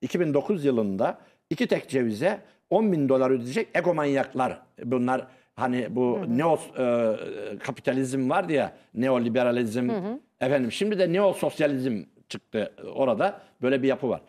[0.00, 1.18] 2009 yılında
[1.50, 2.40] iki tek cevize
[2.70, 4.62] 10 bin dolar ödeyecek egomanyaklar.
[4.84, 5.26] Bunlar
[5.56, 7.16] hani bu neo e,
[7.58, 9.90] kapitalizm vardı ya neoliberalizm
[10.40, 14.20] efendim şimdi de neo sosyalizm çıktı orada böyle bir yapı var.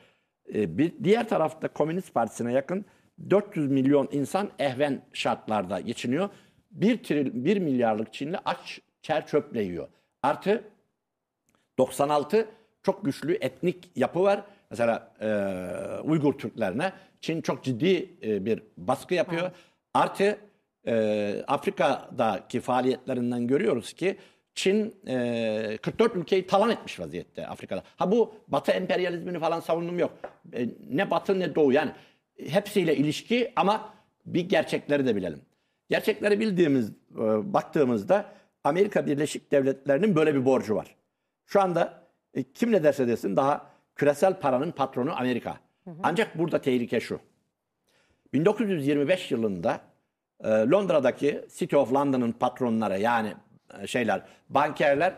[0.53, 2.85] E, bir diğer tarafta Komünist Partisi'ne yakın
[3.29, 6.29] 400 milyon insan ehven şartlarda geçiniyor.
[6.71, 9.87] 1, tril, 1 milyarlık Çinli aç çer çöple yiyor.
[10.23, 10.63] Artı
[11.77, 12.47] 96
[12.83, 14.43] çok güçlü etnik yapı var.
[14.69, 15.29] mesela e,
[16.03, 19.51] Uygur Türklerine Çin çok ciddi e, bir baskı yapıyor.
[19.93, 20.37] Artı
[20.87, 24.17] e, Afrika'daki faaliyetlerinden görüyoruz ki
[24.55, 27.83] Çin e, 44 ülkeyi talan etmiş vaziyette Afrika'da.
[27.95, 30.11] Ha bu Batı emperyalizmini falan savunum yok.
[30.53, 31.91] E, ne Batı ne Doğu yani
[32.47, 33.93] hepsiyle ilişki ama
[34.25, 35.41] bir gerçekleri de bilelim.
[35.89, 36.93] Gerçekleri bildiğimiz e,
[37.53, 38.25] baktığımızda
[38.63, 40.95] Amerika Birleşik Devletleri'nin böyle bir borcu var.
[41.45, 45.57] Şu anda e, kim ne derse desin daha küresel paranın patronu Amerika.
[46.03, 47.19] Ancak burada tehlike şu.
[48.33, 49.81] 1925 yılında
[50.43, 53.33] e, Londra'daki City of London'ın patronları yani
[53.81, 55.13] e, şeyler bankerler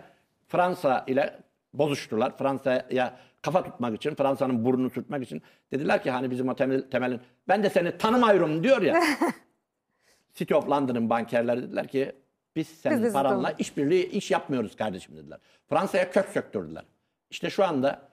[0.48, 1.40] Fransa ile
[1.74, 2.38] bozuştular.
[2.38, 5.42] Fransa'ya kafa tutmak için, Fransa'nın burnunu tutmak için
[5.72, 9.02] dediler ki hani bizim o temel, temelin ben de seni tanımıyorum diyor ya.
[10.34, 12.12] City of London'ın bankerleri dediler ki
[12.56, 15.40] biz senin bizi paranla işbirliği iş yapmıyoruz kardeşim dediler.
[15.70, 16.84] Fransa'ya kök söktürdüler.
[17.30, 18.10] İşte şu anda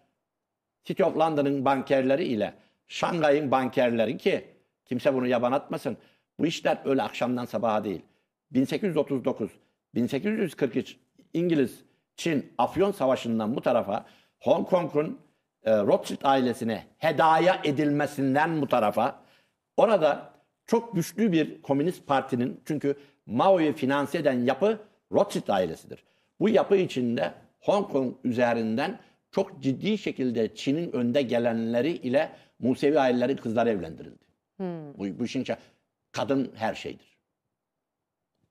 [0.85, 2.55] City of London'ın bankerleri ile
[2.89, 4.45] Şangay'ın bankerleri ki
[4.85, 5.97] kimse bunu yaban atmasın.
[6.39, 8.03] Bu işler öyle akşamdan sabaha değil.
[8.51, 9.51] 1839,
[9.95, 10.97] 1843
[11.35, 11.85] İngiliz,
[12.17, 14.07] Çin, Afyon Savaşı'ndan bu tarafa
[14.41, 15.19] Hong Kong'un
[15.63, 19.21] e, Rothschild ailesine hedaya edilmesinden bu tarafa
[19.77, 20.35] orada
[20.67, 24.79] çok güçlü bir komünist partinin çünkü Mao'yu finanse eden yapı
[25.13, 26.05] Rothschild ailesidir.
[26.41, 28.99] Bu yapı içinde Hong Kong üzerinden
[29.31, 34.25] çok ciddi şekilde Çin'in önde gelenleri ile Musevi ailelerin kızları evlendirildi.
[34.99, 35.45] Bu, bu işin
[36.15, 37.19] kadın her şeydir.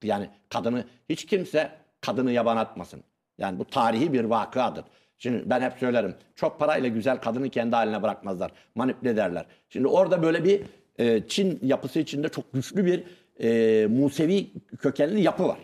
[0.04, 3.04] Yani kadını hiç kimse kadını yaban atmasın.
[3.38, 4.86] Yani bu tarihi bir vakıadır.
[5.18, 6.16] Şimdi ben hep söylerim.
[6.36, 8.52] Çok parayla güzel kadını kendi haline bırakmazlar.
[8.76, 9.46] Manipüle ederler.
[9.70, 10.62] Şimdi orada böyle bir
[11.00, 13.04] e, Çin yapısı içinde çok güçlü bir
[13.44, 15.60] e, Musevi kökenli yapı var.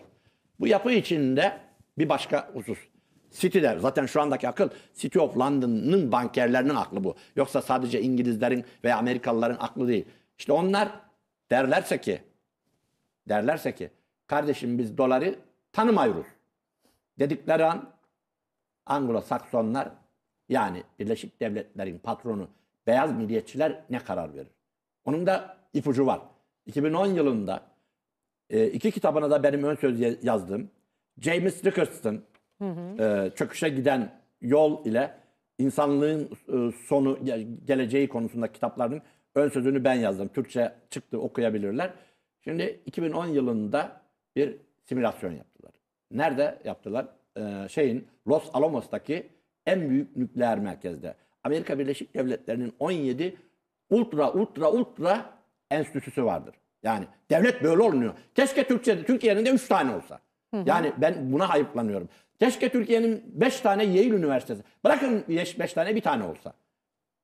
[0.59, 1.57] Bu yapı içinde
[1.97, 2.79] bir başka husus.
[3.31, 7.15] City'de zaten şu andaki akıl City of London'ın bankerlerinin aklı bu.
[7.35, 10.05] Yoksa sadece İngilizlerin veya Amerikalıların aklı değil.
[10.37, 10.89] İşte onlar
[11.51, 12.21] derlerse ki
[13.29, 13.89] derlerse ki
[14.27, 15.35] kardeşim biz doları
[15.73, 16.27] tanımıyoruz
[17.19, 17.89] dedikleri an
[18.85, 19.89] Anglo-Saksonlar
[20.49, 22.47] yani Birleşik Devletler'in patronu
[22.87, 24.47] beyaz milliyetçiler ne karar verir?
[25.05, 26.21] Onun da ipucu var.
[26.65, 27.61] 2010 yılında
[28.49, 30.69] e, iki kitabına da benim ön söz ya- yazdığım
[31.21, 32.23] James Rickards'ın
[32.99, 35.15] e, çöküşe giden yol ile
[35.57, 39.01] insanlığın e, sonu ge- geleceği konusunda kitaplarının
[39.39, 40.27] ön sözünü ben yazdım.
[40.27, 41.91] Türkçe çıktı okuyabilirler.
[42.43, 44.01] Şimdi 2010 yılında
[44.35, 45.71] bir simülasyon yaptılar.
[46.11, 47.07] Nerede yaptılar?
[47.37, 49.29] Ee, şeyin Los Alamos'taki
[49.65, 51.15] en büyük nükleer merkezde.
[51.43, 53.37] Amerika Birleşik Devletleri'nin 17
[53.89, 55.25] ultra ultra ultra
[55.71, 56.55] enstitüsü vardır.
[56.83, 58.13] Yani devlet böyle olmuyor.
[58.35, 60.19] Keşke Türkiye'de Türkiye'nin de 3 tane olsa.
[60.65, 62.09] Yani ben buna hayıflanıyorum.
[62.39, 64.63] Keşke Türkiye'nin 5 tane Yale Üniversitesi.
[64.83, 66.53] Bırakın 5 tane bir tane olsa.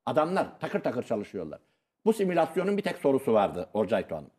[0.06, 1.60] Adamlar takır takır çalışıyorlar.
[2.06, 4.30] Bu simülasyonun bir tek sorusu vardı Olcay Hanım.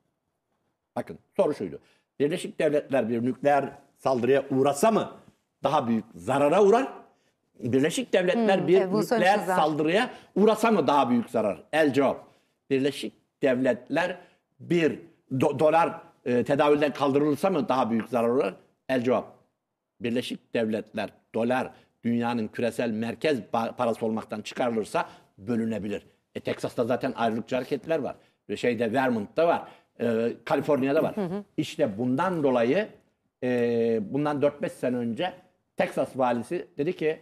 [0.96, 1.80] Bakın soru şuydu.
[2.20, 5.12] Birleşik Devletler bir nükleer saldırıya uğrasa mı
[5.64, 6.88] daha büyük zarara uğrar?
[7.60, 11.64] Birleşik Devletler bir evet, bunu nükleer saldırıya uğrasa mı daha büyük zarar?
[11.74, 12.28] El cevap.
[12.70, 13.14] Birleşik
[13.44, 14.18] Devletler
[14.60, 15.00] bir
[15.32, 18.54] do- dolar e, tedavülden kaldırılırsa mı daha büyük zarar uğrar?
[18.90, 19.26] El cevap.
[20.02, 21.72] Birleşik Devletler dolar
[22.04, 26.17] dünyanın küresel merkez parası olmaktan çıkarılırsa bölünebilir.
[26.38, 28.16] E Teksas'ta zaten ayrılıkçı hareketler var.
[28.56, 29.68] Şeyde Vermont'ta var.
[30.02, 31.16] E, Kaliforniya'da var.
[31.58, 32.88] İşte bundan dolayı
[33.44, 35.34] e, bundan 4-5 sene önce
[35.78, 37.20] Teksas valisi dedi ki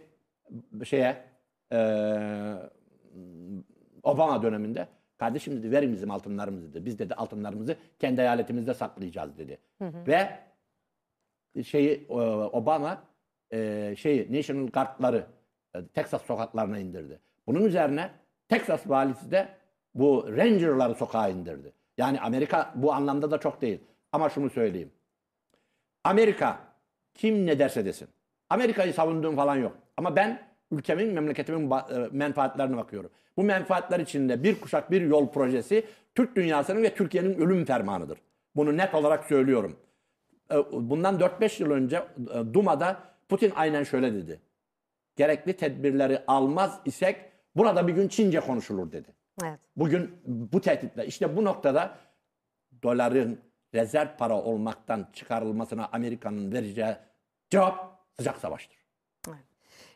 [0.84, 1.24] şeye
[1.72, 1.78] e,
[4.02, 4.88] Obama döneminde
[5.18, 6.84] kardeşim dedi verin bizim altınlarımızı dedi.
[6.84, 9.58] Biz dedi altınlarımızı kendi eyaletimizde saklayacağız dedi.
[9.80, 10.28] Ve
[11.62, 12.06] şeyi
[12.52, 13.02] Obama
[13.52, 15.26] e, şeyi National Guard'ları
[15.74, 17.20] e, Texas sokaklarına indirdi.
[17.46, 18.10] Bunun üzerine
[18.48, 19.48] Texas valisi de
[19.94, 21.72] bu Ranger'ları sokağa indirdi.
[21.98, 23.80] Yani Amerika bu anlamda da çok değil.
[24.12, 24.90] Ama şunu söyleyeyim.
[26.04, 26.58] Amerika
[27.14, 28.08] kim ne derse desin.
[28.50, 29.76] Amerika'yı savunduğum falan yok.
[29.96, 33.10] Ama ben ülkemin, memleketimin e, menfaatlerine bakıyorum.
[33.36, 38.18] Bu menfaatler içinde bir kuşak bir yol projesi Türk dünyasının ve Türkiye'nin ölüm fermanıdır.
[38.56, 39.76] Bunu net olarak söylüyorum.
[40.50, 44.40] E, Bundan 4-5 yıl önce e, Duma'da Putin aynen şöyle dedi.
[45.16, 47.16] Gerekli tedbirleri almaz isek
[47.56, 49.08] burada bir gün Çince konuşulur dedi.
[49.44, 49.58] Evet.
[49.76, 51.98] Bugün bu tehditle işte bu noktada
[52.82, 53.40] doların
[53.74, 56.96] rezerv para olmaktan çıkarılmasına Amerika'nın vereceği
[57.50, 58.86] cevap sıcak savaştır.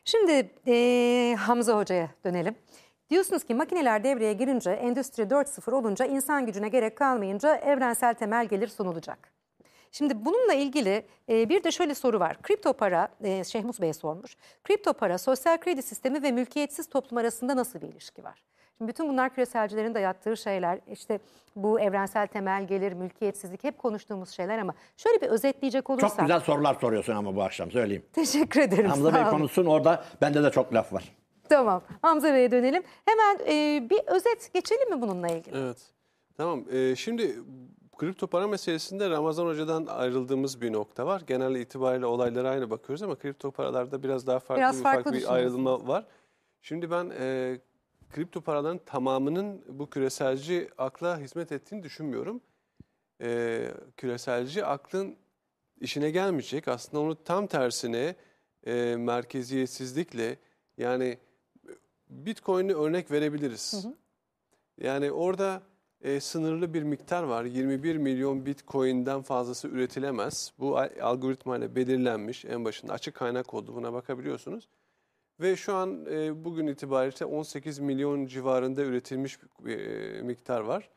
[0.05, 2.55] Şimdi eee, Hamza Hoca'ya dönelim.
[3.09, 8.67] Diyorsunuz ki makineler devreye girince, Endüstri 4.0 olunca insan gücüne gerek kalmayınca evrensel temel gelir
[8.67, 9.31] sunulacak.
[9.91, 12.41] Şimdi bununla ilgili e, bir de şöyle soru var.
[12.41, 14.37] Kripto para, e, Şehmus Bey sormuş.
[14.63, 18.43] Kripto para, sosyal kredi sistemi ve mülkiyetsiz toplum arasında nasıl bir ilişki var?
[18.77, 20.79] Şimdi bütün bunlar küreselcilerin dayattığı şeyler.
[20.91, 21.19] İşte
[21.55, 26.09] bu evrensel temel gelir, mülkiyetsizlik hep konuştuğumuz şeyler ama şöyle bir özetleyecek olursak.
[26.09, 28.03] Çok güzel sorular soruyorsun ama bu akşam söyleyeyim.
[28.13, 28.89] Teşekkür ederim.
[28.89, 31.15] Hamza Bey konuşsun orada bende de çok laf var.
[31.49, 31.81] Tamam.
[32.01, 32.83] Hamza Bey'e dönelim.
[33.05, 35.57] Hemen e, bir özet geçelim mi bununla ilgili?
[35.57, 35.77] Evet.
[36.37, 36.63] Tamam.
[36.71, 37.35] Ee, şimdi
[38.01, 41.21] kripto para meselesinde Ramazan Hoca'dan ayrıldığımız bir nokta var.
[41.27, 45.19] Genel itibariyle olaylara aynı bakıyoruz ama kripto paralarda biraz daha farklı Biraz bir, farklı farklı
[45.19, 46.05] bir ayrılma var.
[46.61, 47.57] Şimdi ben e,
[48.09, 52.41] kripto paraların tamamının bu küreselci akla hizmet ettiğini düşünmüyorum.
[53.21, 53.67] E,
[53.97, 55.15] küreselci aklın
[55.81, 56.67] işine gelmeyecek.
[56.67, 58.15] Aslında onu tam tersine
[58.65, 60.37] e, merkeziyetsizlikle
[60.77, 61.17] yani
[62.09, 63.85] Bitcoin'i örnek verebiliriz.
[64.77, 65.70] Yani orada
[66.03, 67.45] e, sınırlı bir miktar var.
[67.45, 70.53] 21 milyon Bitcoin'den fazlası üretilemez.
[70.59, 73.75] Bu a- algoritmayla belirlenmiş en başında açık kaynak oldu.
[73.75, 74.67] Buna bakabiliyorsunuz.
[75.39, 80.89] Ve şu an e, bugün itibariyle 18 milyon civarında üretilmiş bir e, miktar var.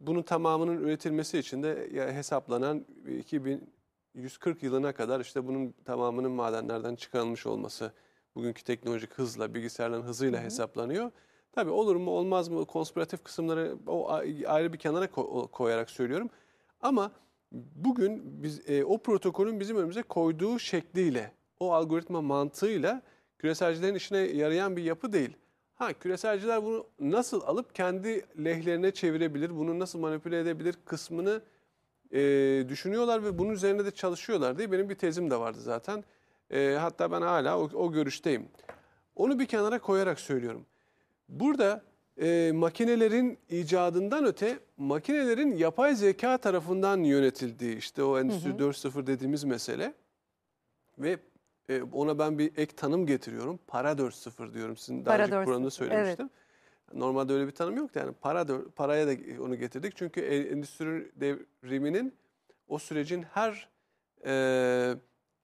[0.00, 2.86] Bunun tamamının üretilmesi için de hesaplanan
[3.18, 7.92] 2140 yılına kadar işte bunun tamamının madenlerden çıkarılmış olması
[8.34, 11.10] bugünkü teknolojik hızla, bilgisayarların hızıyla hesaplanıyor.
[11.54, 14.10] Tabii olur mu olmaz mı konspiratif kısımları o
[14.46, 16.30] ayrı bir kenara ko- koyarak söylüyorum.
[16.80, 17.12] Ama
[17.52, 23.02] bugün biz e, o protokolün bizim önümüze koyduğu şekliyle, o algoritma mantığıyla
[23.38, 25.36] küreselcilerin işine yarayan bir yapı değil.
[25.74, 31.42] Ha küreselciler bunu nasıl alıp kendi lehlerine çevirebilir, bunu nasıl manipüle edebilir kısmını
[32.12, 32.20] e,
[32.68, 36.04] düşünüyorlar ve bunun üzerine de çalışıyorlar diye benim bir tezim de vardı zaten.
[36.50, 38.48] E, hatta ben hala o, o görüşteyim.
[39.16, 40.66] Onu bir kenara koyarak söylüyorum.
[41.28, 41.84] Burada
[42.20, 49.94] e, makinelerin icadından öte makinelerin yapay zeka tarafından yönetildiği işte o Endüstri 4.0 dediğimiz mesele
[50.98, 51.18] ve
[51.68, 53.58] e, ona ben bir ek tanım getiriyorum.
[53.66, 54.76] Para 4.0 diyorum.
[54.76, 56.30] Sizin daha Para 4.0, programda söylemiştim.
[56.94, 58.46] Normalde öyle bir tanım yoktu yani para
[58.76, 59.96] paraya da onu getirdik.
[59.96, 62.14] Çünkü e- endüstri devriminin
[62.68, 63.68] o sürecin her
[64.26, 64.94] e,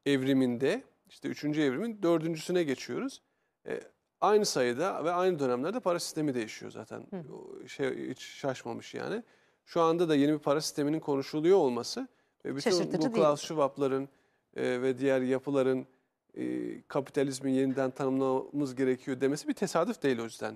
[0.06, 3.22] evriminde işte üçüncü evrimin dördüncüsüne geçiyoruz.
[3.66, 3.80] E,
[4.20, 7.02] aynı sayıda ve aynı dönemlerde para sistemi değişiyor zaten.
[7.32, 9.22] O şey hiç şaşmamış yani.
[9.64, 12.08] Şu anda da yeni bir para sisteminin konuşuluyor olması
[12.44, 13.12] ve bütün Şaşırtıcı bu.
[13.12, 14.08] Klaus Schwab'ların
[14.56, 15.86] e, ve diğer yapıların
[16.34, 20.54] e, kapitalizmi yeniden tanımlamamız gerekiyor demesi bir tesadüf değil o yüzden.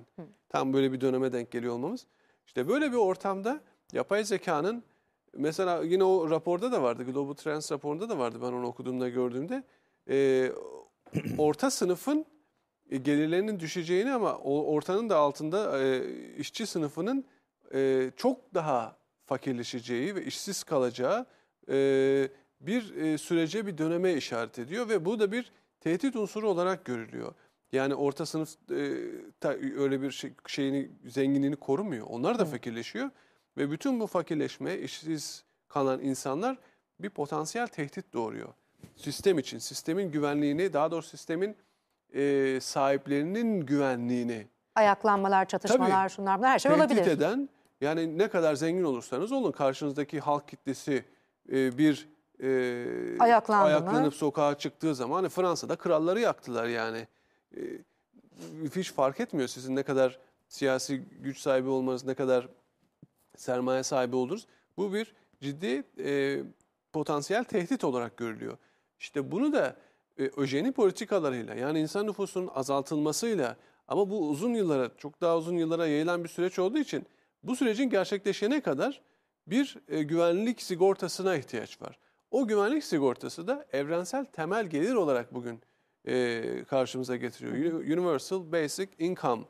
[0.49, 2.07] Tam böyle bir döneme denk geliyor olmamız.
[2.45, 3.61] İşte böyle bir ortamda
[3.93, 4.83] yapay zekanın
[5.37, 7.03] mesela yine o raporda da vardı.
[7.03, 9.63] Global Trends raporunda da vardı ben onu okuduğumda gördüğümde.
[10.09, 10.51] E,
[11.37, 12.25] orta sınıfın
[12.91, 16.03] e, gelirlerinin düşeceğini ama o ortanın da altında e,
[16.37, 17.25] işçi sınıfının
[17.73, 21.25] e, çok daha fakirleşeceği ve işsiz kalacağı
[21.69, 22.29] e,
[22.61, 25.51] bir e, sürece bir döneme işaret ediyor ve bu da bir
[25.81, 27.33] tehdit unsuru olarak görülüyor.
[27.71, 29.01] Yani orta sınıf e,
[29.39, 32.07] ta- öyle bir şey, şeyini zenginliğini korumuyor.
[32.09, 33.09] Onlar da fakirleşiyor
[33.57, 36.57] ve bütün bu fakirleşme, işsiz kalan insanlar
[36.99, 38.53] bir potansiyel tehdit doğuruyor.
[38.95, 41.55] Sistem için, sistemin güvenliğini, daha doğrusu sistemin
[42.13, 47.11] e, sahiplerinin güvenliğini Ayaklanmalar, çatışmalar, şunlar bunlar her şey tehdit olabilir.
[47.11, 47.49] eden
[47.81, 51.05] yani ne kadar zengin olursanız olun karşınızdaki halk kitlesi
[51.51, 52.09] e, bir
[52.43, 53.67] e, Ayaklandı mı?
[53.67, 57.07] ayaklanıp sokağa çıktığı zaman hani Fransa'da kralları yaktılar yani.
[57.57, 57.59] E,
[58.75, 62.47] hiç fark etmiyor sizin ne kadar siyasi güç sahibi olmanız, ne kadar
[63.37, 64.47] sermaye sahibi oluruz.
[64.77, 66.39] Bu bir ciddi e,
[66.93, 68.57] potansiyel tehdit olarak görülüyor.
[68.99, 69.75] İşte bunu da
[70.19, 75.87] e, öjeni politikalarıyla yani insan nüfusunun azaltılmasıyla ama bu uzun yıllara, çok daha uzun yıllara
[75.87, 77.05] yayılan bir süreç olduğu için
[77.43, 79.01] bu sürecin gerçekleşene kadar
[79.47, 81.99] bir e, güvenlik sigortasına ihtiyaç var.
[82.31, 85.61] O güvenlik sigortası da evrensel temel gelir olarak bugün
[86.05, 87.73] e, karşımıza getiriyor.
[87.73, 89.43] Universal Basic Income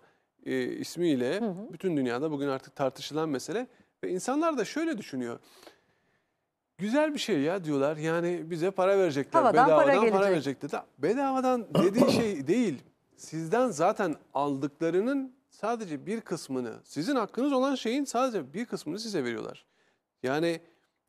[0.45, 1.41] e, ismiyle
[1.73, 3.67] bütün dünyada bugün artık tartışılan mesele
[4.03, 5.39] ve insanlar da şöyle düşünüyor.
[6.77, 7.97] Güzel bir şey ya diyorlar.
[7.97, 9.39] Yani bize para verecekler.
[9.41, 10.31] Havadan para Bedavadan para, gelecek.
[10.31, 10.71] verecekler.
[10.71, 12.83] Da- Bedavadan dediği şey değil.
[13.17, 19.65] Sizden zaten aldıklarının sadece bir kısmını, sizin hakkınız olan şeyin sadece bir kısmını size veriyorlar.
[20.23, 20.59] Yani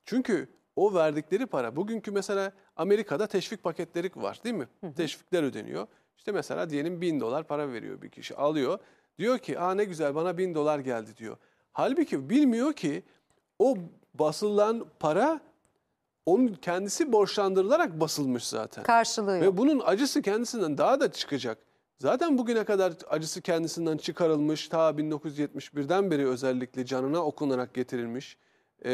[0.05, 4.69] çünkü o verdikleri para, bugünkü mesela Amerika'da teşvik paketleri var değil mi?
[4.97, 5.87] Teşvikler ödeniyor.
[6.17, 8.79] İşte mesela diyelim bin dolar para veriyor bir kişi alıyor.
[9.19, 11.37] Diyor ki aa ne güzel bana bin dolar geldi diyor.
[11.73, 13.03] Halbuki bilmiyor ki
[13.59, 13.77] o
[14.15, 15.41] basılan para
[16.27, 18.85] onun kendisi borçlandırılarak basılmış zaten.
[18.85, 19.43] Karşılığı yok.
[19.43, 21.59] Ve bunun acısı kendisinden daha da çıkacak.
[21.99, 28.37] Zaten bugüne kadar acısı kendisinden çıkarılmış ta 1971'den beri özellikle canına okunarak getirilmiş
[28.85, 28.93] e,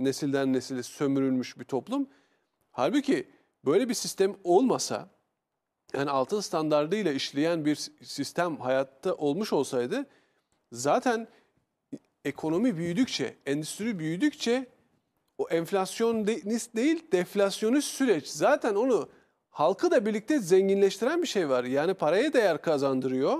[0.00, 2.08] nesilden nesile sömürülmüş bir toplum.
[2.70, 3.28] Halbuki
[3.64, 5.08] böyle bir sistem olmasa
[5.94, 10.06] yani altın standardıyla işleyen bir sistem hayatta olmuş olsaydı
[10.72, 11.28] zaten
[12.24, 14.66] ekonomi büyüdükçe, endüstri büyüdükçe
[15.38, 19.08] o enflasyonist değil deflasyonist süreç zaten onu
[19.50, 21.64] halkı da birlikte zenginleştiren bir şey var.
[21.64, 23.38] Yani paraya değer kazandırıyor.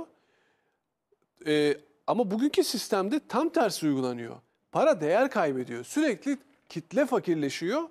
[1.47, 1.77] Ee,
[2.07, 4.37] ama bugünkü sistemde tam tersi uygulanıyor.
[4.73, 5.85] Para değer kaybediyor.
[5.85, 6.39] Sürekli
[6.69, 7.83] kitle fakirleşiyor.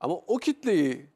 [0.00, 1.06] Ama o kitleyi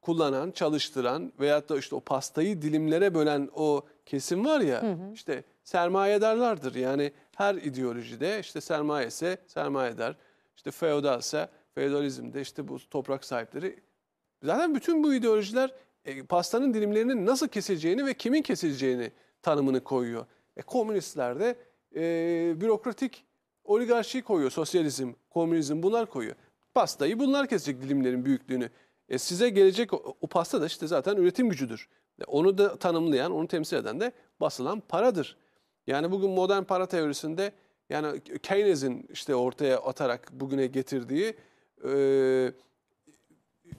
[0.00, 6.74] kullanan, çalıştıran veyahut da işte o pastayı dilimlere bölen o kesim var ya işte sermayedarlardır.
[6.74, 10.16] Yani her ideolojide işte sermaye ise sermayedar,
[10.58, 13.80] işte feodalse feodalizmde işte bu toprak sahipleri.
[14.42, 15.74] Zaten bütün bu ideolojiler
[16.04, 19.12] e, pastanın dilimlerinin nasıl kesileceğini ve kimin kesileceğini
[19.42, 20.26] tanımını koyuyor.
[20.56, 21.56] E, komünistler de
[21.96, 23.24] e, bürokratik
[23.64, 24.50] oligarşi koyuyor.
[24.50, 26.36] Sosyalizm, komünizm bunlar koyuyor.
[26.74, 28.70] Pastayı bunlar kesecek dilimlerin büyüklüğünü.
[29.08, 31.88] E, size gelecek o, o pasta da işte zaten üretim gücüdür.
[32.20, 35.36] E, onu da tanımlayan, onu temsil eden de basılan paradır.
[35.86, 37.52] Yani bugün modern para teorisinde
[37.90, 41.34] yani Keynes'in işte ortaya atarak bugüne getirdiği
[41.84, 42.52] e,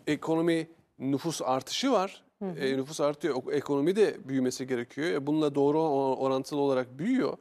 [0.07, 0.67] ekonomi
[0.99, 2.23] nüfus artışı var.
[2.41, 3.35] E, nüfus artıyor.
[3.51, 5.07] Ekonomi de büyümesi gerekiyor.
[5.07, 5.81] E, bununla doğru
[6.15, 7.37] orantılı olarak büyüyor.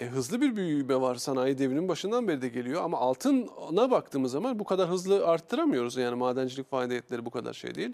[0.00, 4.58] E, hızlı bir büyüme var sanayi devrinin başından beri de geliyor ama altına baktığımız zaman
[4.58, 5.96] bu kadar hızlı arttıramıyoruz.
[5.96, 7.92] Yani madencilik faaliyetleri bu kadar şey değil.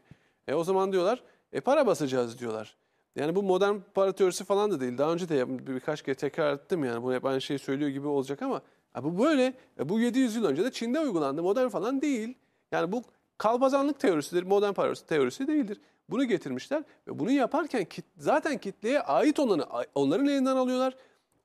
[0.48, 1.22] E, o zaman diyorlar
[1.52, 2.76] e, para basacağız diyorlar.
[3.18, 4.98] Yani bu modern para teorisi falan da değil.
[4.98, 8.42] Daha önce de birkaç kere tekrar ettim yani bunu hep aynı şeyi söylüyor gibi olacak
[8.42, 8.62] ama
[9.02, 9.54] bu böyle.
[9.78, 11.42] E, bu 700 yıl önce de Çin'de uygulandı.
[11.42, 12.34] Modern falan değil.
[12.72, 13.02] Yani bu
[13.38, 15.80] kalpazanlık teorisidir, modern para teorisi değildir.
[16.10, 20.96] Bunu getirmişler ve bunu yaparken kit- zaten kitleye ait olanı onların elinden alıyorlar.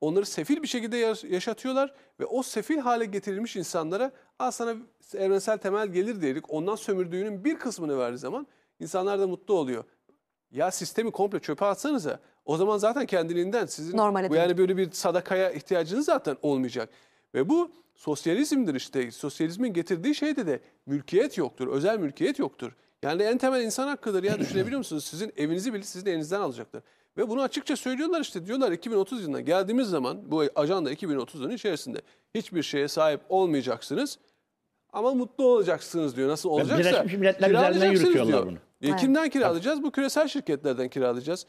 [0.01, 4.75] Onları sefil bir şekilde yaş- yaşatıyorlar ve o sefil hale getirilmiş insanlara al sana
[5.15, 8.47] evrensel temel gelir diyerek ondan sömürdüğünün bir kısmını verdiği zaman
[8.79, 9.83] insanlar da mutlu oluyor.
[10.53, 14.91] Ya sistemi komple çöpe atsanıza o zaman zaten kendiliğinden sizin Normale bu yani böyle bir
[14.91, 16.89] sadakaya ihtiyacınız zaten olmayacak.
[17.35, 19.11] Ve bu sosyalizmdir işte.
[19.11, 22.71] Sosyalizmin getirdiği şeyde de mülkiyet yoktur, özel mülkiyet yoktur.
[23.03, 25.05] Yani en temel insan hakkıdır ya düşünebiliyor musunuz?
[25.05, 26.83] Sizin evinizi bile sizin elinizden alacaklar.
[27.17, 32.01] Ve bunu açıkça söylüyorlar işte diyorlar 2030 yılına geldiğimiz zaman bu ajanda 2030'un içerisinde
[32.35, 34.19] hiçbir şeye sahip olmayacaksınız.
[34.93, 36.29] Ama mutlu olacaksınız diyor.
[36.29, 36.79] Nasıl olacaksa.
[36.79, 38.57] Birleşmiş Milletler üzerinden yürütüyorlar bunu.
[38.83, 38.99] E, Evet.
[38.99, 39.83] Kimden kiralayacağız?
[39.83, 41.45] Bu küresel şirketlerden kiralayacağız.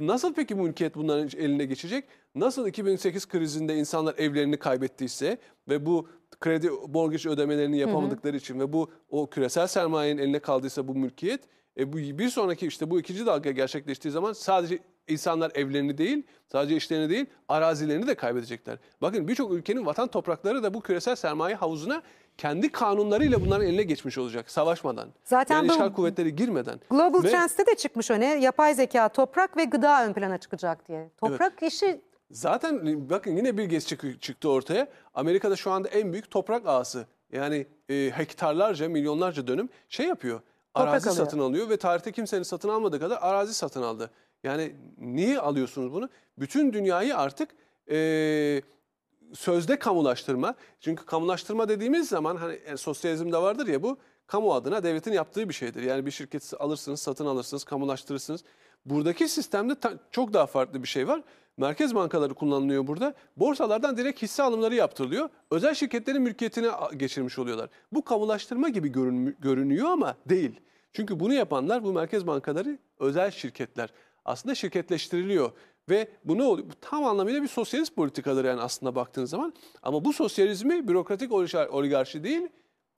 [0.00, 2.04] Nasıl peki mülkiyet bunların eline geçecek?
[2.34, 6.08] Nasıl 2008 krizinde insanlar evlerini kaybettiyse ve bu
[6.40, 11.40] kredi mortgage ödemelerini yapamadıkları için ve bu o küresel sermayenin eline kaldıysa bu mülkiyet
[11.78, 14.78] e, bu bir sonraki işte bu ikinci dalga gerçekleştiği zaman sadece
[15.08, 16.22] insanlar evlerini değil,
[16.52, 18.78] sadece işlerini değil, arazilerini de kaybedecekler.
[19.02, 22.02] Bakın birçok ülkenin vatan toprakları da bu küresel sermaye havuzuna
[22.38, 25.08] kendi kanunlarıyla bunların eline geçmiş olacak savaşmadan.
[25.24, 26.80] Zaten yani bu- işgal kuvvetleri girmeden.
[26.90, 31.10] Global Ve- Trends'te de çıkmış öne yapay zeka, toprak ve gıda ön plana çıkacak diye.
[31.16, 32.00] Toprak işi
[32.30, 34.88] Zaten bakın yine bir çık- çıktı ortaya.
[35.14, 37.06] Amerika'da şu anda en büyük toprak ağası.
[37.32, 40.40] Yani e, hektarlarca, milyonlarca dönüm şey yapıyor.
[40.74, 41.24] Toprak Arazi alıyor.
[41.24, 44.10] satın alıyor ve tarihte kimsenin satın almadığı kadar arazi satın aldı.
[44.44, 46.08] Yani niye alıyorsunuz bunu?
[46.38, 47.48] Bütün dünyayı artık
[47.90, 47.96] e,
[49.34, 50.54] sözde kamulaştırma.
[50.80, 55.54] Çünkü kamulaştırma dediğimiz zaman hani yani sosyalizmde vardır ya bu kamu adına devletin yaptığı bir
[55.54, 55.82] şeydir.
[55.82, 58.44] Yani bir şirketi alırsınız, satın alırsınız, kamulaştırırsınız.
[58.86, 61.22] Buradaki sistemde ta- çok daha farklı bir şey var.
[61.56, 63.14] Merkez bankaları kullanılıyor burada.
[63.36, 65.28] Borsalardan direkt hisse alımları yaptırılıyor.
[65.50, 67.68] Özel şirketlerin mülkiyetine geçirmiş oluyorlar.
[67.92, 70.60] Bu kamulaştırma gibi görün- görünüyor ama değil.
[70.92, 73.90] Çünkü bunu yapanlar bu merkez bankaları özel şirketler.
[74.24, 75.50] Aslında şirketleştiriliyor.
[75.90, 76.68] Ve bu ne oluyor?
[76.70, 79.54] Bu tam anlamıyla bir sosyalist politikadır yani aslında baktığınız zaman.
[79.82, 82.48] Ama bu sosyalizmi bürokratik oligar- oligarşi değil,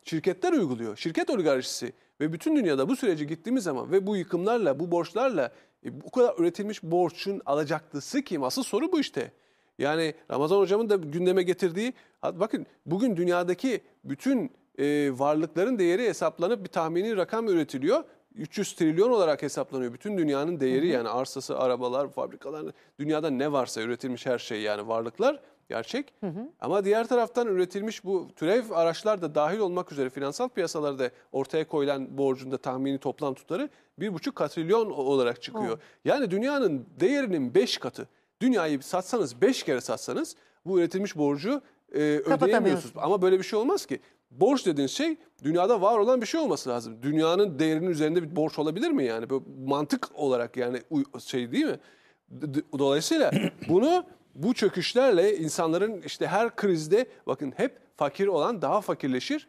[0.04, 0.96] şirketler uyguluyor.
[0.96, 5.52] Şirket oligarşisi ve bütün dünyada bu sürece gittiğimiz zaman ve bu yıkımlarla, bu borçlarla
[5.84, 8.44] e, bu kadar üretilmiş borçun alacaklısı kim?
[8.44, 9.32] Asıl soru bu işte.
[9.78, 11.92] Yani Ramazan hocamın da gündeme getirdiği,
[12.22, 18.04] bakın bugün dünyadaki bütün e, varlıkların değeri hesaplanıp bir tahmini rakam üretiliyor.
[18.34, 19.92] 300 trilyon olarak hesaplanıyor.
[19.92, 22.66] Bütün dünyanın değeri yani arsası, arabalar, fabrikalar,
[22.98, 26.14] dünyada ne varsa üretilmiş her şey yani varlıklar gerçek.
[26.60, 32.18] Ama diğer taraftan üretilmiş bu türev araçlar da dahil olmak üzere finansal piyasalarda ortaya koyulan
[32.18, 35.78] borcun da tahmini toplam tutarı 1,5 katrilyon olarak çıkıyor.
[36.04, 38.08] Yani dünyanın değerinin 5 katı.
[38.40, 40.36] Dünyayı satsanız 5 kere satsanız
[40.66, 41.60] bu üretilmiş borcu
[41.92, 42.94] e, ödeyemiyorsunuz.
[42.96, 44.00] Ama böyle bir şey olmaz ki.
[44.30, 47.02] Borç dediğiniz şey dünyada var olan bir şey olması lazım.
[47.02, 49.30] Dünyanın değerinin üzerinde bir borç olabilir mi yani?
[49.30, 50.82] Böyle mantık olarak yani
[51.24, 51.78] şey değil mi?
[52.78, 53.30] Dolayısıyla
[53.68, 54.04] bunu
[54.34, 59.48] bu çöküşlerle insanların işte her krizde bakın hep fakir olan daha fakirleşir.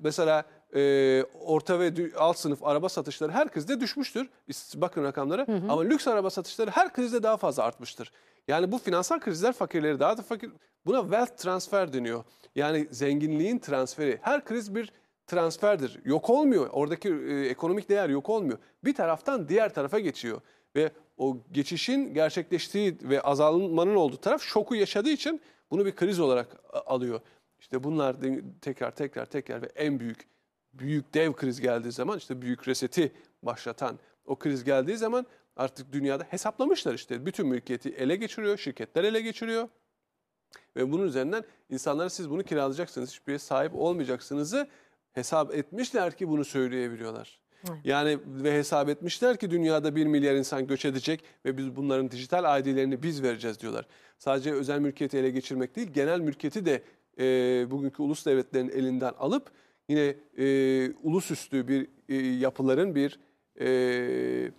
[0.00, 0.44] Mesela
[0.74, 4.28] e, orta ve alt sınıf araba satışları her krizde düşmüştür.
[4.74, 5.46] Bakın rakamlara.
[5.68, 8.12] Ama lüks araba satışları her krizde daha fazla artmıştır.
[8.48, 10.50] Yani bu finansal krizler fakirleri daha da fakir.
[10.86, 12.24] Buna wealth transfer deniyor.
[12.54, 14.18] Yani zenginliğin transferi.
[14.22, 14.92] Her kriz bir
[15.26, 16.00] transferdir.
[16.04, 16.70] Yok olmuyor.
[16.72, 18.58] Oradaki e, ekonomik değer yok olmuyor.
[18.84, 20.40] Bir taraftan diğer tarafa geçiyor.
[20.76, 26.56] Ve o geçişin gerçekleştiği ve azalmanın olduğu taraf şoku yaşadığı için bunu bir kriz olarak
[26.86, 27.20] alıyor.
[27.60, 28.16] İşte bunlar
[28.60, 30.28] tekrar tekrar tekrar ve en büyük
[30.72, 33.12] büyük dev kriz geldiği zaman işte büyük reseti
[33.42, 35.26] başlatan o kriz geldiği zaman
[35.58, 39.68] artık dünyada hesaplamışlar işte bütün mülkiyeti ele geçiriyor, şirketler ele geçiriyor.
[40.76, 44.68] Ve bunun üzerinden insanlara siz bunu kiralayacaksınız, hiçbir sahip olmayacaksınızı
[45.12, 47.38] hesap etmişler ki bunu söyleyebiliyorlar.
[47.84, 52.60] Yani ve hesap etmişler ki dünyada 1 milyar insan göç edecek ve biz bunların dijital
[52.60, 53.86] ID'lerini biz vereceğiz diyorlar.
[54.18, 56.82] Sadece özel mülkiyeti ele geçirmek değil, genel mülkiyeti de
[57.18, 59.50] e, bugünkü ulus devletlerin elinden alıp
[59.88, 63.18] yine e, ulusüstü bir e, yapıların bir
[63.60, 64.50] e,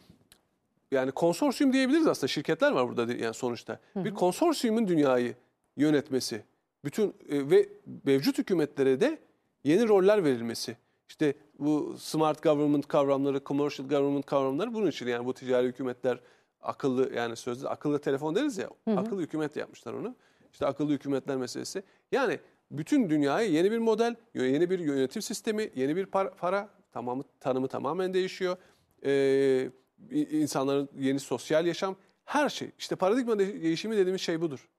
[0.91, 3.79] yani konsorsiyum diyebiliriz aslında şirketler var burada yani sonuçta.
[3.95, 5.35] Bir konsorsiyumun dünyayı
[5.77, 6.43] yönetmesi,
[6.85, 7.69] bütün e, ve
[8.03, 9.19] mevcut hükümetlere de
[9.63, 10.77] yeni roller verilmesi.
[11.09, 16.19] İşte bu smart government kavramları, commercial government kavramları bunun için yani bu ticari hükümetler
[16.61, 20.15] akıllı yani sözde akıllı telefon deriz ya akıllı hükümet yapmışlar onu.
[20.53, 21.83] İşte akıllı hükümetler meselesi.
[22.11, 22.39] Yani
[22.71, 27.67] bütün dünyaya yeni bir model, yeni bir yönetim sistemi, yeni bir para, para tamamı tanımı
[27.67, 28.57] tamamen değişiyor.
[29.05, 29.69] Ee,
[30.11, 31.95] insanların yeni sosyal yaşam,
[32.25, 32.71] her şey.
[32.79, 34.69] İşte paradigma de- değişimi dediğimiz şey budur.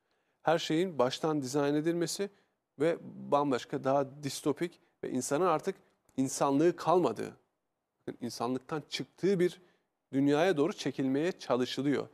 [0.42, 2.30] Her şeyin baştan dizayn edilmesi
[2.80, 2.98] ve
[3.30, 5.76] bambaşka daha distopik ve insanın artık
[6.16, 7.36] insanlığı kalmadığı,
[8.20, 9.60] insanlıktan çıktığı bir
[10.12, 12.08] dünyaya doğru çekilmeye çalışılıyor.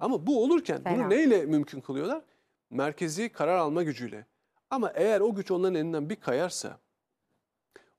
[0.00, 0.98] Ama bu olurken Fena.
[0.98, 2.22] bunu neyle mümkün kılıyorlar?
[2.70, 4.26] Merkezi karar alma gücüyle.
[4.70, 6.78] Ama eğer o güç onların elinden bir kayarsa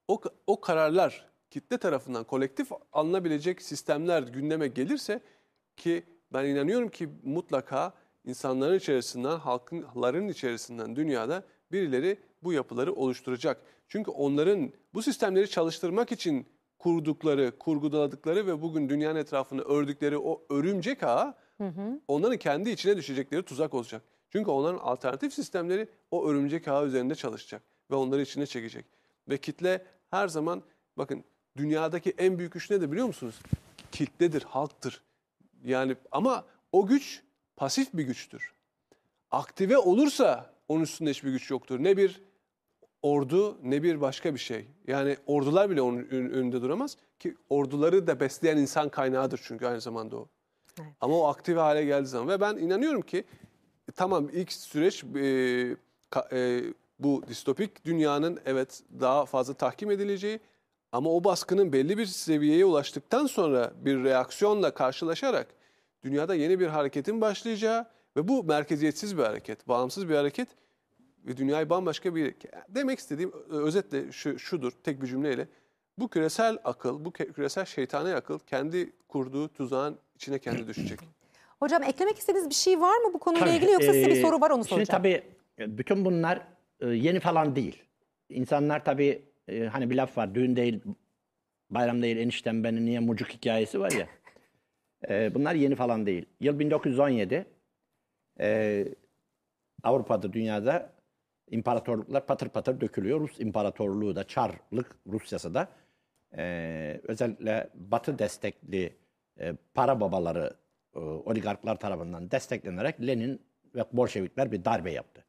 [0.07, 5.21] o, o kararlar kitle tarafından kolektif alınabilecek sistemler gündeme gelirse
[5.77, 6.03] ki
[6.33, 7.93] ben inanıyorum ki mutlaka
[8.25, 13.61] insanların içerisinden, halkların içerisinden dünyada birileri bu yapıları oluşturacak.
[13.87, 16.45] Çünkü onların bu sistemleri çalıştırmak için
[16.79, 21.33] kurdukları, kurguladıkları ve bugün dünyanın etrafını ördükleri o örümcek ağı
[22.07, 24.01] onların kendi içine düşecekleri tuzak olacak.
[24.29, 27.61] Çünkü onların alternatif sistemleri o örümcek ağı üzerinde çalışacak
[27.91, 28.85] ve onları içine çekecek.
[29.29, 30.63] Ve kitle her zaman
[30.97, 31.23] bakın
[31.57, 33.39] dünyadaki en büyük güç nedir biliyor musunuz?
[33.91, 35.01] Kitledir, halktır.
[35.63, 37.21] Yani ama o güç
[37.55, 38.51] pasif bir güçtür.
[39.31, 41.83] Aktive olursa onun üstünde hiçbir güç yoktur.
[41.83, 42.21] Ne bir
[43.01, 44.65] ordu ne bir başka bir şey.
[44.87, 49.81] Yani ordular bile onun ön- önünde duramaz ki orduları da besleyen insan kaynağıdır çünkü aynı
[49.81, 50.27] zamanda o.
[50.81, 50.89] Evet.
[51.01, 53.17] Ama o aktive hale geldiği zaman ve ben inanıyorum ki
[53.89, 55.07] e, tamam ilk süreç e,
[56.11, 60.39] ka- e, bu distopik dünyanın evet daha fazla tahkim edileceği
[60.91, 65.47] ama o baskının belli bir seviyeye ulaştıktan sonra bir reaksiyonla karşılaşarak
[66.03, 67.85] dünyada yeni bir hareketin başlayacağı
[68.17, 70.47] ve bu merkeziyetsiz bir hareket, bağımsız bir hareket
[71.25, 72.35] ve dünyayı bambaşka bir
[72.69, 75.47] demek istediğim özetle şu, şudur tek bir cümleyle
[75.97, 80.99] bu küresel akıl, bu küresel şeytani akıl kendi kurduğu tuzağın içine kendi düşecek.
[81.59, 84.21] Hocam eklemek istediğiniz bir şey var mı bu konuyla Tabii, ilgili yoksa size bir e,
[84.21, 85.03] soru var onu Şimdi soracağım.
[85.03, 85.23] tabii
[85.59, 86.47] e, bütün bunlar
[86.79, 87.83] e, yeni falan değil.
[88.29, 90.81] İnsanlar tabii e, hani bir laf var düğün değil
[91.69, 94.07] bayram değil eniştem beni niye mucuk hikayesi var ya.
[95.09, 96.25] E, bunlar yeni falan değil.
[96.39, 97.45] Yıl 1917
[98.39, 98.87] e,
[99.83, 100.93] Avrupa'da dünyada
[101.51, 103.19] imparatorluklar patır patır dökülüyor.
[103.19, 105.67] Rus İmparatorluğu da Çarlık Rusyası da
[106.37, 108.95] e, özellikle Batı destekli
[109.39, 110.53] e, para babaları
[110.95, 113.41] e, oligarklar tarafından desteklenerek Lenin
[113.75, 115.25] ve Bolşevikler bir darbe yaptı.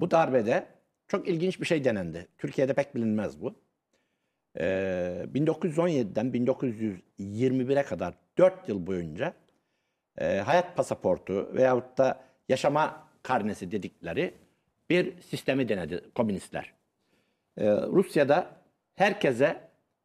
[0.00, 0.66] Bu darbede
[1.08, 2.28] çok ilginç bir şey denendi.
[2.38, 3.54] Türkiye'de pek bilinmez bu.
[4.58, 9.34] Ee, 1917'den 1921'e kadar 4 yıl boyunca
[10.18, 14.34] e, hayat pasaportu veyahut da yaşama karnesi dedikleri
[14.90, 16.72] bir sistemi denedi komünistler.
[17.58, 18.50] Ee, Rusya'da
[18.94, 19.60] herkese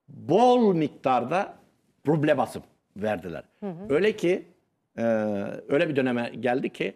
[0.07, 1.57] bol miktarda
[2.07, 2.64] ruble basım
[2.98, 3.44] verdiler.
[3.90, 4.45] Öyle ki
[4.98, 5.03] e,
[5.69, 6.94] öyle bir döneme geldi ki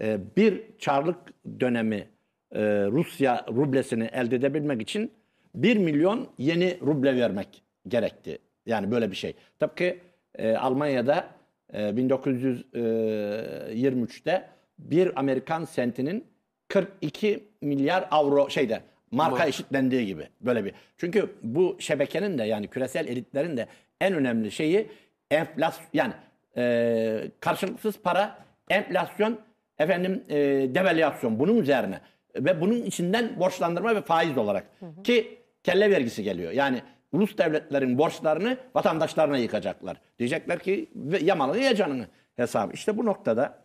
[0.00, 1.18] e, bir çarlık
[1.60, 2.08] dönemi
[2.52, 5.12] e, Rusya rublesini elde edebilmek için
[5.54, 8.38] 1 milyon yeni ruble vermek gerekti.
[8.66, 9.34] Yani böyle bir şey.
[9.60, 9.96] Tıpkı
[10.34, 11.26] e, Almanya'da
[11.72, 14.48] e, 1923'te
[14.78, 16.24] bir Amerikan sentinin
[16.68, 18.80] 42 milyar avro şeyde
[19.10, 19.48] marka Mark.
[19.48, 20.72] eşitlendiği gibi böyle bir.
[20.96, 23.66] Çünkü bu şebekenin de yani küresel elitlerin de
[24.00, 24.88] en önemli şeyi
[25.30, 26.12] enflasyon yani
[26.56, 28.38] e, karşılıksız para,
[28.70, 29.40] enflasyon,
[29.78, 30.36] efendim e,
[30.74, 32.00] devalüasyon bunun üzerine.
[32.36, 34.66] Ve bunun içinden borçlandırma ve faiz olarak.
[35.04, 36.52] Ki kelle vergisi geliyor.
[36.52, 36.82] Yani
[37.12, 39.96] ulus devletlerin borçlarını vatandaşlarına yıkacaklar.
[40.18, 42.06] Diyecekler ki "Ve ya malını ya canını
[42.36, 42.72] hesabı.
[42.72, 43.58] İşte bu noktada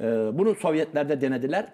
[0.00, 1.66] e, bunu Sovyetlerde denediler.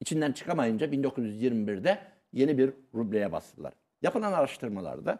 [0.00, 1.98] İçinden çıkamayınca 1921'de
[2.32, 3.72] yeni bir rubleye bastılar.
[4.02, 5.18] Yapılan araştırmalarda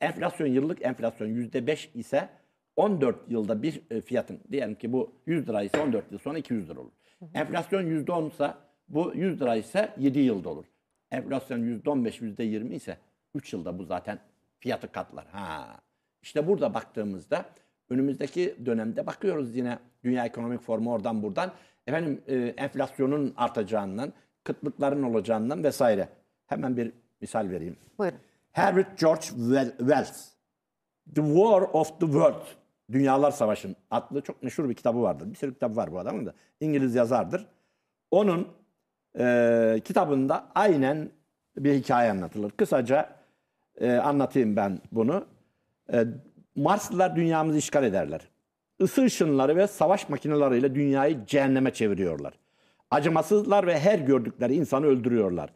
[0.00, 2.28] enflasyon yıllık enflasyon %5 ise
[2.76, 6.70] 14 yılda bir e, fiyatın diyelim ki bu 100 lira ise 14 yıl sonra 200
[6.70, 6.92] lira olur.
[7.34, 8.50] Enflasyon %10 ise
[8.88, 10.64] bu 100 lira ise 7 yılda olur.
[11.10, 12.98] Enflasyon %15 %20 ise
[13.34, 14.18] 3 yılda bu zaten
[14.58, 15.26] fiyatı katlar.
[15.26, 15.80] Ha.
[16.22, 17.44] İşte burada baktığımızda
[17.90, 21.52] önümüzdeki dönemde bakıyoruz yine Dünya Ekonomik Forumu oradan buradan
[21.86, 24.12] efendim e, enflasyonun artacağından,
[24.44, 26.08] kıtlıkların olacağından vesaire.
[26.46, 27.76] Hemen bir misal vereyim.
[27.98, 28.18] Buyurun.
[28.52, 30.28] Herbert George Wel- Wells
[31.14, 32.46] The War of the World
[32.92, 35.30] Dünyalar Savaşı'nın adlı çok meşhur bir kitabı vardır.
[35.30, 36.34] Bir sürü kitap var bu adamın da.
[36.60, 37.46] İngiliz yazardır.
[38.10, 38.48] Onun
[39.18, 41.10] e, kitabında aynen
[41.56, 42.50] bir hikaye anlatılır.
[42.50, 43.10] Kısaca
[43.80, 45.24] e, anlatayım ben bunu.
[45.92, 46.04] E,
[46.56, 48.20] Marslılar dünyamızı işgal ederler.
[48.78, 52.34] Isı ışınları ve savaş makineleriyle dünyayı cehenneme çeviriyorlar.
[52.90, 55.50] Acımasızlar ve her gördükleri insanı öldürüyorlar.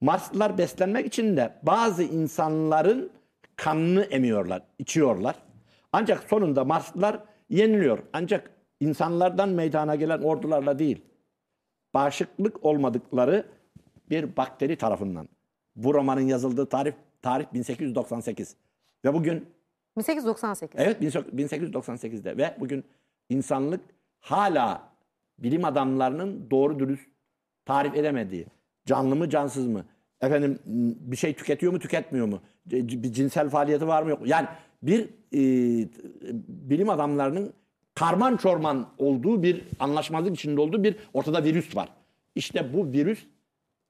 [0.00, 3.10] Marslılar beslenmek için de bazı insanların
[3.56, 5.34] kanını emiyorlar, içiyorlar.
[5.92, 7.18] Ancak sonunda Marslılar
[7.48, 7.98] yeniliyor.
[8.12, 11.04] Ancak insanlardan meydana gelen ordularla değil,
[11.94, 13.46] bağışıklık olmadıkları
[14.10, 15.28] bir bakteri tarafından.
[15.76, 16.92] Bu romanın yazıldığı tarih
[17.22, 18.56] tarih 1898.
[19.04, 19.46] Ve bugün
[19.96, 20.80] 1898.
[20.80, 22.84] Evet 1898'de ve bugün
[23.28, 23.80] insanlık
[24.20, 24.92] hala
[25.38, 27.08] bilim adamlarının doğru dürüst
[27.64, 28.46] tarif edemediği
[28.86, 29.84] canlı mı cansız mı
[30.20, 30.58] efendim
[31.00, 34.26] bir şey tüketiyor mu tüketmiyor mu bir cinsel faaliyeti var mı yok mu?
[34.26, 34.48] yani
[34.82, 35.40] bir e,
[36.48, 37.52] bilim adamlarının
[37.98, 41.88] karman çorman olduğu bir anlaşmazlık içinde olduğu bir ortada virüs var.
[42.34, 43.26] İşte bu virüs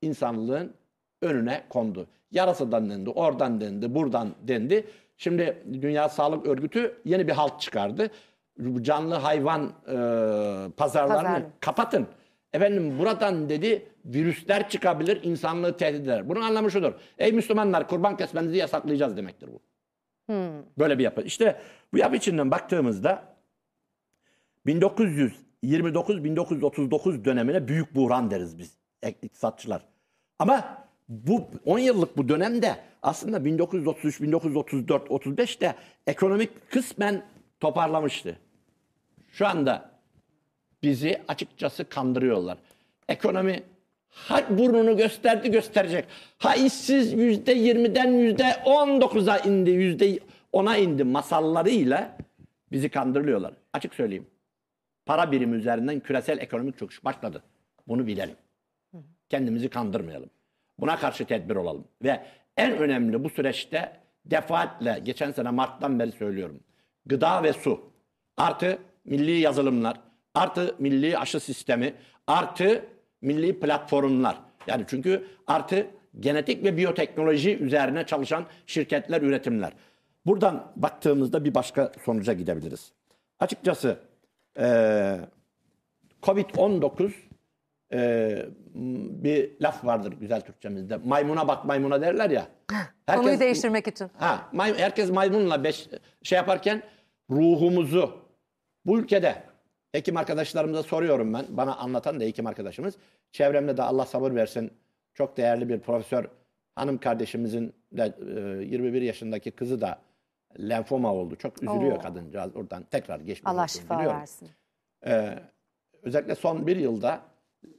[0.02, 0.74] insanlığın
[1.22, 2.06] önüne kondu.
[2.30, 4.86] Yarasından dendi, oradan dendi, buradan dendi.
[5.16, 8.10] Şimdi Dünya Sağlık Örgütü yeni bir halt çıkardı.
[8.82, 9.94] Canlı hayvan e,
[10.76, 11.46] pazarlarını Pazarlı.
[11.60, 12.06] kapatın.
[12.52, 16.28] Efendim buradan dedi virüsler çıkabilir, insanlığı tehdit eder.
[16.28, 16.92] Bunun anlamı şudur.
[17.18, 19.60] Ey Müslümanlar kurban kesmenizi yasaklayacağız demektir bu.
[20.78, 21.22] Böyle bir yapı.
[21.22, 21.60] İşte
[21.92, 23.37] bu yapı içinden baktığımızda
[24.66, 28.78] 1929-1939 dönemine büyük buhran deriz biz
[29.22, 29.82] iktisatçılar.
[30.38, 35.74] Ama bu 10 yıllık bu dönemde aslında 1933, 1934, 35'te
[36.06, 37.22] ekonomik kısmen
[37.60, 38.38] toparlamıştı.
[39.28, 39.90] Şu anda
[40.82, 42.58] bizi açıkçası kandırıyorlar.
[43.08, 43.62] Ekonomi
[44.08, 46.04] ha burnunu gösterdi gösterecek.
[46.38, 50.18] Ha işsiz yüzde yirmiden yüzde on dokuza indi, yüzde
[50.52, 52.16] ona indi masallarıyla
[52.72, 53.54] bizi kandırıyorlar.
[53.72, 54.26] Açık söyleyeyim.
[55.08, 57.42] Para birimi üzerinden küresel ekonomik çöküş başladı.
[57.86, 58.36] Bunu bilelim.
[59.28, 60.30] Kendimizi kandırmayalım.
[60.78, 61.84] Buna karşı tedbir olalım.
[62.04, 62.26] Ve
[62.56, 63.92] en önemli bu süreçte
[64.26, 66.60] defaatle geçen sene Mart'tan beri söylüyorum.
[67.06, 67.80] Gıda ve su
[68.36, 70.00] artı milli yazılımlar
[70.34, 71.94] artı milli aşı sistemi
[72.26, 72.84] artı
[73.20, 74.38] milli platformlar.
[74.66, 75.86] Yani çünkü artı
[76.20, 79.72] genetik ve biyoteknoloji üzerine çalışan şirketler, üretimler.
[80.26, 82.92] Buradan baktığımızda bir başka sonuca gidebiliriz.
[83.40, 84.07] Açıkçası
[84.58, 85.20] eee
[86.22, 87.10] Covid-19
[87.92, 88.46] e,
[89.24, 90.96] bir laf vardır güzel Türkçemizde.
[90.96, 92.46] Maymuna bak maymuna derler ya.
[93.16, 94.10] Konuyu değiştirmek için.
[94.16, 95.88] Ha, may- herkes maymunla beş,
[96.22, 96.82] şey yaparken
[97.30, 98.18] ruhumuzu
[98.86, 99.42] bu ülkede
[99.92, 101.44] hekim arkadaşlarımıza soruyorum ben.
[101.48, 102.94] Bana anlatan da hekim arkadaşımız.
[103.32, 104.70] Çevremde de Allah sabır versin.
[105.14, 106.24] Çok değerli bir profesör
[106.74, 108.14] hanım kardeşimizin de
[108.60, 109.98] e, 21 yaşındaki kızı da
[110.60, 111.36] lenfoma oldu.
[111.36, 112.00] Çok üzülüyor Oo.
[112.00, 112.82] kadıncağız oradan.
[112.90, 114.20] Tekrar geçmiş Allah olsun şifa diliyorum.
[114.20, 114.48] versin.
[115.06, 115.38] Ee,
[116.02, 117.22] özellikle son bir yılda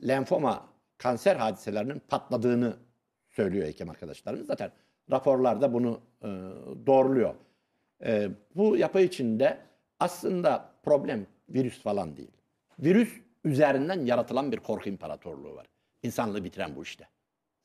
[0.07, 0.65] lenfoma
[0.97, 2.73] kanser hadiselerinin patladığını
[3.29, 4.47] söylüyor hekim arkadaşlarımız.
[4.47, 4.71] Zaten
[5.11, 6.27] raporlarda bunu e,
[6.87, 7.35] doğruluyor.
[8.05, 9.57] E, bu yapı içinde
[9.99, 12.31] aslında problem virüs falan değil.
[12.79, 13.13] Virüs
[13.43, 15.67] üzerinden yaratılan bir korku imparatorluğu var.
[16.03, 17.07] İnsanlığı bitiren bu işte.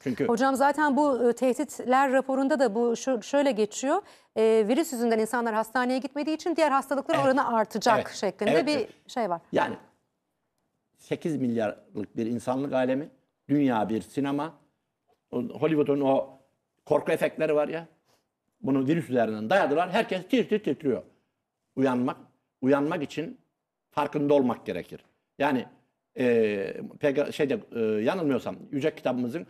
[0.05, 4.03] Çünkü Hocam zaten bu e, tehditler raporunda da bu şöyle geçiyor.
[4.37, 7.25] E, virüs yüzünden insanlar hastaneye gitmediği için diğer hastalıklar Evet.
[7.25, 8.17] oranı artacak Evet.
[8.17, 9.11] şeklinde Evet, bir evet.
[9.11, 9.41] şey var.
[9.53, 9.77] Yani
[10.99, 13.09] 8 milyarlık bir insanlık alemi,
[13.49, 14.55] dünya bir sinema,
[15.31, 16.39] Hollywood'un o
[16.85, 17.87] korku efektleri var ya,
[18.61, 19.91] bunu virüs üzerinden dayadılar.
[19.91, 21.03] Herkes tir tir titriyor.
[21.77, 22.17] Uyanmak,
[22.61, 23.39] uyanmak için
[23.91, 25.05] farkında olmak gerekir.
[25.39, 25.67] Yani
[26.19, 29.47] e, şeyde e, yanılmıyorsam Yüce kitabımızın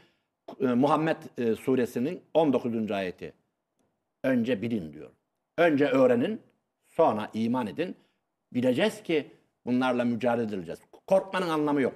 [0.60, 2.90] Muhammed e, suresinin 19.
[2.90, 3.32] ayeti.
[4.24, 5.10] Önce bilin diyor.
[5.58, 6.40] Önce öğrenin,
[6.86, 7.96] sonra iman edin.
[8.52, 9.30] Bileceğiz ki
[9.66, 10.80] bunlarla mücadele edileceğiz.
[11.06, 11.94] Korkmanın anlamı yok.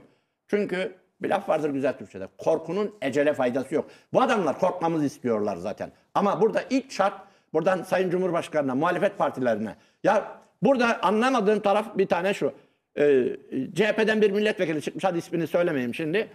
[0.49, 2.29] Çünkü Bir laf vardır güzel Türkçe'de.
[2.39, 3.91] Korkunun ecele faydası yok.
[4.13, 5.93] Bu adamlar korkmamızı istiyorlar zaten.
[6.15, 7.21] Ama burada ilk şart
[7.53, 9.77] buradan Sayın Cumhurbaşkanı'na, muhalefet partilerine.
[10.05, 12.53] Ya burada anlamadığım taraf bir tane şu.
[12.99, 13.37] Ee,
[13.75, 15.05] CHP'den bir milletvekili çıkmış.
[15.05, 16.29] Hadi ismini söylemeyeyim şimdi.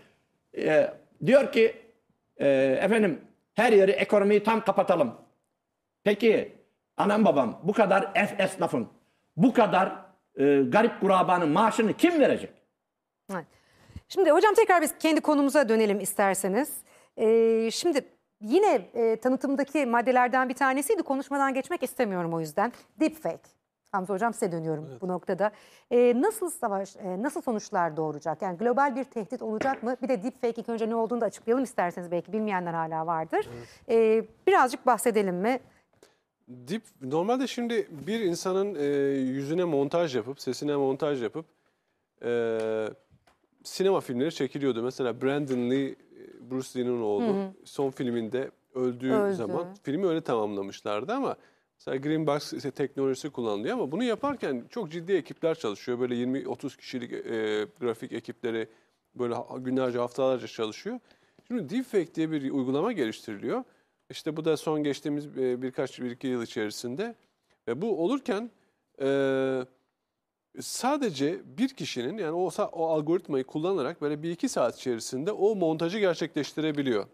[0.58, 0.94] Ee,
[1.26, 1.76] diyor ki
[2.44, 3.22] e, efendim
[3.54, 5.16] her yeri ekonomiyi tam kapatalım.
[6.04, 6.58] Peki
[6.98, 8.88] anam babam bu kadar es- esnafın
[9.38, 9.92] bu kadar
[10.40, 12.50] e, garip kurabanın maaşını kim verecek?
[14.10, 16.74] Şimdi hocam tekrar biz kendi konumuza dönelim isterseniz.
[17.18, 18.06] Ee, şimdi
[18.42, 21.04] yine e, tanıtımdaki maddelerden bir tanesiydi.
[21.04, 22.74] Konuşmadan geçmek istemiyorum o yüzden.
[23.00, 23.50] Deepfake.
[23.94, 25.52] Hamza hocam size dönüyorum bu noktada.
[25.92, 28.42] Ee, nasıl savaş, e, nasıl sonuçlar doğuracak?
[28.42, 29.96] Yani global bir tehdit olacak mı?
[30.02, 33.50] Bir de deepfake ilk önce ne olduğunu da açıklayalım isterseniz belki bilmeyenler hala vardır.
[33.90, 35.60] Ee, birazcık bahsedelim mi?
[36.68, 38.86] Dip, normalde şimdi bir insanın e,
[39.18, 41.46] yüzüne montaj yapıp, sesine montaj yapıp
[42.24, 42.60] e,
[43.64, 44.84] sinema filmleri çekiliyordu.
[44.84, 45.96] Mesela Brandon Lee, e,
[46.52, 49.36] Bruce Lee'nin oğlu son filminde öldüğü Öldü.
[49.36, 51.36] zaman filmi öyle tamamlamışlardı ama
[51.88, 56.00] mesela Green ise teknolojisi kullanılıyor ama bunu yaparken çok ciddi ekipler çalışıyor.
[56.00, 58.68] Böyle 20-30 kişilik e, grafik ekipleri
[59.16, 61.00] böyle günlerce haftalarca çalışıyor.
[61.48, 63.64] Şimdi deepfake diye bir uygulama geliştiriliyor.
[64.10, 67.16] İşte bu da son geçtiğimiz e, birkaç bir iki yıl içerisinde
[67.68, 68.52] ve bu olurken
[69.02, 69.66] e,
[70.60, 76.00] sadece bir kişinin yani o, o algoritmayı kullanarak böyle bir iki saat içerisinde o montajı
[76.00, 77.08] gerçekleştirebiliyor.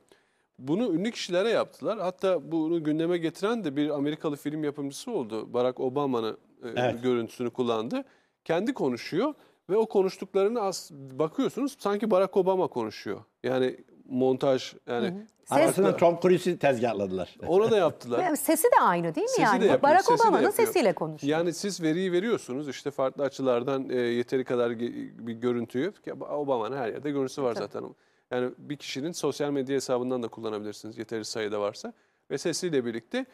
[0.59, 1.99] Bunu ünlü kişilere yaptılar.
[1.99, 5.53] Hatta bunu gündeme getiren de bir Amerikalı film yapımcısı oldu.
[5.53, 7.03] Barack Obama'nın e, Evet.
[7.03, 8.03] görüntüsünü kullandı.
[8.45, 9.33] Kendi konuşuyor
[9.69, 13.19] ve o konuştuklarını az bakıyorsunuz sanki Barack Obama konuşuyor.
[13.43, 13.77] Yani
[14.09, 15.13] montaj yani
[15.45, 17.37] Ses, Arasında Tom Cruise'i tezgahladılar.
[17.47, 18.35] ona da yaptılar.
[18.35, 19.61] Sesi de aynı değil mi Sesi yani?
[19.61, 21.37] de yapıyor, Barack Obama'nın sesiyle konuşuyor.
[21.37, 25.91] Yani siz veriyi veriyorsunuz işte farklı açılardan e, yeteri kadar bir görüntüyü.
[25.93, 27.83] Ki Obama'nın her yerde görüntüsü var zaten.
[28.31, 31.93] Yani bir kişinin sosyal medya hesabından da kullanabilirsiniz yeteri sayıda varsa.
[32.31, 33.25] Ve sesiyle birlikte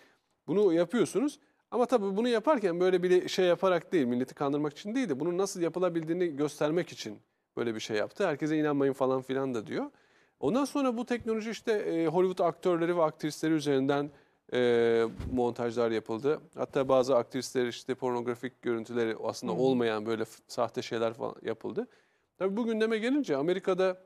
[0.48, 1.40] bunu yapıyorsunuz.
[1.72, 5.38] Ama tabii bunu yaparken böyle bir şey yaparak değil, milleti kandırmak için değil de bunun
[5.38, 7.20] nasıl yapılabildiğini göstermek için
[7.58, 8.28] böyle bir şey yaptı.
[8.28, 9.86] Herkese inanmayın falan filan da diyor.
[10.40, 14.10] Ondan sonra bu teknoloji işte e, Hollywood aktörleri ve aktrisleri üzerinden
[14.54, 15.04] e,
[15.34, 16.42] montajlar yapıldı.
[16.56, 21.88] Hatta bazı aktrisler işte pornografik görüntüleri aslında olmayan böyle sahte şeyler falan yapıldı.
[22.38, 23.98] Tabii bu gündeme gelince Amerika'da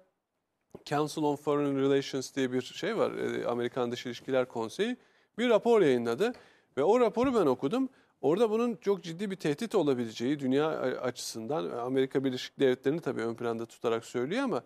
[0.86, 3.12] Council on Foreign Relations diye bir şey var.
[3.12, 4.98] e, Amerikan Dış İlişkiler Konseyi
[5.38, 6.34] bir rapor yayınladı
[6.78, 7.90] ve o raporu ben okudum.
[8.22, 13.36] Orada bunun çok ciddi bir tehdit olabileceği dünya a- açısından Amerika Birleşik Devletleri'ni tabii ön
[13.36, 14.64] planda tutarak söylüyor ama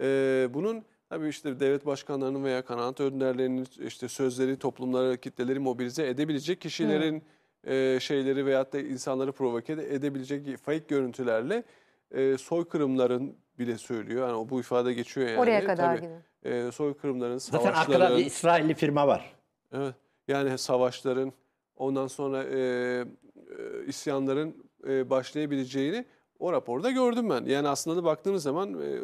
[0.00, 6.60] e, bunun tabii işte devlet başkanlarının veya kanaat önderlerinin işte sözleri toplumları, kitleleri mobilize edebilecek
[6.60, 7.22] kişilerin
[7.64, 11.64] e, şeyleri veyahut da insanları provoke ede- edebilecek fake görüntülerle
[12.10, 14.28] e, soykırımların bile söylüyor.
[14.28, 15.38] Yani o bu ifade geçiyor yani.
[15.38, 16.06] Oraya kadar Tabii,
[16.42, 16.54] gibi.
[16.54, 18.00] e, soykırımların, Zaten savaşların.
[18.00, 19.34] arkada bir İsrailli firma var.
[19.72, 19.94] Evet.
[20.28, 21.32] Yani savaşların
[21.76, 23.04] ondan sonra e, e,
[23.86, 26.04] isyanların e, başlayabileceğini
[26.38, 27.44] o raporda gördüm ben.
[27.44, 29.00] Yani aslında da baktığınız zaman e,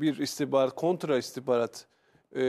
[0.00, 1.86] bir istihbarat, kontra istihbarat
[2.32, 2.44] e,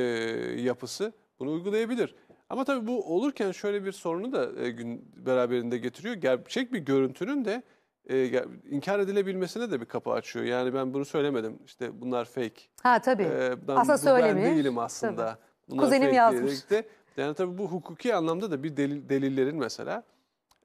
[0.58, 2.16] yapısı bunu uygulayabilir.
[2.50, 6.16] Ama tabii bu olurken şöyle bir sorunu da e, gün beraberinde getiriyor.
[6.16, 7.64] Gerçek bir görüntünün de
[8.10, 10.46] e, inkar edilebilmesine de bir kapı açıyor.
[10.46, 11.60] Yani ben bunu söylemedim.
[11.66, 12.62] İşte bunlar fake.
[12.84, 13.24] Ha tabii.
[13.24, 14.44] Ee, ben Aslında bu ben söylemiş.
[14.44, 15.40] değilim aslında.
[15.70, 16.70] Bunlar Kuzenim yazmış.
[16.70, 20.04] de- yani tabii bu hukuki anlamda da bir delil, delillerin mesela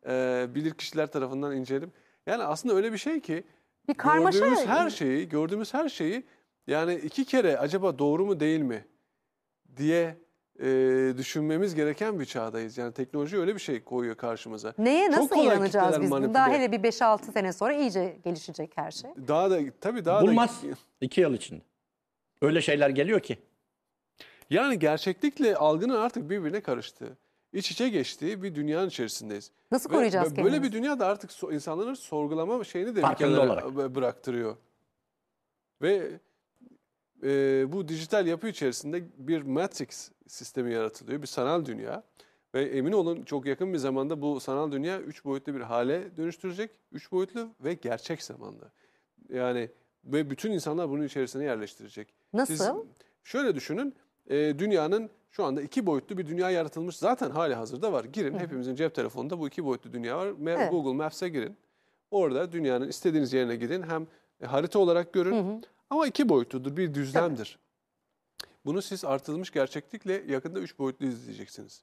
[0.07, 1.91] e, bilir kişiler tarafından incelenip
[2.27, 3.45] yani aslında öyle bir şey ki
[3.89, 4.39] Bir karmaşa.
[4.39, 6.23] gördüğümüz her şeyi gördüğümüz her şeyi
[6.67, 8.85] yani iki kere acaba doğru mu değil mi
[9.77, 10.17] diye
[10.61, 10.65] e,
[11.19, 12.79] düşünmemiz gereken bir çağdayız.
[12.79, 14.75] Yani teknoloji öyle bir şey koyuyor karşımıza.
[14.79, 16.11] Neye Çok nasıl inanacağız biz?
[16.11, 16.35] manipüle.
[16.35, 19.11] Daha hele bir 5-6 sene sonra iyice gelişecek her şey.
[19.29, 20.63] Daha da tabii daha Bulmaz.
[20.63, 20.67] da
[21.01, 21.63] iki yıl içinde.
[22.43, 23.39] Öyle şeyler geliyor ki.
[24.51, 27.17] Yani gerçeklikle algının artık birbirine karıştığı,
[27.53, 29.51] iç içe geçtiği bir dünyanın içerisindeyiz.
[29.71, 30.63] Nasıl Ve- koruyacağız ve Böyle kendimizi?
[30.73, 33.65] bir dünyada artık so- insanların sorgulama şeyini de bir Farkında kenara olarak.
[33.65, 34.57] bı- bıraktırıyor.
[35.83, 36.11] Ve
[37.23, 42.03] e, bu dijital yapı içerisinde bir matrix sistemi yaratılıyor, bir sanal dünya.
[42.55, 46.71] Ve emin olun çok yakın bir zamanda bu sanal dünya üç boyutlu bir hale dönüştürecek.
[46.93, 48.71] Üç boyutlu ve gerçek zamanda.
[49.29, 49.71] Yani
[50.05, 52.15] ve bütün insanlar bunun içerisine yerleştirecek.
[52.33, 52.55] Nasıl?
[52.55, 52.71] Siz
[53.25, 53.95] şöyle düşünün,
[54.31, 56.97] e, dünyanın şu anda iki boyutlu bir dünya yaratılmış.
[56.97, 58.05] Zaten hali hazırda var.
[58.05, 60.29] Girin, hepimizin cep telefonunda bu iki boyutlu dünya var.
[60.47, 60.71] Evet.
[60.71, 61.57] Google Maps'e girin.
[62.11, 63.83] Orada dünyanın istediğiniz yerine gidin.
[63.83, 64.07] Hem
[64.47, 67.59] harita olarak görün ama iki boyutludur, bir düzlemdir.
[68.65, 71.83] Bunu siz artırılmış gerçeklikle yakında üç boyutlu izleyeceksiniz.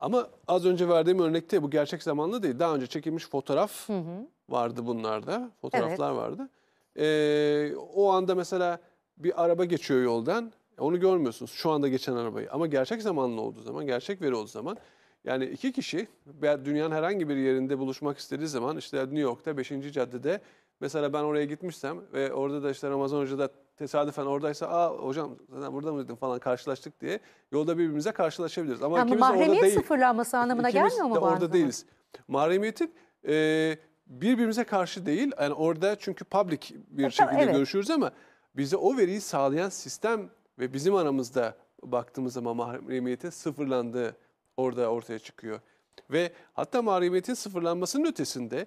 [0.00, 2.58] Ama az önce verdiğim örnekte bu gerçek zamanlı değil.
[2.58, 3.90] Daha önce çekilmiş fotoğraf
[4.48, 5.50] vardı bunlarda.
[5.60, 6.48] Fotoğraflar vardı.
[6.96, 8.80] Ee, o anda mesela
[9.16, 10.52] bir araba geçiyor yoldan.
[10.78, 12.52] Onu görmüyorsunuz şu anda geçen arabayı.
[12.52, 14.76] Ama gerçek zamanlı olduğu zaman, gerçek veri olduğu zaman
[15.24, 16.08] yani iki kişi
[16.42, 19.72] dünyanın herhangi bir yerinde buluşmak istediği zaman işte New York'ta 5.
[19.92, 20.40] caddede
[20.80, 25.36] mesela ben oraya gitmişsem ve orada da işte Ramazan Hoca da tesadüfen oradaysa aa hocam
[25.50, 27.20] zaten burada mıydın falan karşılaştık diye
[27.52, 28.82] yolda birbirimize karşılaşabiliriz.
[28.82, 29.74] Ama Ama ikimiz de orada değil.
[29.74, 31.86] sıfırlanması anlamına İkimiz gelmiyor mu de bu orada değiliz.
[32.28, 32.94] Mahremiyetin
[33.28, 33.76] e,
[34.06, 35.32] birbirimize karşı değil.
[35.40, 36.60] Yani orada çünkü public
[36.90, 37.54] bir E, şekilde evet.
[37.54, 38.12] görüşüyoruz ama
[38.56, 44.16] bize o veriyi sağlayan sistem ve bizim aramızda baktığımız zaman mahremiyetin sıfırlandığı
[44.56, 45.60] orada ortaya çıkıyor.
[46.10, 48.66] Ve hatta mahremiyetin sıfırlanmasının ötesinde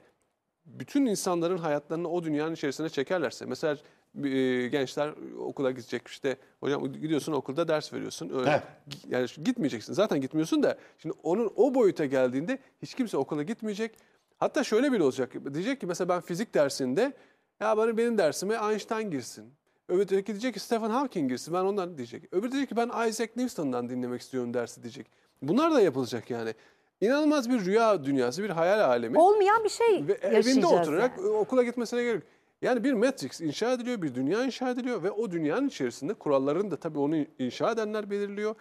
[0.66, 3.78] bütün insanların hayatlarını o dünyanın içerisine çekerlerse mesela
[4.24, 8.30] e, gençler okula gidecek işte hocam gidiyorsun okulda ders veriyorsun.
[8.40, 8.64] Öyle.
[9.10, 9.94] Yani gitmeyeceksin.
[9.94, 13.92] Zaten gitmiyorsun da şimdi onun o boyuta geldiğinde hiç kimse okula gitmeyecek.
[14.38, 15.54] Hatta şöyle bile olacak.
[15.54, 17.14] Diyecek ki mesela ben fizik dersinde
[17.60, 19.54] ya bana benim dersime Einstein girsin.
[19.90, 21.54] Öbürü diyecek ki Stephen Hawking girsin.
[21.54, 22.34] Ben ondan diyecek.
[22.34, 24.84] Öbürü diyecek ki ben Isaac Newton'dan dinlemek istiyorum dersi.
[24.84, 25.08] diyecek.
[25.42, 26.54] Bunlar da yapılacak yani
[27.02, 29.20] İnanılmaz bir rüya dünyası, bir hayal alemi.
[29.20, 31.28] Olmayan bir şey Ve yaşayacağız evinde oturarak yani.
[31.28, 32.24] okula gitmesine gerek.
[32.62, 36.78] Yani bir Matrix inşa ediliyor, bir dünya inşa ediliyor ve o dünyanın içerisinde kuralların da
[36.78, 38.56] tabii onu inşa edenler belirliyor.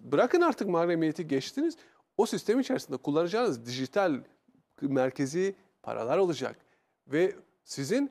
[0.00, 1.76] Bırakın artık mahremiyeti geçtiniz.
[2.16, 4.14] O sistem içerisinde kullanacağınız dijital
[4.82, 6.56] merkezi paralar olacak.
[7.06, 7.32] Ve
[7.64, 8.10] sizin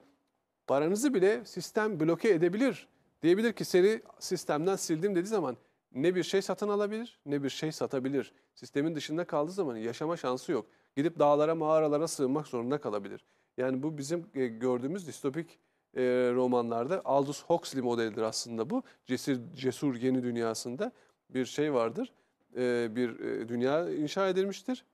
[0.68, 2.88] paranızı bile sistem bloke edebilir.
[3.22, 5.58] Diyebilir ki seni sistemden sildim dediği zaman
[5.94, 8.34] ne bir şey satın alabilir ne bir şey satabilir.
[8.56, 10.66] Sistemin dışında kaldığı zaman yaşama şansı yok.
[10.96, 13.24] Gidip dağlara mağaralara sığınmak zorunda kalabilir.
[13.58, 15.60] Yani bu bizim e, gördüğümüz distopik
[15.96, 16.02] e,
[16.34, 18.84] romanlarda Aldous Huxley modelidir aslında bu.
[19.06, 20.92] Cesur, cesur yeni dünyasında
[21.30, 22.14] bir şey vardır.
[22.58, 24.86] E, bir dünya inşa edilmiştir.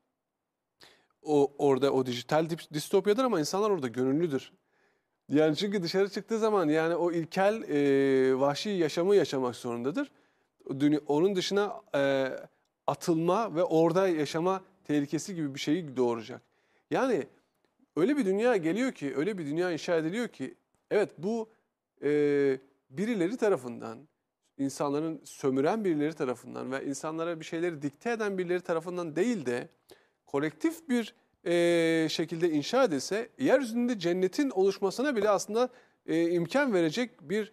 [1.21, 4.51] O orada o dijital distopyadır ama insanlar orada gönüllüdür.
[5.29, 10.11] Yani çünkü dışarı çıktığı zaman yani o ilkel e, vahşi yaşamı yaşamak zorundadır.
[11.07, 12.29] Onun dışına e,
[12.87, 16.41] atılma ve orada yaşama tehlikesi gibi bir şeyi doğuracak.
[16.91, 17.27] Yani
[17.95, 20.55] öyle bir dünya geliyor ki, öyle bir dünya inşa ediliyor ki,
[20.91, 21.49] evet bu
[22.03, 22.09] e,
[22.89, 23.99] birileri tarafından,
[24.57, 29.69] insanların sömüren birileri tarafından ve insanlara bir şeyleri dikte eden birileri tarafından değil de
[30.25, 31.15] kolektif bir
[31.45, 35.69] e, şekilde inşa edilse, yeryüzünde cennetin oluşmasına bile aslında
[36.05, 37.51] e, imkan verecek bir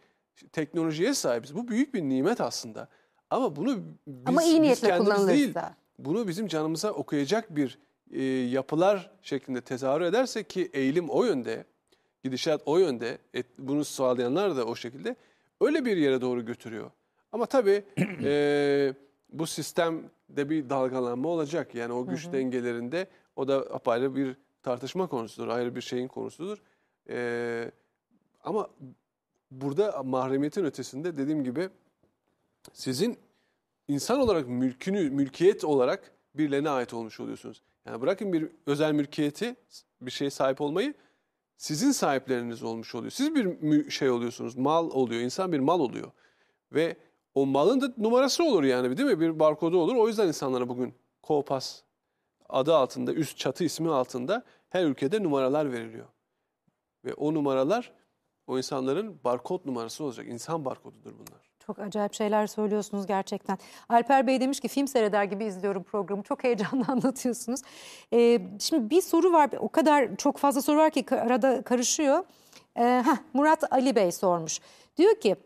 [0.52, 1.54] teknolojiye sahibiz.
[1.54, 2.88] Bu büyük bir nimet aslında.
[3.30, 5.54] Ama bunu biz, Ama iyi biz niyetle kendimiz değil,
[5.98, 7.78] bunu bizim canımıza okuyacak bir
[8.12, 11.64] e, yapılar şeklinde tezahür ederse ki eğilim o yönde,
[12.24, 15.16] gidişat o yönde, et, bunu sağlayanlar da o şekilde
[15.60, 16.90] öyle bir yere doğru götürüyor.
[17.32, 17.84] Ama tabii
[18.22, 18.94] e,
[19.32, 21.74] bu sistemde bir dalgalanma olacak.
[21.74, 23.06] Yani o güç dengelerinde
[23.36, 26.62] o da apayrı bir tartışma konusudur, ayrı bir şeyin konusudur.
[27.08, 27.70] E,
[28.44, 28.68] ama
[29.50, 31.68] burada mahremiyetin ötesinde dediğim gibi
[32.72, 33.18] sizin
[33.88, 37.62] insan olarak mülkünü, mülkiyet olarak birilerine ait olmuş oluyorsunuz.
[37.86, 39.56] Yani bırakın bir özel mülkiyeti,
[40.00, 40.94] bir şeye sahip olmayı,
[41.56, 43.10] sizin sahipleriniz olmuş oluyor.
[43.10, 46.10] Siz bir şey oluyorsunuz, mal oluyor, insan bir mal oluyor.
[46.72, 46.96] Ve
[47.34, 49.20] o malın da numarası olur yani değil mi?
[49.20, 49.94] Bir barkodu olur.
[49.94, 51.82] O yüzden insanlara bugün Kopas
[52.48, 56.06] adı altında, üst çatı ismi altında her ülkede numaralar veriliyor.
[57.04, 57.92] Ve o numaralar
[58.46, 60.26] o insanların barkod numarası olacak.
[60.28, 61.46] İnsan barkodudur bunlar.
[61.66, 63.58] Çok acayip şeyler söylüyorsunuz gerçekten.
[63.88, 66.22] Alper Bey demiş ki film seyreder gibi izliyorum programı.
[66.22, 67.60] Çok heyecanlı anlatıyorsunuz.
[68.12, 69.50] Ee, şimdi bir soru var.
[69.58, 72.24] O kadar çok fazla soru var ki arada karışıyor.
[72.76, 74.60] Ee, heh, Murat Ali Bey sormuş.
[74.96, 75.36] Diyor ki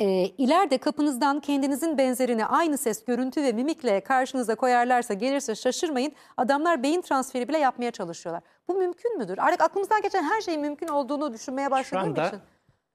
[0.00, 6.12] e, ileride kapınızdan kendinizin benzerini aynı ses, görüntü ve mimikle karşınıza koyarlarsa gelirse şaşırmayın.
[6.36, 8.42] Adamlar beyin transferi bile yapmaya çalışıyorlar.
[8.68, 9.38] Bu mümkün müdür?
[9.38, 12.38] Artık aklımızdan geçen her şeyin mümkün olduğunu düşünmeye Şu başladığım anda için.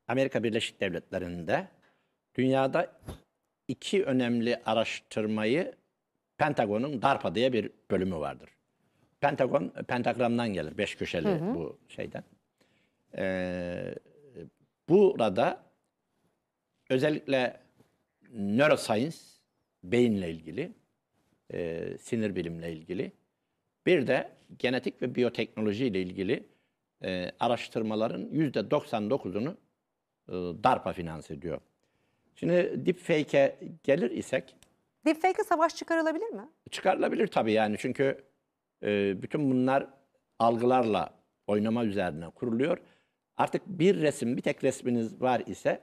[0.07, 1.67] Amerika Birleşik Devletleri'nde
[2.35, 2.91] dünyada
[3.67, 5.75] iki önemli araştırmayı
[6.37, 8.49] Pentagon'un DARPA diye bir bölümü vardır.
[9.21, 10.77] Pentagon, pentagramdan gelir.
[10.77, 12.23] Beş köşeli bu şeyden.
[13.17, 13.95] Ee,
[14.89, 15.65] burada
[16.89, 17.59] özellikle
[18.31, 19.17] neuroscience,
[19.83, 20.71] beyinle ilgili,
[21.53, 23.11] e, sinir bilimle ilgili,
[23.85, 26.43] bir de genetik ve biyoteknoloji ile ilgili
[27.03, 29.55] e, araştırmaların yüzde 99'unu
[30.29, 30.33] e,
[30.63, 31.61] DARPA finanse ediyor.
[32.35, 34.55] Şimdi deepfake'e gelir isek
[35.05, 36.49] Deepfake'e savaş çıkarılabilir mi?
[36.71, 38.23] çıkarılabilir tabii yani çünkü
[38.83, 39.87] e, bütün bunlar
[40.39, 41.13] algılarla
[41.47, 42.77] oynama üzerine kuruluyor.
[43.37, 45.81] Artık bir resim, bir tek resminiz var ise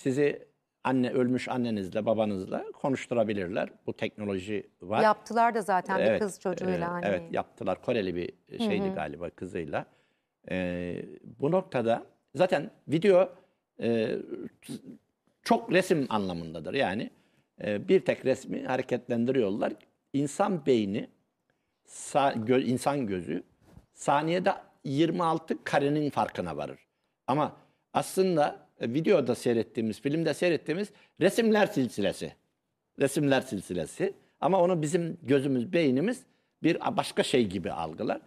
[0.00, 0.48] sizi
[0.84, 3.68] anne ölmüş annenizle, babanızla konuşturabilirler.
[3.86, 5.02] Bu teknoloji var.
[5.02, 6.76] Yaptılar da zaten bir Evet, kız çocuğuyla.
[6.78, 7.06] e, hani.
[7.06, 7.82] Evet yaptılar.
[7.82, 9.86] Koreli bir şeydi galiba kızıyla.
[10.50, 10.96] E,
[11.40, 13.32] bu noktada zaten video
[13.80, 14.16] e,
[15.42, 16.74] çok resim anlamındadır.
[16.74, 17.10] Yani
[17.64, 19.72] e, bir tek resmi hareketlendiriyorlar.
[20.12, 21.08] İnsan beyni,
[21.86, 23.42] sa- gö- insan gözü
[23.94, 24.52] saniyede
[24.84, 26.86] 26 karenin farkına varır.
[27.26, 27.56] Ama
[27.92, 30.88] aslında videoda seyrettiğimiz, filmde seyrettiğimiz
[31.20, 32.32] resimler silsilesi.
[33.00, 34.14] Resimler silsilesi.
[34.40, 36.22] Ama onu bizim gözümüz, beynimiz
[36.62, 38.20] bir başka şey gibi algılar.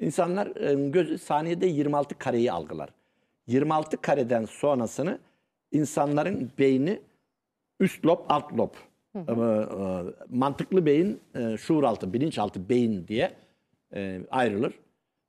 [0.00, 2.90] İnsanlar e, gözü saniyede 26 kareyi algılar.
[3.46, 5.18] 26 kareden sonrasını
[5.72, 7.00] insanların beyni
[7.80, 8.74] üst lob, alt lob.
[9.14, 13.32] Ee, e, mantıklı beyin, e, şuuraltı, bilinçaltı beyin diye
[13.94, 14.74] e, ayrılır.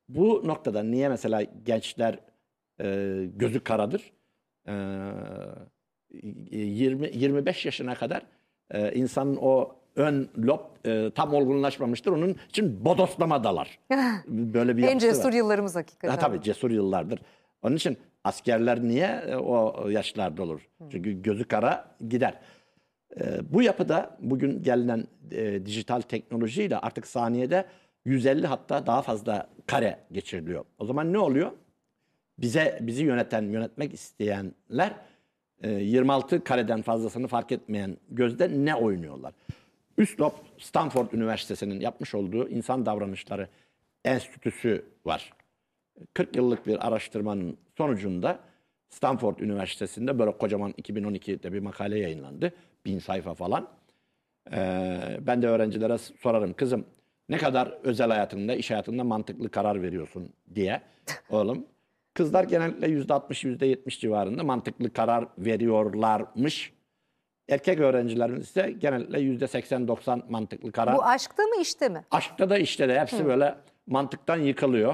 [0.09, 2.19] Bu noktada niye mesela gençler
[2.81, 4.11] e, gözü karadır?
[4.69, 4.73] E,
[6.11, 8.21] 20 25 yaşına kadar
[8.71, 12.11] e, insanın o ön lob e, tam olgunlaşmamıştır.
[12.11, 13.79] Onun için bodoslama dalar.
[14.27, 15.13] Böyle bir En yapısı var.
[15.13, 16.09] cesur yıllarımız hakikaten.
[16.13, 17.19] Ha, tabii cesur yıllardır.
[17.61, 20.69] Onun için askerler niye e, o yaşlarda olur?
[20.91, 22.39] Çünkü gözü kara gider.
[23.21, 27.65] E, bu yapıda bugün gelinen e, dijital teknolojiyle artık saniyede
[28.05, 30.65] 150 hatta daha fazla kare geçiriliyor.
[30.77, 31.51] O zaman ne oluyor?
[32.41, 34.95] Bize bizi yöneten, yönetmek isteyenler
[35.63, 39.33] e, 26 kareden fazlasını fark etmeyen gözde ne oynuyorlar?
[39.97, 43.47] Üst lob Stanford Üniversitesi'nin yapmış olduğu insan davranışları
[44.05, 45.33] enstitüsü var.
[46.13, 48.39] 40 yıllık bir araştırmanın sonucunda
[48.89, 52.53] Stanford Üniversitesi'nde böyle kocaman 2012'de bir makale yayınlandı.
[52.85, 53.69] Bin sayfa falan.
[54.53, 56.85] Ee, ben de öğrencilere sorarım kızım
[57.29, 60.81] ne kadar özel hayatında, iş hayatında mantıklı karar veriyorsun diye
[61.29, 61.65] oğlum.
[62.19, 66.73] Kızlar genellikle %60, %70 civarında mantıklı karar veriyorlarmış.
[67.49, 72.05] Erkek öğrencilerin ise genellikle %80-90 mantıklı karar Bu aşkta mı işte mi?
[72.11, 73.55] Aşkta da işte de hepsi böyle
[73.87, 74.93] mantıktan yıkılıyor.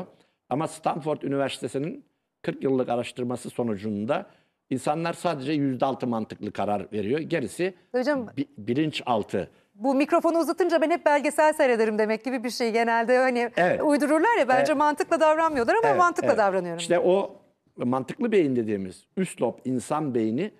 [0.50, 2.06] Ama Stanford Üniversitesi'nin
[2.42, 4.26] 40 yıllık araştırması sonucunda
[4.70, 7.20] insanlar sadece %6 mantıklı karar veriyor.
[7.20, 9.50] Gerisi Hocam bi- bilinçaltı.
[9.76, 12.72] Bu mikrofonu uzatınca ben hep belgesel seyrederim demek gibi bir şey.
[12.72, 13.82] Genelde hani Evet.
[13.84, 16.38] uydururlar ya bence mantıkla davranmıyorlar ama Evet, mantıkla evet.
[16.38, 16.78] davranıyorum.
[16.80, 17.36] İşte o
[17.78, 20.52] mantıklı beyin dediğimiz üst lob insan beyni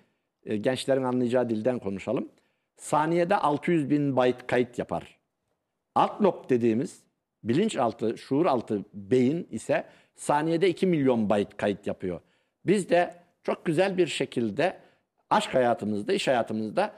[0.46, 2.28] e, gençlerin anlayacağı dilden konuşalım.
[2.76, 5.18] Saniyede 600 bin byte kayıt yapar.
[5.94, 7.02] Alt lob dediğimiz
[7.44, 9.84] bilinçaltı, şuuraltı beyin ise
[10.14, 12.20] saniyede 2 milyon byte kayıt yapıyor.
[12.66, 14.76] Biz de çok güzel bir şekilde
[15.30, 16.92] aşk hayatımızda, iş hayatımızda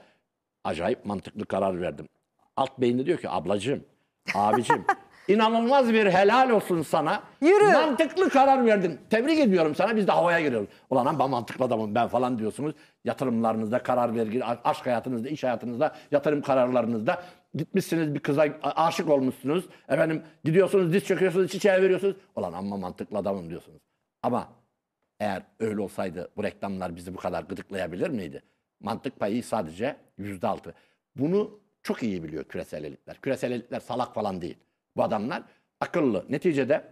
[0.63, 2.07] acayip mantıklı karar verdim.
[2.57, 3.83] Alt beyinde diyor ki ablacığım,
[4.35, 4.85] abicim
[5.27, 7.23] inanılmaz bir helal olsun sana.
[7.41, 7.73] Yürü.
[7.73, 8.99] Mantıklı karar verdin.
[9.09, 10.69] Tebrik ediyorum sana biz de havaya giriyoruz.
[10.89, 12.75] Ulan ben mantıklı adamım ben falan diyorsunuz.
[13.05, 17.23] Yatırımlarınızda, karar vergi, aşk hayatınızda, iş hayatınızda, yatırım kararlarınızda
[17.53, 19.65] gitmişsiniz bir kıza aşık olmuşsunuz.
[19.89, 22.15] Efendim gidiyorsunuz diz çöküyorsunuz, çiçeği veriyorsunuz.
[22.35, 23.81] Ulan amma mantıklı adamım diyorsunuz.
[24.23, 24.49] Ama
[25.19, 28.43] eğer öyle olsaydı bu reklamlar bizi bu kadar gıdıklayabilir miydi?
[28.79, 30.73] Mantık payı sadece yüzde altı.
[31.15, 33.21] Bunu çok iyi biliyor küresel elitler.
[33.21, 34.57] Küresel elitler salak falan değil.
[34.95, 35.43] Bu adamlar
[35.79, 36.25] akıllı.
[36.29, 36.83] Neticede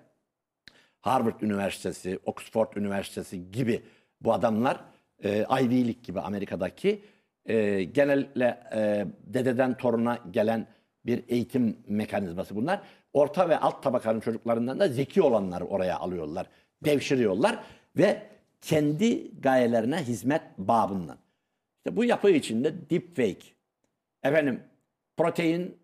[1.01, 3.81] Harvard Üniversitesi, Oxford Üniversitesi gibi
[4.21, 4.79] bu adamlar
[5.23, 7.03] e, Ivy League gibi Amerika'daki
[7.45, 10.67] e, genellikle e, dededen toruna gelen
[11.05, 12.81] bir eğitim mekanizması bunlar.
[13.13, 16.47] Orta ve alt tabakanın çocuklarından da zeki olanları oraya alıyorlar,
[16.83, 17.59] devşiriyorlar
[17.97, 18.23] ve
[18.61, 21.17] kendi gayelerine hizmet babından.
[21.87, 23.47] İşte bu yapı içinde deepfake,
[24.23, 24.59] efendim
[25.17, 25.77] protein,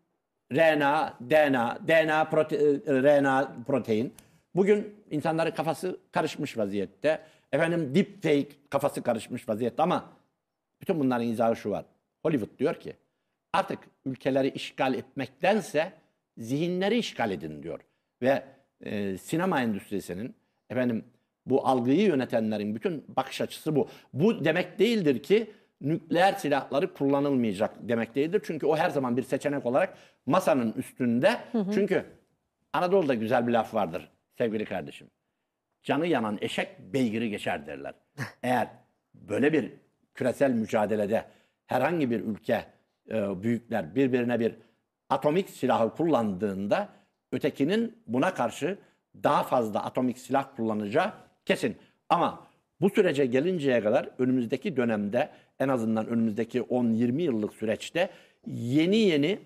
[0.53, 4.13] RNA, DNA, DNA, prote, e, RNA, protein.
[4.55, 7.21] Bugün insanların kafası karışmış vaziyette.
[7.51, 10.09] Efendim deepfake kafası karışmış vaziyette ama
[10.81, 11.85] bütün bunların izahı şu var.
[12.23, 12.93] Hollywood diyor ki
[13.53, 15.93] artık ülkeleri işgal etmektense
[16.37, 17.79] zihinleri işgal edin diyor.
[18.21, 18.43] Ve
[18.81, 20.35] e, sinema endüstrisinin
[20.69, 21.05] efendim
[21.45, 23.87] bu algıyı yönetenlerin bütün bakış açısı bu.
[24.13, 25.51] Bu demek değildir ki
[25.81, 28.41] nükleer silahları kullanılmayacak demek değildir.
[28.45, 31.39] Çünkü o her zaman bir seçenek olarak masanın üstünde.
[31.73, 32.05] Çünkü
[32.73, 35.07] Anadolu'da güzel bir laf vardır sevgili kardeşim.
[35.83, 37.93] Canı yanan eşek beygiri geçer derler.
[38.43, 38.67] Eğer
[39.13, 39.73] böyle bir
[40.13, 41.25] küresel mücadelede
[41.67, 42.65] herhangi bir ülke
[43.11, 44.55] e, büyükler birbirine bir
[45.09, 46.89] atomik silahı kullandığında
[47.31, 48.77] ötekinin buna karşı
[49.23, 51.13] daha fazla atomik silah kullanacağı
[51.45, 51.77] kesin.
[52.09, 52.47] Ama
[52.81, 55.29] bu sürece gelinceye kadar önümüzdeki dönemde
[55.59, 58.09] en azından önümüzdeki 10-20 yıllık süreçte
[58.47, 59.39] yeni yeni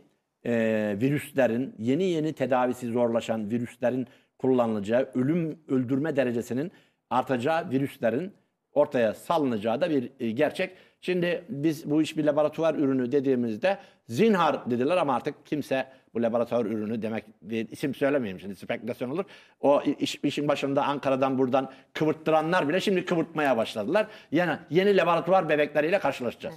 [0.45, 4.07] e, virüslerin, yeni yeni tedavisi zorlaşan virüslerin
[4.37, 6.71] kullanılacağı, ölüm öldürme derecesinin
[7.09, 8.31] artacağı virüslerin
[8.73, 10.71] ortaya salınacağı da bir e, gerçek.
[11.07, 13.77] Şimdi biz bu iş bir laboratuvar ürünü dediğimizde
[14.07, 17.25] zinhar dediler ama artık kimse bu laboratuvar ürünü demek
[17.71, 19.25] isim söylemeyeyim şimdi spekülasyon olur.
[19.61, 24.07] O iş, işin başında Ankara'dan buradan kıvırttıranlar bile şimdi kıvırtmaya başladılar.
[24.31, 26.55] Yani yeni laboratuvar bebekleriyle karşılaşacağız.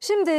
[0.00, 0.30] Şimdi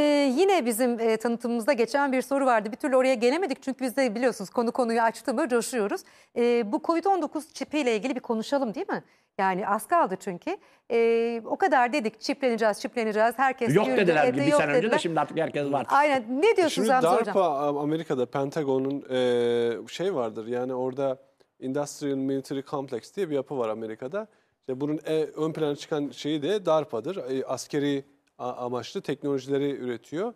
[0.41, 2.71] yine bizim e, tanıtımımızda geçen bir soru vardı.
[2.71, 6.01] Bir türlü oraya gelemedik çünkü biz de biliyorsunuz konu konuyu açtı mı coşuyoruz.
[6.37, 9.03] E, bu Covid-19 çipiyle ilgili bir konuşalım değil mi?
[9.37, 10.57] Yani az kaldı çünkü.
[10.91, 13.33] E, o kadar dedik çipleneceğiz, çipleneceğiz.
[13.37, 15.85] Herkes Yok yürüdü, dediler etti, bir sene önce de şimdi artık herkes var.
[15.89, 16.41] Aynen.
[16.41, 17.77] Ne diyorsunuz Şimdi Hamza DARPA Hocam?
[17.77, 21.17] Amerika'da Pentagon'un e, şey vardır yani orada
[21.59, 24.27] Industrial Military Complex diye bir yapı var Amerika'da.
[24.59, 27.15] İşte bunun e, ön plana çıkan şeyi de DARPA'dır.
[27.31, 28.03] E, askeri
[28.37, 30.33] a- amaçlı teknolojileri üretiyor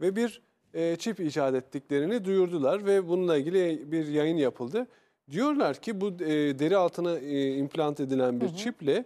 [0.00, 0.42] ve bir
[0.74, 4.86] e, çip icat ettiklerini duyurdular ve bununla ilgili bir yayın yapıldı.
[5.30, 9.04] Diyorlar ki bu e, deri altına e, implant edilen bir çiple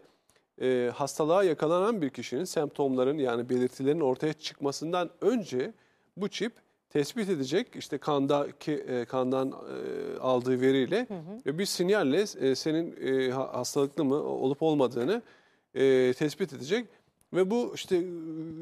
[0.62, 5.72] e, hastalığa yakalanan bir kişinin semptomların yani belirtilerin ortaya çıkmasından önce
[6.16, 6.52] bu çip
[6.90, 11.06] tespit edecek işte kandaki e, kandan e, aldığı veriyle
[11.46, 15.22] ve bir sinyalle e, senin e, ha- hastalıklı mı olup olmadığını
[15.74, 16.86] e, tespit edecek
[17.32, 18.00] ve bu işte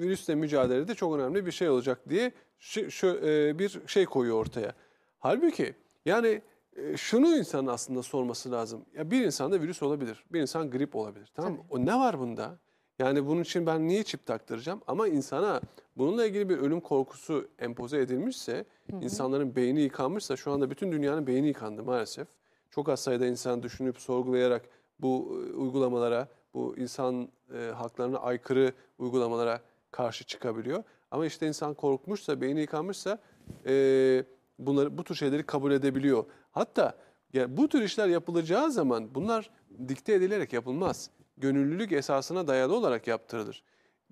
[0.01, 4.75] virüsle mücadelede çok önemli bir şey olacak diye şu, şu, e, bir şey koyuyor ortaya.
[5.19, 5.75] Halbuki
[6.07, 6.43] yani
[6.77, 8.85] e, şunu insanın aslında sorması lazım.
[8.95, 11.31] Ya bir insanda virüs olabilir, bir insan grip olabilir.
[11.35, 11.59] Tamam mı?
[11.71, 12.59] O ne var bunda?
[12.99, 14.81] Yani bunun için ben niye çip taktıracağım?
[14.87, 15.61] Ama insana
[15.97, 18.65] bununla ilgili bir ölüm korkusu empoze edilmişse,
[19.01, 22.29] insanların beyni yıkanmışsa, şu anda bütün dünyanın beyni yıkandı maalesef.
[22.71, 24.63] Çok az sayıda insan düşünüp sorgulayarak
[24.99, 29.61] bu e, uygulamalara, bu insan e, haklarına aykırı uygulamalara
[29.91, 30.83] karşı çıkabiliyor.
[31.11, 33.19] Ama işte insan korkmuşsa, beyni yıkanmışsa
[33.67, 34.25] e,
[34.59, 36.25] bunları bu tür şeyleri kabul edebiliyor.
[36.51, 36.99] Hatta
[37.33, 39.51] ya bu tür işler yapılacağı zaman bunlar
[39.89, 41.11] dikte edilerek yapılmaz.
[41.37, 43.63] Gönüllülük esasına dayalı olarak yaptırılır.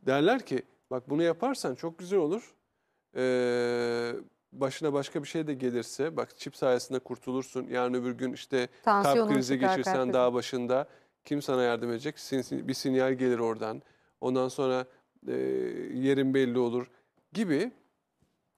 [0.06, 2.54] Derler ki bak bunu yaparsan çok güzel olur.
[3.16, 4.12] Ee,
[4.52, 7.66] başına başka bir şey de gelirse bak çip sayesinde kurtulursun.
[7.66, 10.12] Yarın öbür gün işte kalp Tansiyonun krizi çıkar, kalp geçirsen krizi.
[10.12, 10.88] daha başında
[11.24, 12.16] kim sana yardım edecek?
[12.18, 13.82] Sin- Bir sinyal gelir oradan.
[14.20, 14.84] Ondan sonra
[15.28, 15.32] e,
[15.94, 16.86] yerin belli olur
[17.32, 17.72] gibi.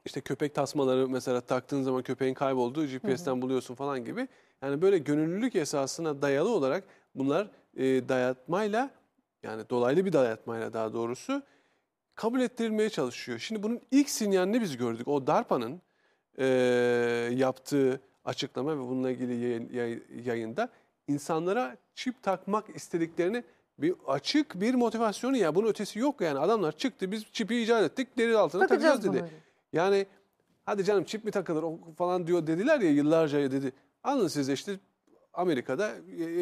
[0.05, 4.28] İşte köpek tasmaları mesela taktığın zaman köpeğin kaybolduğu GPS'ten buluyorsun falan gibi.
[4.62, 8.90] Yani böyle gönüllülük esasına dayalı olarak bunlar e, dayatmayla
[9.43, 11.43] yani dolaylı bir dayatmayla daha doğrusu
[12.14, 13.39] kabul ettirilmeye çalışıyor.
[13.39, 15.09] Şimdi bunun ilk sinyalini biz gördük.
[15.09, 15.82] O DARPA'nın
[16.39, 16.47] e,
[17.32, 20.68] yaptığı açıklama ve bununla ilgili yayın- yay- yayında
[21.09, 23.44] insanlara çip takmak istediklerini
[23.78, 28.18] bir açık bir motivasyonu ya bunun ötesi yok yani adamlar çıktı biz çipi icat ettik
[28.18, 29.31] deri altına Takacağız takacağız dedi.
[29.32, 29.40] bunu.
[29.72, 30.06] Yani
[30.64, 33.72] hadi canım çip mi takılır o falan diyor dediler ya yıllarca dedi.
[34.05, 34.80] Alın size işte
[35.32, 35.90] Amerika'da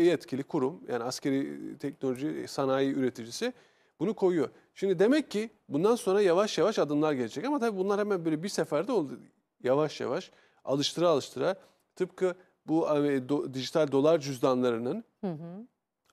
[0.03, 3.53] yetkili kurum yani askeri teknoloji sanayi üreticisi
[4.01, 4.49] bunu koyuyor.
[4.75, 8.49] Şimdi demek ki bundan sonra yavaş yavaş adımlar gelecek ama tabii bunlar hemen böyle bir
[8.49, 9.21] seferde oldu.
[9.63, 10.31] Yavaş yavaş
[10.65, 11.57] alıştıra alıştıra
[11.97, 12.35] tıpkı
[12.67, 15.05] bu e, do- dijital dolar cüzdanlarının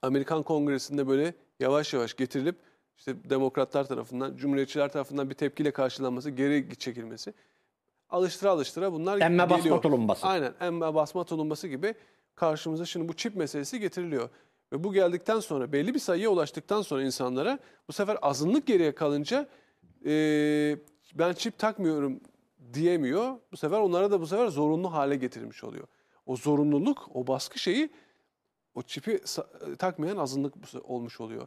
[0.02, 2.56] Amerikan Kongresi'nde böyle yavaş yavaş getirilip
[2.96, 7.34] işte demokratlar tarafından, cumhuriyetçiler tarafından bir tepkiyle karşılanması, geri çekilmesi.
[8.10, 9.82] Alıştıra alıştıra bunlar Emme basma geliyor.
[9.82, 10.26] tulumması.
[10.26, 11.94] Aynen emme basma tulumbası gibi
[12.34, 14.28] karşımıza şimdi bu çip meselesi getiriliyor.
[14.72, 17.58] Ve bu geldikten sonra belli bir sayıya ulaştıktan sonra insanlara
[17.88, 19.48] bu sefer azınlık geriye kalınca
[20.04, 20.78] eee,
[21.14, 22.20] ben çip takmıyorum
[22.74, 23.36] diyemiyor.
[23.52, 25.86] Bu sefer onlara da bu sefer zorunlu hale getirilmiş oluyor.
[26.26, 27.90] O zorunluluk, o baskı şeyi
[28.74, 29.20] o çipi
[29.78, 30.54] takmayan azınlık
[30.84, 31.46] olmuş oluyor.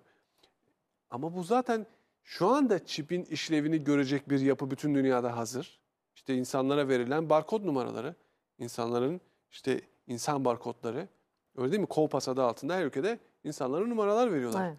[1.10, 1.86] Ama bu zaten
[2.24, 5.80] şu anda çipin işlevini görecek bir yapı bütün dünyada hazır.
[6.16, 8.16] İşte insanlara verilen barkod numaraları,
[8.58, 9.22] insanların
[9.52, 11.08] işte insan barkodları,
[11.58, 11.88] öyle değil mi?
[11.88, 14.68] Kolpas adı altında her ülkede insanlara numaralar veriyorlar.
[14.68, 14.78] Evet.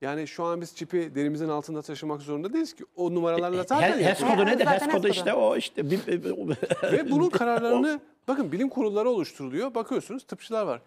[0.00, 2.84] Yani şu an biz çipi derimizin altında taşımak zorunda değiliz ki.
[2.96, 4.36] O numaralarla zaten He- HES yapılıyor.
[4.36, 4.64] kodu nedir?
[4.64, 5.90] Zaten HES HES kodu işte o işte.
[6.82, 9.74] Ve bunun kararlarını bakın bilim kurulları oluşturuluyor.
[9.74, 10.82] Bakıyorsunuz tıpçılar var.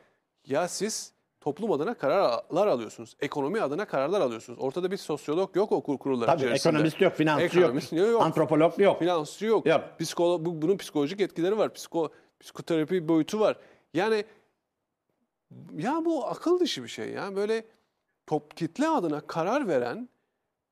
[0.46, 1.14] Ya siz
[1.48, 3.16] toplum adına kararlar alıyorsunuz.
[3.20, 4.60] Ekonomi adına kararlar alıyorsunuz.
[4.60, 6.70] Ortada bir sosyolog yok o kur- kurullar Tabii içerisinde.
[6.74, 8.22] ekonomist yok, finansçı Ekonomist yok, yok.
[8.22, 9.00] antropolog yok.
[9.00, 9.66] Finansçı yok.
[9.66, 9.82] Yok.
[10.00, 11.74] Psikolo- bu- bunun psikolojik etkileri var.
[11.74, 12.10] Psiko,
[12.40, 13.58] psikoterapi boyutu var.
[13.94, 14.26] Yani
[15.78, 17.36] ya bu akıl dışı bir şey ya.
[17.36, 17.66] Böyle
[18.28, 20.10] top kitle adına karar veren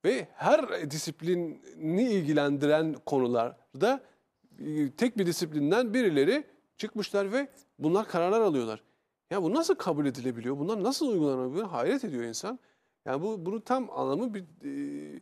[0.06, 4.02] ve her disiplini ilgilendiren konularda
[4.60, 6.44] e, tek bir disiplinden birileri
[6.78, 7.48] çıkmışlar ve
[7.80, 8.84] bunlar kararlar alıyorlar.
[9.32, 10.58] Ya bu nasıl kabul edilebiliyor?
[10.60, 11.68] Bunlar nasıl uygulanabiliyor?
[11.68, 12.60] Hayret ediyor insan.
[13.06, 15.22] Yani bu bunun tam anlamı bir e,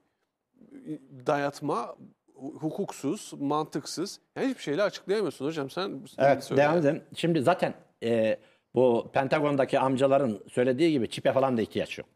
[1.27, 1.95] dayatma,
[2.35, 4.19] hukuksuz, mantıksız.
[4.35, 5.69] Yani hiçbir şeyle açıklayamıyorsun hocam.
[5.69, 6.61] Sen Evet söyle.
[6.61, 7.03] devam edelim.
[7.15, 7.73] Şimdi zaten
[8.03, 8.37] e,
[8.75, 12.07] bu Pentagon'daki amcaların söylediği gibi çipe falan da ihtiyaç yok.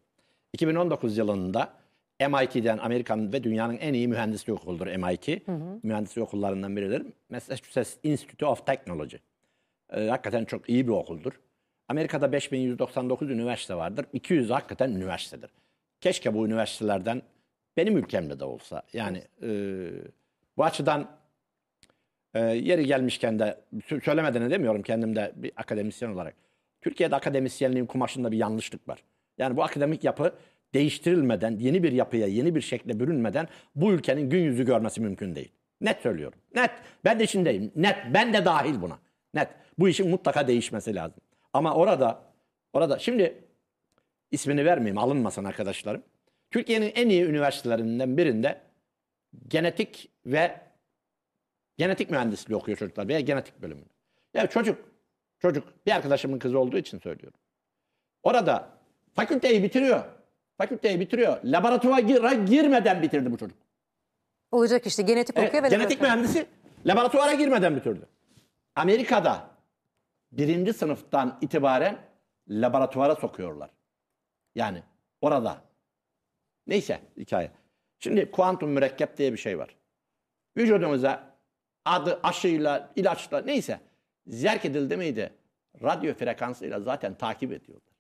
[0.54, 1.74] 2019 yılında
[2.30, 5.48] MIT'den Amerika'nın ve dünyanın en iyi mühendislik okuludur MIT.
[5.84, 7.06] Mühendislik okullarından biridir.
[7.30, 9.16] Massachusetts Institute of Technology.
[9.90, 11.40] Ee, hakikaten çok iyi bir okuldur.
[11.88, 14.06] Amerika'da 5199 üniversite vardır.
[14.14, 15.50] 200 hakikaten üniversitedir.
[16.02, 17.22] Keşke bu üniversitelerden
[17.78, 18.84] benim ülkemde de olsa.
[18.94, 19.50] Yani e,
[20.58, 21.18] bu açıdan
[22.34, 26.36] e, yeri gelmişken de sö- söylemeden demiyorum kendim de bir akademisyen olarak.
[26.82, 29.04] Türkiye'de akademisyenliğin kumaşında bir yanlışlık var.
[29.38, 30.34] Yani bu akademik yapı
[30.74, 35.52] değiştirilmeden, yeni bir yapıya, yeni bir şekle bürünmeden bu ülkenin gün yüzü görmesi mümkün değil.
[35.82, 36.40] Net söylüyorum.
[36.56, 36.72] Net.
[37.06, 37.72] Ben de içindeyim.
[37.76, 37.96] Net.
[38.14, 39.00] Ben de dahil buna.
[39.34, 39.48] Net.
[39.80, 41.22] Bu işin mutlaka değişmesi lazım.
[41.54, 42.24] Ama orada,
[42.74, 43.44] orada şimdi
[44.32, 46.04] ismini vermeyeyim alınmasın arkadaşlarım.
[46.52, 48.62] Türkiye'nin en iyi üniversitelerinden birinde
[49.48, 50.62] genetik ve
[51.78, 53.86] genetik mühendisliği okuyor çocuklar veya genetik bölümünü.
[54.34, 54.80] Ya çocuk,
[55.40, 57.40] çocuk bir arkadaşımın kızı olduğu için söylüyorum.
[58.24, 58.70] Orada
[59.14, 60.04] fakülteyi bitiriyor.
[60.58, 61.38] Fakülteyi bitiriyor.
[61.44, 63.58] Laboratuvara gir- girmeden bitirdi bu çocuk.
[64.52, 66.18] Olacak işte genetik Evet, okuyor ve genetik laboratuvar.
[66.18, 66.46] mühendisi
[66.86, 68.06] laboratuvara girmeden bitirdi.
[68.76, 69.50] Amerika'da
[70.32, 71.98] birinci sınıftan itibaren
[72.50, 73.70] laboratuvara sokuyorlar.
[74.56, 74.84] Yani
[75.22, 75.58] orada.
[76.68, 77.52] Neyse hikaye.
[78.00, 79.76] Şimdi kuantum mürekkep diye bir şey var.
[80.58, 81.24] Vücudumuza
[81.86, 83.80] adı aşıyla, ilaçla neyse
[84.28, 85.34] zerk edildi miydi?
[85.84, 87.94] Radyo frekansıyla zaten takip ediyorlar.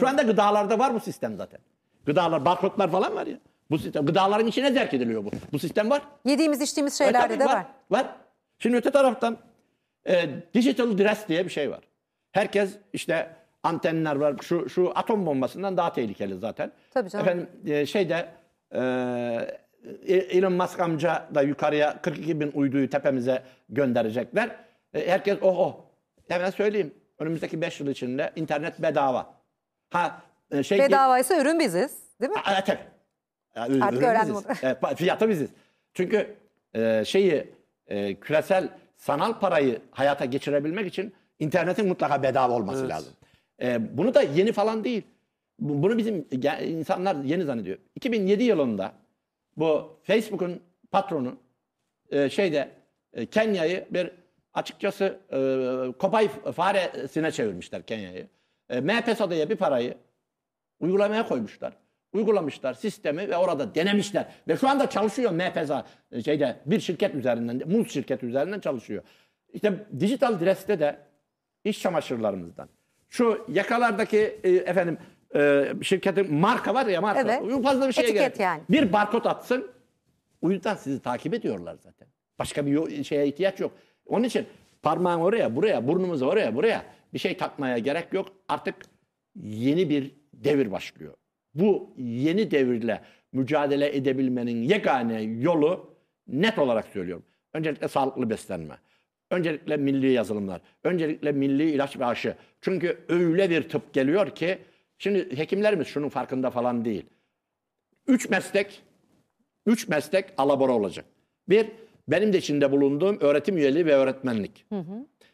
[0.00, 1.60] Şu anda gıdalarda var bu sistem zaten.
[2.06, 3.36] Gıdalar, barkodlar falan var ya.
[3.70, 5.30] Bu sistem, gıdaların içine zerk ediliyor bu.
[5.52, 6.02] Bu sistem var.
[6.24, 7.66] Yediğimiz içtiğimiz E, şeylerde tabii de var.
[7.90, 8.16] Var.
[8.58, 9.38] Şimdi öte taraftan
[10.08, 11.80] e, digital dress diye bir şey var.
[12.32, 13.30] Herkes işte
[13.62, 14.34] antenler var.
[14.42, 16.72] Şu şu atom bombasından daha tehlikeli zaten.
[16.90, 17.26] Tabii canım.
[17.26, 18.28] Efendim e, şeyde
[18.74, 24.50] e, Elon Musk amca da yukarıya 42 bin uyduyu tepemize gönderecekler.
[24.94, 25.76] E, herkes oh oh.
[26.28, 26.94] Hemen söyleyeyim.
[27.18, 29.34] Önümüzdeki 5 yıl içinde internet bedava.
[29.90, 32.38] Ha e, şey Bedavaysa ürün biziz değil mi?
[32.52, 32.78] Evet, tabii.
[33.56, 34.46] Ya, ürün- Artık öğrendim biziz.
[34.62, 35.50] pa- fiyatı biziz.
[35.94, 36.36] Çünkü
[36.74, 37.50] e, şeyi
[37.86, 38.68] e, küresel
[39.00, 43.12] sanal parayı hayata geçirebilmek için internetin mutlaka bedava olması lazım.
[43.62, 45.02] E, bunu da yeni falan değil.
[45.58, 47.78] Bu- Bunu bizim ge- insanlar yeni zannediyor.
[47.94, 48.92] 2007 yılında
[49.56, 50.60] bu Facebook'un
[50.90, 51.36] patronu
[52.10, 52.68] e, şeyde
[53.12, 54.10] e, Kenya'yı bir
[54.54, 55.38] açıkçası e,
[55.98, 58.26] kopay faresine çevirmişler Kenya'yı.
[58.68, 59.94] E, M-Pesa diye bir parayı
[60.80, 61.72] uygulamaya koymuşlar.
[62.12, 64.26] Uygulamışlar sistemi ve orada denemişler.
[64.48, 65.86] Ve şu anda çalışıyor MPSA
[66.24, 69.02] şeyde bir şirket üzerinden, Muz şirketi üzerinden çalışıyor.
[69.52, 70.98] İşte dijital dreste de
[71.64, 72.68] iş çamaşırlarımızdan.
[73.10, 74.98] Şu yakalardaki e, efendim
[75.34, 77.20] e, şirketin marka var ya marka.
[77.20, 77.62] Evet.
[77.62, 78.62] Fazla bir şeye Etiket gerek yani.
[78.70, 79.70] Bir barkod atsın.
[80.42, 82.08] O yüzden sizi takip ediyorlar zaten.
[82.38, 83.72] Başka bir şeye ihtiyaç yok.
[84.06, 84.46] Onun için
[84.82, 86.84] parmağın oraya, buraya, burnumuzu oraya, buraya
[87.14, 88.28] bir şey takmaya gerek yok.
[88.48, 88.74] Artık
[89.42, 91.14] yeni bir devir başlıyor.
[91.54, 93.00] Bu yeni devirle
[93.32, 95.94] mücadele edebilmenin yegane yolu
[96.28, 97.24] net olarak söylüyorum.
[97.54, 98.74] Öncelikle sağlıklı beslenme.
[99.30, 100.60] Öncelikle milli yazılımlar.
[100.84, 102.34] Öncelikle milli ilaç ve aşı.
[102.60, 104.58] Çünkü öyle bir tıp geliyor ki
[104.98, 107.06] şimdi hekimlerimiz şunun farkında falan değil.
[108.06, 108.82] Üç meslek
[109.66, 111.04] Üç meslek alabora olacak.
[111.48, 111.66] Bir,
[112.08, 114.66] benim de içinde bulunduğum öğretim üyeliği ve öğretmenlik.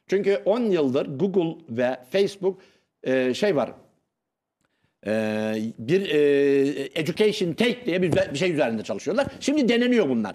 [0.06, 2.60] Çünkü 10 yıldır Google ve Facebook
[3.02, 3.72] e, şey var.
[5.06, 9.26] E, bir e, education take diye bir, bir şey üzerinde çalışıyorlar.
[9.40, 10.34] Şimdi deneniyor bunlar.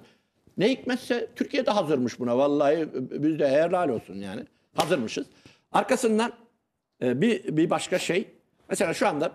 [0.57, 2.37] Ne hikmetse Türkiye'de hazırmış buna.
[2.37, 4.41] Vallahi biz de helal olsun yani.
[4.75, 5.27] Hazırmışız.
[5.71, 6.33] Arkasından
[7.03, 8.27] e, bir, bir başka şey.
[8.69, 9.31] Mesela şu anda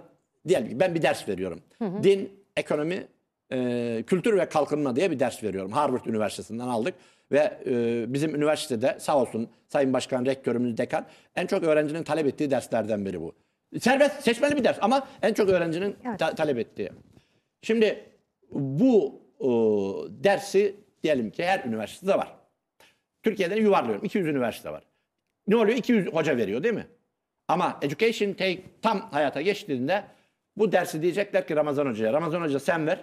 [0.48, 1.60] diyelim ki ben bir ders veriyorum.
[2.02, 3.06] Din, ekonomi,
[3.52, 5.72] e, kültür ve kalkınma diye bir ders veriyorum.
[5.72, 6.94] Harvard Üniversitesi'nden aldık.
[7.32, 12.50] Ve e, bizim üniversitede sağ olsun Sayın Başkan, Rektörümüz, Dekan en çok öğrencinin talep ettiği
[12.50, 13.32] derslerden biri bu.
[13.80, 16.18] Serbest, seçmeli bir ders ama en çok öğrencinin Evet.
[16.18, 16.90] ta- talep ettiği.
[17.62, 18.04] Şimdi
[18.50, 19.46] bu e,
[20.24, 22.32] dersi diyelim ki her üniversitede var.
[23.22, 24.04] Türkiye'den yuvarlıyorum.
[24.04, 24.82] 200 üniversite var.
[25.48, 25.76] Ne oluyor?
[25.78, 26.86] 200 hoca veriyor değil mi?
[27.48, 30.04] Ama Education Take tam hayata geçtiğinde
[30.56, 32.12] bu dersi diyecekler ki Ramazan Hoca'ya.
[32.12, 33.00] Ramazan Hoca sen ver.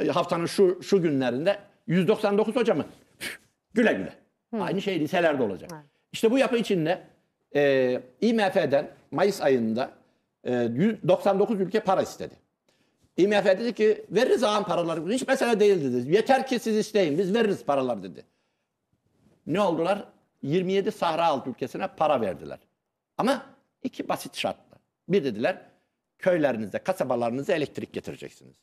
[0.00, 2.84] E, Haftanın şu şu günlerinde 199 hoca mı?
[3.74, 4.12] güle güle.
[4.62, 5.70] Aynı şey liselerde olacak.
[6.12, 7.02] İşte bu yapı içinde
[7.54, 9.90] e, IMF'den Mayıs ayında
[10.44, 12.34] e, 199 ülke para istedi.
[13.16, 15.12] IMF dedi ki veririz ağam paraları.
[15.12, 16.14] Hiç mesele değil dedi.
[16.14, 18.24] Yeter ki siz isteyin biz veririz paralar dedi.
[19.46, 20.04] Ne oldular?
[20.42, 22.58] 27 Sahra Altı ülkesine para verdiler.
[23.18, 23.46] Ama
[23.82, 24.78] iki basit şartla.
[25.08, 25.62] Bir dediler
[26.18, 28.54] köylerinizde, kasabalarınıza elektrik getireceksiniz.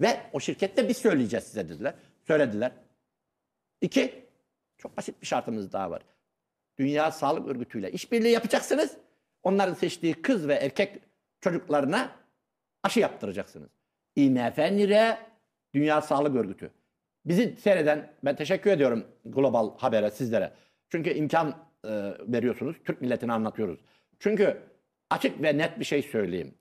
[0.00, 1.94] Ve o şirkette biz söyleyeceğiz size dediler.
[2.26, 2.72] Söylediler.
[3.80, 4.24] İki,
[4.78, 6.02] çok basit bir şartımız daha var.
[6.80, 8.96] Dünya Sağlık Örgütü ile işbirliği yapacaksınız.
[9.42, 10.98] Onların seçtiği kız ve erkek
[11.40, 12.12] çocuklarına
[12.82, 13.70] aşı yaptıracaksınız.
[14.16, 15.18] IMF nire,
[15.74, 16.70] Dünya Sağlık Örgütü.
[17.24, 20.52] Bizi seyreden ben teşekkür ediyorum Global Haber'e sizlere.
[20.88, 21.48] Çünkü imkan
[21.84, 21.88] e,
[22.20, 22.76] veriyorsunuz.
[22.84, 23.80] Türk milletini anlatıyoruz.
[24.18, 24.62] Çünkü
[25.10, 26.54] açık ve net bir şey söyleyeyim.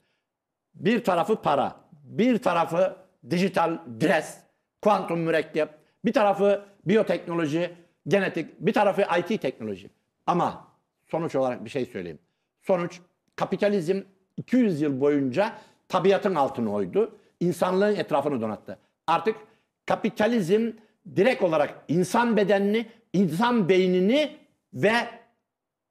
[0.76, 2.98] Bir tarafı para, bir tarafı
[3.30, 4.38] dijital dres,
[4.82, 5.70] kuantum mürekkep,
[6.06, 7.72] bir tarafı biyoteknoloji,
[8.08, 9.99] genetik, bir tarafı IT teknoloji.
[10.30, 10.68] Ama
[11.06, 12.20] sonuç olarak bir şey söyleyeyim.
[12.62, 13.00] Sonuç
[13.36, 14.02] kapitalizm
[14.38, 15.54] 200 yıl boyunca
[15.88, 17.18] tabiatın altını oydu.
[17.40, 18.80] İnsanlığın etrafını donattı.
[19.08, 19.36] Artık
[19.86, 20.72] kapitalizm
[21.16, 24.38] direkt olarak insan bedenini, insan beynini
[24.74, 24.94] ve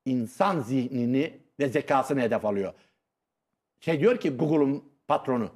[0.05, 2.73] insan zihnini ve zekasını hedef alıyor.
[3.81, 5.51] Şey diyor ki Google'un patronu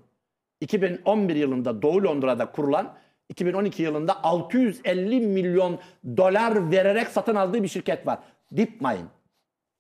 [0.61, 2.95] 2011 yılında Doğu Londra'da kurulan
[3.29, 5.79] 2012 yılında 650 milyon
[6.17, 8.19] dolar vererek satın aldığı bir şirket var.
[8.57, 9.09] DeepMind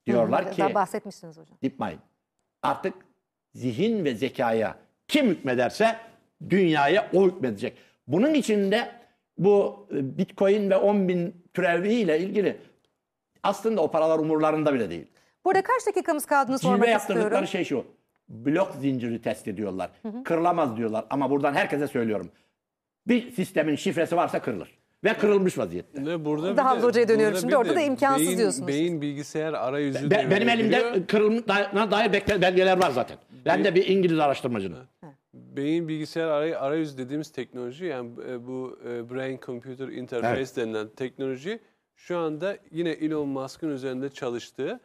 [0.06, 1.58] diyorlar ki Daha bahsetmiştiniz hocam.
[1.62, 1.98] DeepMind
[2.62, 2.94] artık
[3.54, 4.76] zihin ve zekaya
[5.08, 5.96] kim hükmederse
[6.50, 7.78] dünyaya o hükmedecek.
[8.06, 8.92] Bunun içinde
[9.38, 12.60] bu e, Bitcoin ve 10 bin türeviyle ilgili
[13.42, 15.06] aslında o paralar umurlarında bile değil.
[15.44, 17.46] Burada kaç dakikamız kaldığını sormak Cilve yaptırdıkları istiyorum.
[17.46, 17.84] şey şu.
[18.28, 19.90] Blok zinciri test ediyorlar.
[20.24, 22.30] Kırılamaz diyorlar ama buradan herkese söylüyorum.
[23.06, 24.78] Bir sistemin şifresi varsa kırılır.
[25.04, 26.06] Ve kırılmış vaziyette.
[26.06, 27.52] Ve burada Daha bir de- Hoca'ya dönüyorum burada şimdi.
[27.52, 28.68] bir Orada da imkansız beyin, diyorsunuz.
[28.68, 30.80] Beyin bilgisayar arayüzü Be- benim devreye giriyor.
[30.92, 33.16] elimde kırılma dair bekle- belgeler var zaten.
[33.44, 34.78] Ben de bir İngiliz araştırmacının.
[35.34, 40.56] Beyin bilgisayar aray- arayüzü dediğimiz teknoloji yani e, bu e, brain computer interface Evet.
[40.56, 41.58] denilen teknoloji
[41.96, 44.80] şu anda yine Elon Musk'ın üzerinde çalıştığı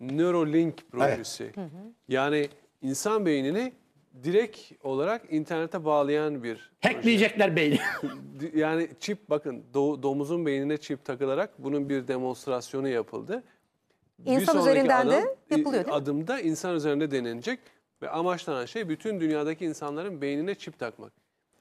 [0.00, 1.52] Neuralink projesi.
[2.08, 2.48] Yani
[2.82, 3.72] insan beynini
[4.24, 7.78] direkt olarak internete bağlayan bir Hackleyecekler beyni.
[8.54, 13.42] Yani çip bakın do- domuzun beynine çip takılarak bunun bir demonstrasyonu yapıldı.
[14.26, 15.92] İnsan sonraki üzerinden de adım- yapılıyor değil mi?
[15.92, 17.58] Adımda insan üzerinde denenecek
[18.02, 21.12] ve amaçlanan şey bütün dünyadaki insanların beynine çip takmak.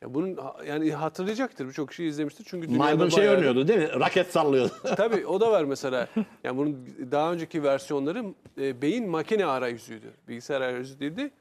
[0.02, 3.90] Ya bunun ha- yani hatırlayacaktır birçok kişi izlemiştir çünkü dünyada Maymun şey bayağı- değil mi?
[4.00, 4.74] Raket sallıyordu.
[4.98, 6.08] Tabii o da var mesela.
[6.44, 8.24] Yani bunun daha önceki versiyonları
[8.62, 10.12] e, beyin makine arayüzüydü.
[10.28, 11.32] Bilgisayar arayüzü değildi.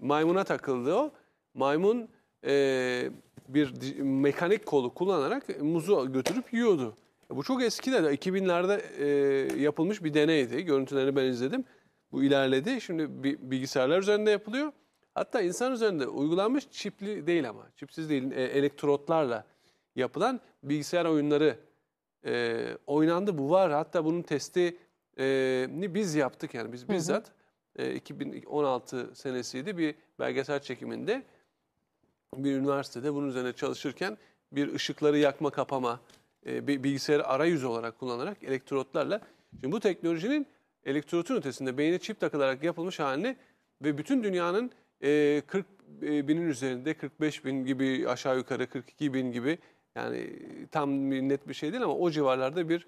[0.00, 1.12] Maymuna takıldı o.
[1.54, 2.08] Maymun
[2.46, 3.10] e,
[3.48, 6.96] bir mekanik kolu kullanarak muzu götürüp yiyordu.
[7.30, 9.06] Bu çok eski de 2000'lerde e,
[9.62, 10.64] yapılmış bir deneydi.
[10.64, 11.64] Görüntülerini ben izledim.
[12.12, 12.80] Bu ilerledi.
[12.80, 14.72] Şimdi bi- bilgisayarlar üzerinde yapılıyor.
[15.14, 17.66] Hatta insan üzerinde uygulanmış çipli değil ama.
[17.76, 18.32] Çipsiz değil.
[18.32, 19.44] e, elektrotlarla
[19.96, 21.56] yapılan bilgisayar oyunları
[22.26, 23.38] e, oynandı.
[23.38, 23.72] Bu var.
[23.72, 24.76] Hatta bunun testi
[25.18, 27.32] e, ni biz yaptık yani biz bizzat.
[27.80, 29.78] E, 2016 senesiydi.
[29.78, 31.22] Bir belgesel çekiminde
[32.36, 34.18] bir üniversitede bunun üzerine çalışırken
[34.52, 36.00] bir ışıkları yakma kapama
[36.46, 39.20] e, bilgisayarı arayüzü olarak kullanarak elektrotlarla
[39.60, 40.46] şimdi bu teknolojinin
[40.84, 43.36] elektrotun ötesinde beyne çip takılarak yapılmış halini
[43.82, 44.70] ve bütün dünyanın
[45.02, 45.66] e, 40
[46.00, 49.58] binin üzerinde 45 bin gibi aşağı yukarı 42 bin gibi
[49.94, 50.38] yani
[50.70, 52.86] tam net bir şey değil ama o civarlarda bir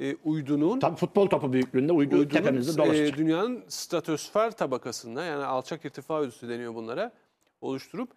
[0.00, 3.18] e, uydunun Tabii futbol topu büyüklüğünde uydu uydunun tepemizde e, dolaşacak.
[3.18, 7.12] dünyanın stratosfer tabakasında yani alçak irtifa ölçüsü deniyor bunlara
[7.60, 8.10] oluşturup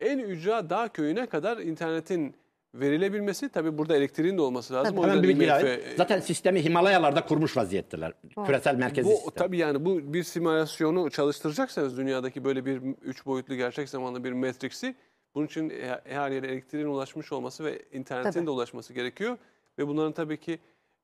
[0.00, 2.34] en ücra dağ köyüne kadar internetin
[2.74, 4.98] verilebilmesi tabii burada elektriğin de olması lazım.
[4.98, 5.96] O Hemen bir IMF.
[5.96, 8.12] Zaten sistemi Himalayalarda kurmuş vaziyetteler.
[8.46, 9.32] Küresel merkezi bu sistem.
[9.36, 14.94] tabii yani bu bir simülasyonu çalıştıracaksanız dünyadaki böyle bir üç boyutlu gerçek zamanlı bir Matrix'i
[15.34, 18.46] bunun için he- her yere elektriğin ulaşmış olması ve internetin Tabii.
[18.46, 19.36] de ulaşması gerekiyor.
[19.78, 20.58] Ve bunların tabii ki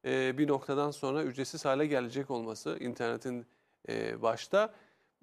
[0.05, 3.47] e, bir noktadan sonra ücretsiz hale gelecek olması internetin
[3.89, 4.75] e, başta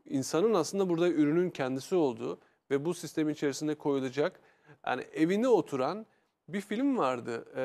[0.05, 2.39] insanın aslında burada ürünün kendisi olduğu
[2.71, 4.39] ve bu sistemin içerisinde koyulacak
[4.87, 6.05] yani evinde oturan
[6.47, 7.45] bir film vardı.
[7.55, 7.63] E,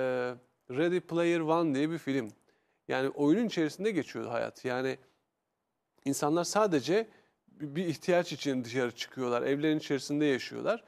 [0.74, 2.32] Ready Player One diye bir film.
[2.89, 4.65] Yani oyunun içerisinde geçiyordu hayat.
[4.65, 4.99] Yani
[6.05, 7.09] insanlar sadece
[7.49, 9.43] bir ihtiyaç için dışarı çıkıyorlar.
[9.43, 10.85] Evlerin içerisinde yaşıyorlar.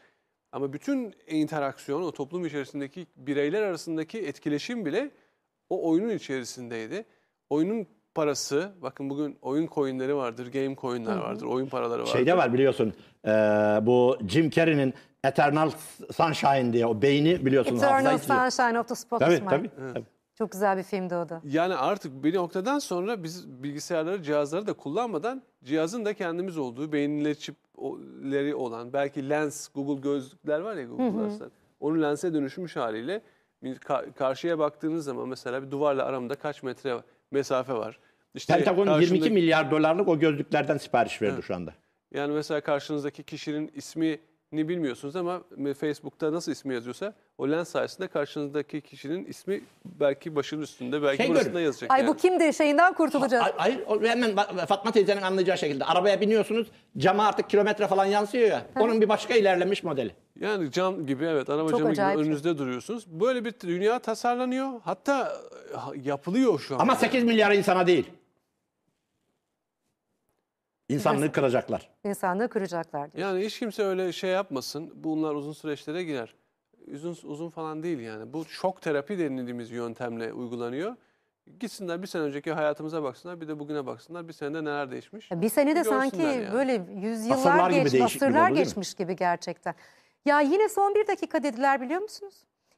[0.53, 5.11] Ama bütün interaksiyon, o toplum içerisindeki bireyler arasındaki etkileşim bile
[5.71, 7.05] o oyunun içerisindeydi.
[7.51, 12.13] Oyunun parası, bakın bugün oyun coinleri vardır, game coinler vardır, oyun paraları vardır.
[12.13, 12.95] Şeyde var biliyorsun
[13.25, 13.31] e,
[13.83, 14.95] bu Jim Carrey'nin
[15.25, 15.71] Eternal
[16.13, 17.77] Sunshine diye o beyni biliyorsun.
[17.77, 18.19] Eternal.
[18.19, 19.51] Sunshine of the Spotless Tabii Mind.
[19.51, 19.93] tabii.
[19.95, 20.07] tabii.
[20.39, 21.41] Çok güzel bir filmdi o da.
[21.45, 27.35] Yani artık bir noktadan sonra biz bilgisayarları, cihazları da kullanmadan cihazın da kendimiz olduğu, beyinle
[27.35, 31.49] çipleri olan, belki lens, Google gözlükler var ya Google Glass'lar.
[31.81, 33.23] Onun lense dönüşmüş haliyle
[33.63, 36.97] bir ka- karşıya baktığınız zaman mesela bir duvarla aramda kaç metre
[37.31, 37.99] mesafe var.
[38.35, 41.75] İşte Pentagon karşında- 22 milyar dolarlık o gözlüklerden sipariş verdi şu anda.
[42.15, 44.19] Yani mesela karşınızdaki kişinin ismi
[44.53, 45.43] ni bilmiyorsunuz ama
[45.81, 51.31] Facebook'ta nasıl ismi yazıyorsa o lens sayesinde karşınızdaki kişinin ismi belki başının üstünde belki Şey
[51.31, 51.91] burasında yazacak.
[51.93, 52.09] Ay yani.
[52.09, 53.45] bu kimdir şeyinden kurtulacağız.
[53.45, 54.37] Ay- Hayır o hemen
[54.69, 55.85] Fatma teyzenin anlayacağı şekilde.
[55.85, 56.67] Arabaya biniyorsunuz
[56.99, 58.67] cama artık kilometre falan yansıyor ya.
[58.81, 60.15] Onun bir başka ilerlemiş modeli.
[60.41, 62.27] Yani cam gibi evet araba Çok camı gibi acayip şey.
[62.27, 63.07] önünüzde duruyorsunuz.
[63.07, 64.69] Böyle bir dünya tasarlanıyor.
[64.85, 65.33] Hatta
[65.73, 66.79] e, yapılıyor şu an.
[66.81, 68.11] Ama 8 milyar insana değil.
[70.95, 71.91] İnsanlığı kıracaklar.
[72.05, 73.29] İnsanlığı kıracaklar diyor.
[73.29, 74.93] Yani hiç kimse öyle şey yapmasın.
[74.95, 76.35] Bunlar uzun süreçlere girer.
[76.95, 78.33] Uzun, uzun falan değil yani.
[78.33, 80.97] Bu şok terapi denildiğimiz yöntemle uygulanıyor.
[81.61, 84.29] Gitsinler bir sene önceki hayatımıza baksınlar bir de bugüne baksınlar.
[84.29, 85.31] Bir senede neler değişmiş.
[85.31, 86.53] Bir senede sanki yani.
[86.53, 89.75] böyle yüzyıllar Asırlar geç, gibi asırlar oldu geçmiş gibi gerçekten.
[90.25, 92.35] Ya yine son bir dakika dediler biliyor musunuz?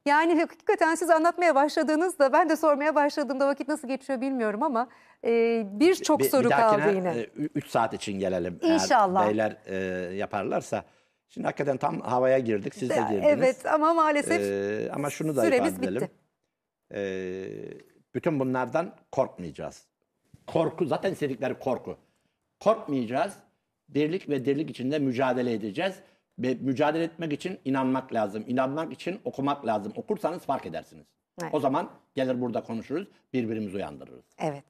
[0.06, 4.88] Yani hakikaten siz anlatmaya başladığınızda ben de sormaya başladığımda vakit nasıl geçiyor bilmiyorum ama
[5.24, 7.26] e, birçok Bir- soru bir kaldı yine.
[7.54, 8.58] 3 saat için gelelim.
[8.62, 9.20] İnşallah.
[9.22, 9.76] Eğer beyler e,
[10.14, 10.84] yaparlarsa.
[11.28, 12.74] Şimdi hakikaten tam havaya girdik.
[12.74, 13.24] Siz de girdiniz.
[13.26, 16.02] Evet ama maalesef Ee, ama şunu da süremiz ifade edelim.
[16.02, 16.10] bitti.
[16.94, 17.44] Ee,
[18.14, 19.84] bütün bunlardan korkmayacağız.
[20.46, 21.96] Korku zaten istedikleri korku.
[22.60, 23.34] Korkmayacağız.
[23.88, 25.94] Birlik ve dirlik içinde mücadele edeceğiz.
[26.38, 28.44] Ve mücadele etmek için inanmak lazım.
[28.46, 29.92] İnanmak için okumak lazım.
[29.96, 31.06] Okursanız fark edersiniz.
[31.42, 31.54] Evet.
[31.54, 34.24] O zaman gelir burada konuşuruz, birbirimizi uyandırırız.
[34.38, 34.64] Evet.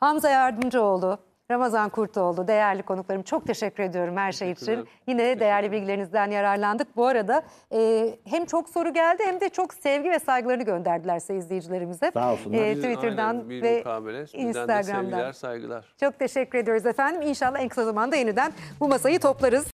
[0.00, 1.18] Hamza Yardımcıoğlu,
[1.50, 4.88] Ramazan Kurtoğlu değerli konuklarım çok teşekkür ediyorum her şey için.
[5.06, 6.96] Yine değerli bilgilerinizden yararlandık.
[6.96, 7.42] Bu arada
[7.72, 12.10] e, hem çok soru geldi hem de çok sevgi ve saygılarını gönderdiler izleyicilerimize.
[12.14, 12.58] Sağ olsunlar.
[12.58, 14.24] E, Twitter'dan aynen bir ve mukabele.
[14.32, 15.10] Instagram'dan.
[15.10, 15.94] sevgiler, saygılar.
[16.00, 17.22] Çok teşekkür ediyoruz efendim.
[17.22, 19.72] İnşallah en kısa zamanda yeniden bu masayı toplarız.